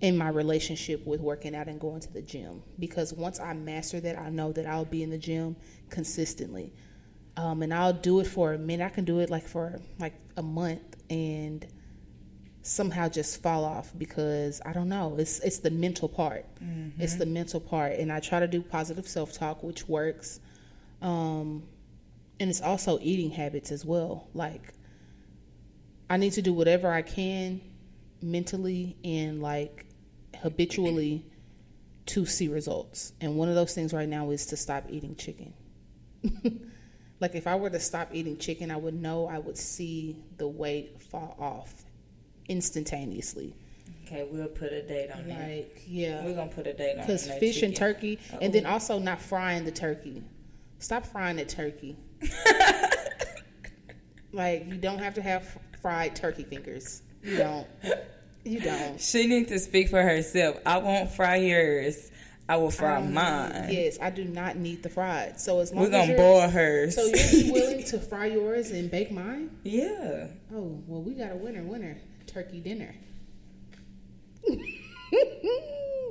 in 0.00 0.16
my 0.16 0.28
relationship 0.28 1.04
with 1.04 1.20
working 1.20 1.56
out 1.56 1.66
and 1.66 1.80
going 1.80 1.98
to 2.02 2.12
the 2.12 2.22
gym 2.22 2.62
because 2.78 3.12
once 3.12 3.40
I 3.40 3.54
master 3.54 3.98
that, 3.98 4.16
I 4.16 4.30
know 4.30 4.52
that 4.52 4.66
I'll 4.66 4.84
be 4.84 5.02
in 5.02 5.10
the 5.10 5.18
gym 5.18 5.56
consistently. 5.90 6.72
Um, 7.36 7.60
and 7.64 7.74
I'll 7.74 7.92
do 7.92 8.20
it 8.20 8.28
for 8.28 8.52
a 8.52 8.58
minute. 8.58 8.84
I 8.84 8.88
can 8.88 9.04
do 9.04 9.18
it 9.18 9.30
like 9.30 9.48
for 9.48 9.80
like 9.98 10.14
a 10.36 10.42
month, 10.42 10.94
and 11.10 11.66
somehow 12.66 13.08
just 13.08 13.42
fall 13.42 13.64
off 13.64 13.92
because 13.96 14.60
I 14.66 14.72
don't 14.72 14.88
know. 14.88 15.16
It's 15.18 15.38
it's 15.40 15.58
the 15.58 15.70
mental 15.70 16.08
part. 16.08 16.44
It's 16.98 17.14
the 17.14 17.26
mental 17.26 17.60
part, 17.60 17.92
and 17.92 18.12
I 18.12 18.20
try 18.20 18.40
to 18.40 18.48
do 18.48 18.60
positive 18.60 19.06
self 19.06 19.32
talk, 19.32 19.62
which 19.62 19.88
works. 19.88 20.40
Um, 21.00 21.62
and 22.40 22.50
it's 22.50 22.60
also 22.60 22.98
eating 23.00 23.30
habits 23.30 23.70
as 23.70 23.84
well. 23.84 24.28
Like 24.34 24.74
I 26.10 26.16
need 26.16 26.32
to 26.32 26.42
do 26.42 26.52
whatever 26.52 26.90
I 26.90 27.02
can 27.02 27.60
mentally 28.20 28.96
and 29.04 29.40
like 29.40 29.86
habitually 30.40 31.24
to 32.06 32.26
see 32.26 32.48
results. 32.48 33.12
And 33.20 33.36
one 33.36 33.48
of 33.48 33.54
those 33.54 33.74
things 33.74 33.92
right 33.92 34.08
now 34.08 34.30
is 34.30 34.46
to 34.46 34.56
stop 34.56 34.84
eating 34.90 35.16
chicken. 35.16 35.52
like 37.20 37.34
if 37.34 37.46
I 37.46 37.56
were 37.56 37.70
to 37.70 37.80
stop 37.80 38.10
eating 38.12 38.38
chicken, 38.38 38.70
I 38.70 38.76
would 38.76 38.94
know 38.94 39.26
I 39.26 39.38
would 39.38 39.56
see 39.56 40.22
the 40.36 40.48
weight 40.48 41.02
fall 41.02 41.36
off 41.38 41.85
instantaneously. 42.48 43.54
Okay, 44.06 44.26
we'll 44.30 44.46
put 44.46 44.72
a 44.72 44.82
date 44.82 45.10
on 45.10 45.26
that. 45.28 45.48
Like 45.48 45.82
yeah, 45.86 46.24
We're 46.24 46.34
gonna 46.34 46.50
put 46.50 46.66
a 46.66 46.72
date 46.72 46.92
on 46.94 47.00
because 47.00 47.28
fish 47.28 47.62
and 47.62 47.74
turkey, 47.74 48.18
and 48.40 48.52
then 48.52 48.64
Oh. 48.66 48.70
also 48.70 48.98
not 48.98 49.20
frying 49.20 49.64
the 49.64 49.72
turkey. 49.72 50.22
Stop 50.78 51.06
frying 51.06 51.36
the 51.36 51.44
turkey. 51.44 51.96
like 54.32 54.66
you 54.66 54.76
don't 54.76 54.98
have 54.98 55.14
to 55.14 55.22
have 55.22 55.58
fried 55.80 56.14
turkey 56.16 56.44
fingers. 56.44 57.02
You 57.22 57.38
don't. 57.38 57.66
You 58.44 58.60
don't. 58.60 59.00
She 59.00 59.26
needs 59.26 59.48
to 59.50 59.58
speak 59.58 59.88
for 59.88 60.02
herself. 60.02 60.58
I 60.64 60.78
won't 60.78 61.10
fry 61.10 61.36
yours. 61.36 62.12
I 62.48 62.56
will 62.58 62.70
fry 62.70 62.98
Um, 62.98 63.12
mine. 63.12 63.70
Yes, 63.72 63.98
I 64.00 64.10
do 64.10 64.24
not 64.24 64.56
need 64.56 64.84
the 64.84 64.88
fried. 64.88 65.40
So 65.40 65.58
as 65.58 65.72
long 65.72 65.82
We're 65.82 65.90
gonna 65.90 66.06
you're, 66.12 66.16
boil 66.16 66.48
hers. 66.48 66.94
So 66.94 67.02
you'll 67.06 67.42
be 67.46 67.50
willing 67.50 67.82
to 67.86 67.98
fry 67.98 68.26
yours 68.26 68.70
and 68.70 68.88
bake 68.88 69.10
mine? 69.10 69.50
yeah. 69.64 70.28
Oh 70.54 70.80
well, 70.86 71.02
we 71.02 71.14
got 71.14 71.32
a 71.32 71.36
winner, 71.36 71.64
winner 71.64 71.96
turkey 72.36 72.60
dinner. 72.60 72.94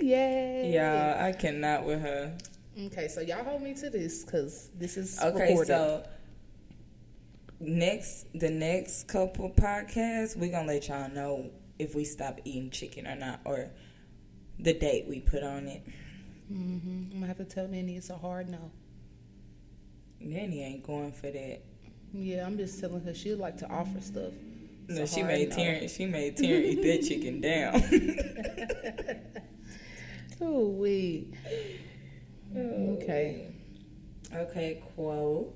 Yay! 0.01 0.71
Yeah, 0.73 1.17
I 1.19 1.32
cannot 1.34 1.86
with 1.86 2.01
her. 2.01 2.36
Okay, 2.88 3.07
so 3.07 3.21
y'all 3.21 3.43
hold 3.43 3.61
me 3.61 3.76
to 3.76 3.91
this 3.91 4.26
because 4.26 4.71
this 4.76 4.97
is 4.97 5.19
Okay, 5.21 5.49
recorded. 5.49 5.67
so 5.67 6.03
next 7.59 8.26
the 8.34 8.49
next 8.49 9.07
couple 9.07 9.51
podcasts, 9.51 10.36
we're 10.36 10.51
gonna 10.51 10.67
let 10.67 10.88
y'all 10.88 11.09
know 11.11 11.51
if 11.78 11.93
we 11.93 12.03
stop 12.03 12.39
eating 12.43 12.71
chicken 12.71 13.05
or 13.05 13.15
not, 13.15 13.41
or 13.45 13.69
the 14.59 14.73
date 14.73 15.05
we 15.07 15.19
put 15.19 15.43
on 15.43 15.67
it. 15.67 15.84
hmm 16.47 17.03
I'm 17.11 17.19
gonna 17.19 17.28
have 17.28 17.38
to 17.38 17.45
tell 17.45 17.67
Nanny 17.67 17.97
it's 17.97 18.09
a 18.09 18.17
hard 18.17 18.49
no. 18.49 18.71
Nanny 20.19 20.63
ain't 20.63 20.82
going 20.84 21.11
for 21.11 21.30
that. 21.30 21.61
Yeah, 22.13 22.47
I'm 22.47 22.57
just 22.57 22.80
telling 22.80 23.01
her 23.03 23.13
she'd 23.13 23.36
like 23.36 23.57
to 23.57 23.69
offer 23.69 24.01
stuff. 24.01 24.34
No, 24.88 25.05
she 25.05 25.23
made 25.23 25.49
no. 25.49 25.55
Terrence. 25.55 25.93
She 25.95 26.05
made 26.05 26.38
Terrence 26.38 26.67
eat 26.67 26.81
that 26.83 27.07
chicken 27.07 27.41
down. 27.41 27.81
Oh 30.41 30.67
wait. 30.67 31.33
Okay. 32.55 33.47
Okay, 34.33 34.83
quote. 34.95 35.55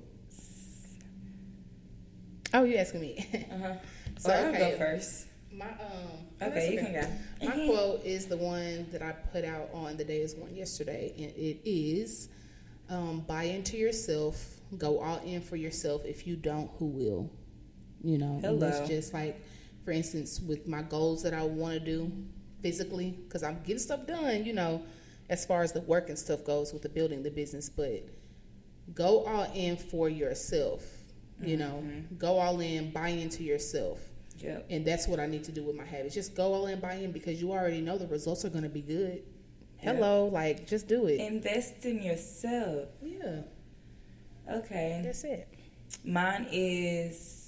Oh, 2.54 2.64
you 2.64 2.76
asking 2.76 3.00
me? 3.00 3.46
Uh-huh. 3.52 3.74
So, 4.18 4.28
So 4.28 4.34
I'll 4.34 4.52
go 4.52 4.78
first. 4.78 5.26
My 5.52 5.66
um. 5.66 6.26
Okay, 6.42 6.72
you 6.72 6.80
that's 6.80 6.92
can 7.40 7.48
go. 7.48 7.48
My 7.48 7.66
quote 7.66 8.04
is 8.04 8.26
the 8.26 8.36
one 8.36 8.86
that 8.92 9.02
I 9.02 9.12
put 9.12 9.44
out 9.44 9.68
on 9.74 9.96
the 9.96 10.04
day 10.04 10.20
is 10.20 10.34
won 10.34 10.54
yesterday, 10.54 11.12
and 11.16 11.30
it 11.36 11.58
is, 11.68 12.28
um, 12.88 13.20
"Buy 13.26 13.44
into 13.44 13.76
yourself, 13.76 14.60
go 14.78 14.98
all 15.00 15.18
in 15.18 15.42
for 15.42 15.56
yourself. 15.56 16.04
If 16.04 16.26
you 16.26 16.36
don't, 16.36 16.70
who 16.78 16.86
will?" 16.86 17.30
You 18.02 18.18
know, 18.18 18.40
and 18.42 18.60
that's 18.60 18.88
just 18.88 19.12
like, 19.12 19.40
for 19.84 19.90
instance, 19.90 20.40
with 20.40 20.66
my 20.66 20.82
goals 20.82 21.22
that 21.22 21.34
I 21.34 21.42
want 21.42 21.74
to 21.74 21.80
do 21.80 22.10
physically, 22.62 23.18
because 23.24 23.42
I'm 23.42 23.60
getting 23.62 23.78
stuff 23.78 24.06
done. 24.06 24.44
You 24.44 24.54
know, 24.54 24.82
as 25.28 25.44
far 25.44 25.62
as 25.62 25.72
the 25.72 25.82
work 25.82 26.08
and 26.08 26.18
stuff 26.18 26.44
goes 26.44 26.72
with 26.72 26.82
the 26.82 26.88
building 26.88 27.22
the 27.22 27.30
business, 27.30 27.68
but 27.68 28.04
go 28.94 29.24
all 29.24 29.50
in 29.54 29.76
for 29.76 30.08
yourself. 30.08 30.82
You 31.42 31.56
know, 31.56 31.82
mm-hmm. 31.82 32.16
go 32.16 32.38
all 32.38 32.60
in, 32.60 32.90
buy 32.90 33.08
into 33.08 33.42
yourself. 33.42 33.98
Yep. 34.40 34.66
And 34.70 34.86
that's 34.86 35.06
what 35.06 35.20
I 35.20 35.26
need 35.26 35.44
to 35.44 35.52
do 35.52 35.64
with 35.64 35.74
my 35.76 35.84
habits. 35.84 36.14
Just 36.14 36.34
go 36.34 36.52
all 36.52 36.66
in, 36.66 36.80
buy 36.80 36.94
in, 36.94 37.12
because 37.12 37.40
you 37.40 37.52
already 37.52 37.80
know 37.80 37.96
the 37.98 38.06
results 38.06 38.44
are 38.44 38.50
going 38.50 38.64
to 38.64 38.70
be 38.70 38.82
good. 38.82 39.22
Hello, 39.78 40.26
like 40.26 40.66
just 40.66 40.88
do 40.88 41.06
it. 41.06 41.20
Invest 41.20 41.86
in 41.86 42.02
yourself. 42.02 42.88
yeah, 43.02 43.40
Okay. 44.52 45.00
that's 45.02 45.24
it. 45.24 45.48
Mine 46.04 46.46
is 46.52 47.39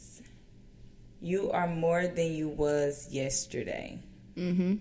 you 1.23 1.51
are 1.53 1.67
more 1.69 2.07
than 2.07 2.33
you 2.33 2.49
was 2.49 3.09
yesterday. 3.11 3.99
Mm-hmm. 4.37 4.75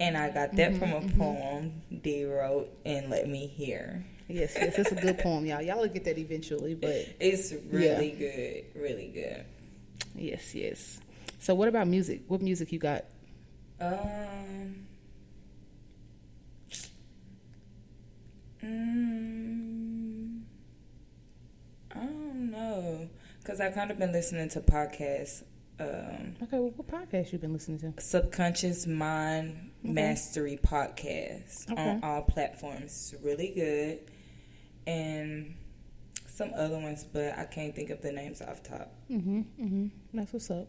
And 0.00 0.16
I 0.16 0.30
got 0.30 0.54
that 0.56 0.76
from 0.76 0.92
a 0.92 1.00
poem 1.18 1.82
D 2.02 2.24
wrote 2.24 2.68
and 2.84 3.10
let 3.10 3.28
me 3.28 3.46
hear. 3.46 4.04
Yes, 4.28 4.54
yes, 4.56 4.78
it's 4.78 4.90
a 4.92 4.94
good 4.94 5.18
poem, 5.18 5.44
y'all. 5.44 5.60
Y'all 5.60 5.78
will 5.80 5.88
get 5.88 6.04
that 6.04 6.16
eventually, 6.18 6.74
but 6.74 6.94
It's 7.20 7.52
really 7.70 8.10
good, 8.12 8.64
really 8.80 9.08
good. 9.08 9.44
yes, 10.14 10.54
yes. 10.54 11.00
So, 11.40 11.54
what 11.54 11.68
about 11.68 11.86
music? 11.88 12.22
What 12.28 12.40
music 12.40 12.72
you 12.72 12.78
got? 12.78 13.04
Um. 13.80 14.86
Mm, 18.64 20.40
I 21.94 21.98
don't 22.00 22.50
know, 22.50 23.08
cause 23.44 23.60
I 23.60 23.70
kind 23.70 23.90
of 23.90 23.98
been 23.98 24.12
listening 24.12 24.48
to 24.50 24.60
podcasts. 24.60 25.42
Um, 25.80 26.36
Okay, 26.42 26.58
well, 26.58 26.72
what 26.76 26.86
podcast 26.86 27.32
you 27.32 27.38
been 27.38 27.52
listening 27.52 27.78
to? 27.80 28.00
Subconscious 28.00 28.86
Mind 28.86 29.70
Mastery 29.82 30.58
podcast 30.62 31.70
Okay. 31.70 31.82
on 31.90 32.04
all 32.04 32.22
platforms. 32.22 33.12
It's 33.12 33.22
really 33.24 33.48
good, 33.54 34.00
and 34.86 35.54
some 36.26 36.52
other 36.56 36.78
ones, 36.78 37.04
but 37.04 37.36
I 37.38 37.44
can't 37.44 37.74
think 37.74 37.90
of 37.90 38.02
the 38.02 38.12
names 38.12 38.40
off 38.42 38.62
top. 38.62 38.92
Mm-hmm. 39.10 39.38
Mm-hmm. 39.60 39.86
That's 40.14 40.32
what's 40.32 40.50
up. 40.50 40.68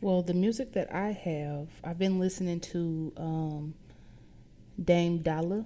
Well, 0.00 0.22
the 0.22 0.34
music 0.34 0.72
that 0.74 0.92
I 0.94 1.12
have, 1.12 1.68
I've 1.82 1.98
been 1.98 2.18
listening 2.18 2.60
to 2.60 3.12
um, 3.16 3.74
Dame 4.82 5.18
D.O.L.L.A., 5.18 5.64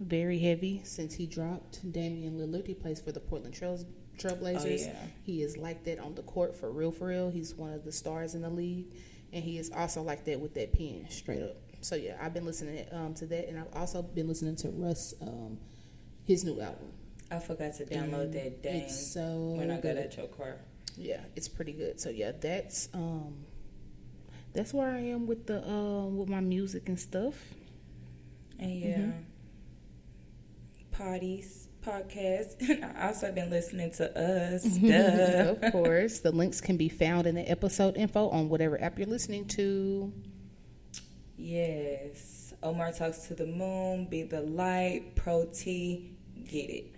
very 0.00 0.38
heavy 0.38 0.82
since 0.84 1.14
he 1.14 1.26
dropped. 1.26 1.90
Damian 1.90 2.38
Lillard, 2.38 2.66
he 2.66 2.74
plays 2.74 3.00
for 3.00 3.12
the 3.12 3.20
Portland 3.20 3.54
Trails 3.54 3.84
Trailblazers. 4.18 4.64
Oh, 4.64 4.90
yeah. 4.92 5.06
He 5.22 5.42
is 5.42 5.56
like 5.56 5.84
that 5.84 5.98
on 5.98 6.14
the 6.14 6.22
court 6.22 6.56
for 6.56 6.70
real, 6.70 6.90
for 6.92 7.08
real. 7.08 7.30
He's 7.30 7.54
one 7.54 7.72
of 7.72 7.84
the 7.84 7.92
stars 7.92 8.34
in 8.34 8.42
the 8.42 8.50
league, 8.50 8.86
and 9.32 9.44
he 9.44 9.58
is 9.58 9.70
also 9.70 10.02
like 10.02 10.24
that 10.24 10.40
with 10.40 10.54
that 10.54 10.72
pen, 10.72 11.06
straight 11.10 11.42
up. 11.42 11.56
So 11.82 11.94
yeah, 11.94 12.16
I've 12.20 12.32
been 12.34 12.44
listening 12.46 12.86
um, 12.92 13.14
to 13.14 13.26
that, 13.26 13.48
and 13.48 13.58
I've 13.58 13.72
also 13.74 14.02
been 14.02 14.26
listening 14.28 14.56
to 14.56 14.68
Russ, 14.70 15.14
um, 15.20 15.58
his 16.24 16.44
new 16.44 16.60
album. 16.60 16.88
I 17.30 17.38
forgot 17.40 17.74
to 17.76 17.84
download 17.84 18.24
And 18.24 18.32
that 18.34 18.62
dang 18.62 18.76
It's 18.82 19.12
so 19.12 19.54
when 19.56 19.70
I 19.70 19.74
got 19.74 19.82
good. 19.82 19.96
at 19.98 20.16
your 20.16 20.26
car. 20.28 20.56
Yeah, 20.96 21.20
it's 21.34 21.48
pretty 21.48 21.72
good. 21.72 22.00
So 22.00 22.08
yeah, 22.10 22.32
that's 22.40 22.88
um 22.94 23.34
that's 24.54 24.72
where 24.72 24.90
I 24.90 25.00
am 25.00 25.26
with 25.26 25.46
the 25.46 25.62
um 25.68 26.16
with 26.16 26.28
my 26.28 26.40
music 26.40 26.88
and 26.88 26.98
stuff. 26.98 27.34
And 28.58 28.80
yeah, 28.80 28.96
Mm-hmm. 28.98 29.20
parties, 30.92 31.65
podcasts. 31.86 32.56
I 32.96 33.08
also 33.08 33.30
been 33.32 33.50
listening 33.50 33.90
to 33.92 34.10
us. 34.18 34.66
Mm-hmm. 34.66 34.88
Duh. 35.60 35.66
of 35.66 35.72
course, 35.72 36.20
the 36.20 36.32
links 36.32 36.60
can 36.60 36.76
be 36.76 36.88
found 36.88 37.26
in 37.26 37.34
the 37.34 37.48
episode 37.48 37.96
info 37.96 38.28
on 38.30 38.48
whatever 38.48 38.80
app 38.82 38.98
you're 38.98 39.06
listening 39.06 39.46
to. 39.48 40.12
Yes. 41.36 42.54
Omar 42.62 42.92
talks 42.92 43.28
to 43.28 43.34
the 43.34 43.46
moon. 43.46 44.06
Be 44.06 44.22
the 44.22 44.40
light. 44.40 45.14
PROtea. 45.14 46.02
Get 46.48 46.70
it. 46.70 46.94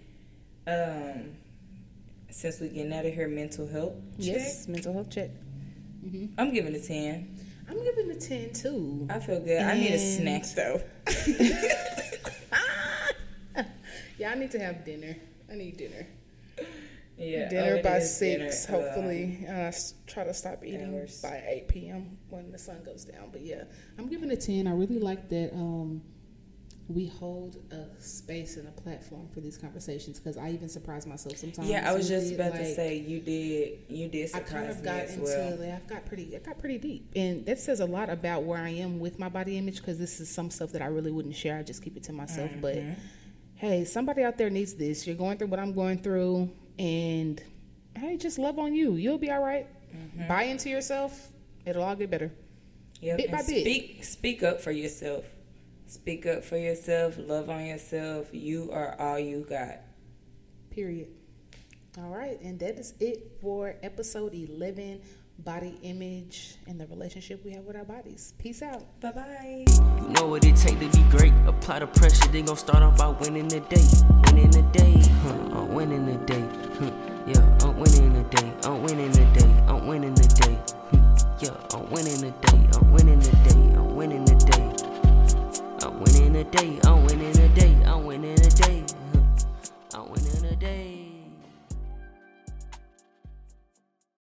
Um. 0.66 1.36
Since 2.30 2.60
we're 2.60 2.68
getting 2.68 2.92
out 2.92 3.06
of 3.06 3.12
here, 3.14 3.26
mental 3.26 3.66
health. 3.66 3.94
Check. 4.18 4.26
Yes, 4.26 4.68
mental 4.68 4.92
health 4.92 5.10
check. 5.10 5.30
I'm 6.38 6.52
giving 6.52 6.74
a 6.74 6.80
ten. 6.80 7.36
I'm 7.68 7.82
giving 7.82 8.10
a 8.10 8.14
ten 8.14 8.52
too. 8.52 9.06
I 9.10 9.18
feel 9.18 9.40
good. 9.40 9.60
I 9.60 9.74
need 9.74 9.92
a 9.92 9.98
snack 9.98 10.44
though. 10.54 10.80
yeah, 14.18 14.32
I 14.32 14.34
need 14.34 14.50
to 14.52 14.58
have 14.58 14.84
dinner. 14.84 15.16
I 15.50 15.54
need 15.54 15.76
dinner. 15.76 16.06
yeah. 17.16 17.48
dinner 17.48 17.76
oh, 17.78 17.82
by 17.82 18.00
six, 18.00 18.66
dinner. 18.66 18.82
Hopefully. 18.82 19.44
and 19.46 19.56
I 19.56 19.74
try 20.06 20.24
to 20.24 20.34
stop 20.34 20.64
eating 20.64 20.94
hours. 20.94 21.20
by 21.22 21.42
eight 21.46 21.68
p.m. 21.68 22.18
when 22.28 22.50
the 22.52 22.58
sun 22.58 22.82
goes 22.84 23.04
down. 23.04 23.30
But 23.32 23.42
yeah, 23.42 23.64
I'm 23.98 24.08
giving 24.08 24.30
a 24.30 24.36
ten. 24.36 24.66
I 24.66 24.72
really 24.72 24.98
like 24.98 25.28
that. 25.30 25.52
Um, 25.54 26.02
we 26.88 27.06
hold 27.06 27.56
a 27.70 28.00
space 28.00 28.56
and 28.56 28.66
a 28.66 28.70
platform 28.70 29.28
for 29.34 29.40
these 29.40 29.58
conversations 29.58 30.18
because 30.18 30.38
I 30.38 30.50
even 30.50 30.70
surprise 30.70 31.06
myself 31.06 31.36
sometimes. 31.36 31.68
yeah, 31.68 31.88
I 31.88 31.92
was 31.92 32.08
just 32.08 32.32
about 32.32 32.54
to 32.54 32.74
say 32.74 32.96
you 32.96 33.20
did. 33.20 33.80
You 33.88 34.08
did 34.08 34.34
I 34.34 34.40
kind 34.40 34.70
of 34.70 34.82
got 34.82 35.04
into 35.04 35.20
well. 35.20 35.56
like, 35.58 35.70
I've 35.70 35.86
got 35.86 36.06
pretty 36.06 36.34
I 36.34 36.38
got 36.38 36.58
pretty 36.58 36.78
deep, 36.78 37.12
and 37.14 37.44
that 37.44 37.58
says 37.58 37.80
a 37.80 37.86
lot 37.86 38.08
about 38.08 38.44
where 38.44 38.58
I 38.58 38.70
am 38.70 39.00
with 39.00 39.18
my 39.18 39.28
body 39.28 39.58
image 39.58 39.76
because 39.76 39.98
this 39.98 40.18
is 40.18 40.30
some 40.30 40.50
stuff 40.50 40.72
that 40.72 40.80
I 40.80 40.86
really 40.86 41.12
wouldn't 41.12 41.36
share. 41.36 41.58
I 41.58 41.62
just 41.62 41.82
keep 41.82 41.96
it 41.96 42.04
to 42.04 42.12
myself. 42.12 42.50
But 42.60 42.76
Mm-hmm. 42.76 43.00
Hey, 43.58 43.84
somebody 43.84 44.22
out 44.22 44.38
there 44.38 44.50
needs 44.50 44.74
this. 44.74 45.06
You're 45.06 45.16
going 45.16 45.36
through 45.36 45.48
what 45.48 45.60
I'm 45.60 45.74
going 45.74 45.98
through, 45.98 46.50
and 46.78 47.42
hey, 47.96 48.16
just 48.16 48.38
love 48.38 48.58
on 48.58 48.74
you. 48.74 48.94
You'll 48.94 49.18
be 49.18 49.30
all 49.30 49.42
right. 49.42 49.66
Mm-hmm. 49.94 50.28
Buy 50.28 50.44
into 50.44 50.70
yourself. 50.70 51.28
It'll 51.66 51.82
all 51.82 51.96
get 51.96 52.10
better. 52.10 52.32
Yep. 53.00 53.16
bit 53.16 53.30
by 53.30 53.38
bit. 53.38 53.44
Speak 53.44 54.04
speak 54.04 54.42
up 54.42 54.60
for 54.60 54.70
yourself. 54.70 55.24
Speak 55.86 56.26
up 56.26 56.44
for 56.44 56.56
yourself. 56.56 57.16
Love 57.18 57.50
on 57.50 57.66
yourself. 57.66 58.28
You 58.32 58.70
are 58.72 58.94
all 58.98 59.18
you 59.18 59.44
got. 59.48 59.80
Period. 60.70 61.08
All 61.98 62.10
right, 62.10 62.40
and 62.40 62.60
that 62.60 62.78
is 62.78 62.94
it 63.00 63.38
for 63.40 63.74
episode 63.82 64.32
11 64.32 65.00
body 65.38 65.78
image 65.82 66.56
and 66.66 66.80
the 66.80 66.86
relationship 66.88 67.44
we 67.44 67.52
have 67.52 67.64
with 67.64 67.76
our 67.76 67.84
bodies. 67.84 68.34
Peace 68.38 68.62
out. 68.62 68.82
Bye 69.00 69.12
bye. 69.12 69.64
You 70.02 70.08
know 70.08 70.26
what 70.26 70.44
it 70.44 70.56
take 70.56 70.78
to 70.80 70.88
be 70.88 71.02
great. 71.10 71.32
Apply 71.46 71.78
the 71.78 71.86
pressure, 71.86 72.28
they 72.28 72.42
gon' 72.42 72.56
start 72.56 72.82
off 72.82 72.98
by 72.98 73.08
winning 73.08 73.48
the 73.48 73.60
day. 73.60 73.86
Winning 74.26 74.50
the 74.50 74.62
day, 74.72 74.94
huh? 75.22 75.58
I'm 75.58 75.74
winning 75.74 76.06
the 76.06 76.18
day. 76.26 76.44
Huh. 76.78 76.90
Yeah, 77.26 77.66
I'm 77.66 77.78
winning 77.78 78.12
the 78.14 78.24
day. 78.36 78.52
I'm 78.64 78.82
winning 78.82 79.12
the 79.12 79.24
day. 79.38 79.64
I'm 79.68 79.86
winning 79.86 80.14
the 80.14 80.28
day. 80.28 80.54
Hmm. 80.90 81.04
Yeah, 81.40 81.76
I'm 81.76 81.90
winning 81.90 82.20
the 82.20 82.30
day. 82.30 82.68
I'm 82.74 82.92
winning 82.92 83.20
the 83.20 83.30
day. 83.30 83.76
I'm 83.76 83.94
winning 83.94 84.24
the 84.24 84.34
day. 84.34 84.88
I'm 85.82 86.00
winning 86.00 86.32
the 86.32 86.44
day. 86.44 86.80
I'm 86.84 87.04
winning 87.04 87.32
the 87.32 87.48
day. 87.48 87.76
I'm 87.84 88.04
winning 88.04 88.34
the 88.34 88.48
day. 90.56 90.97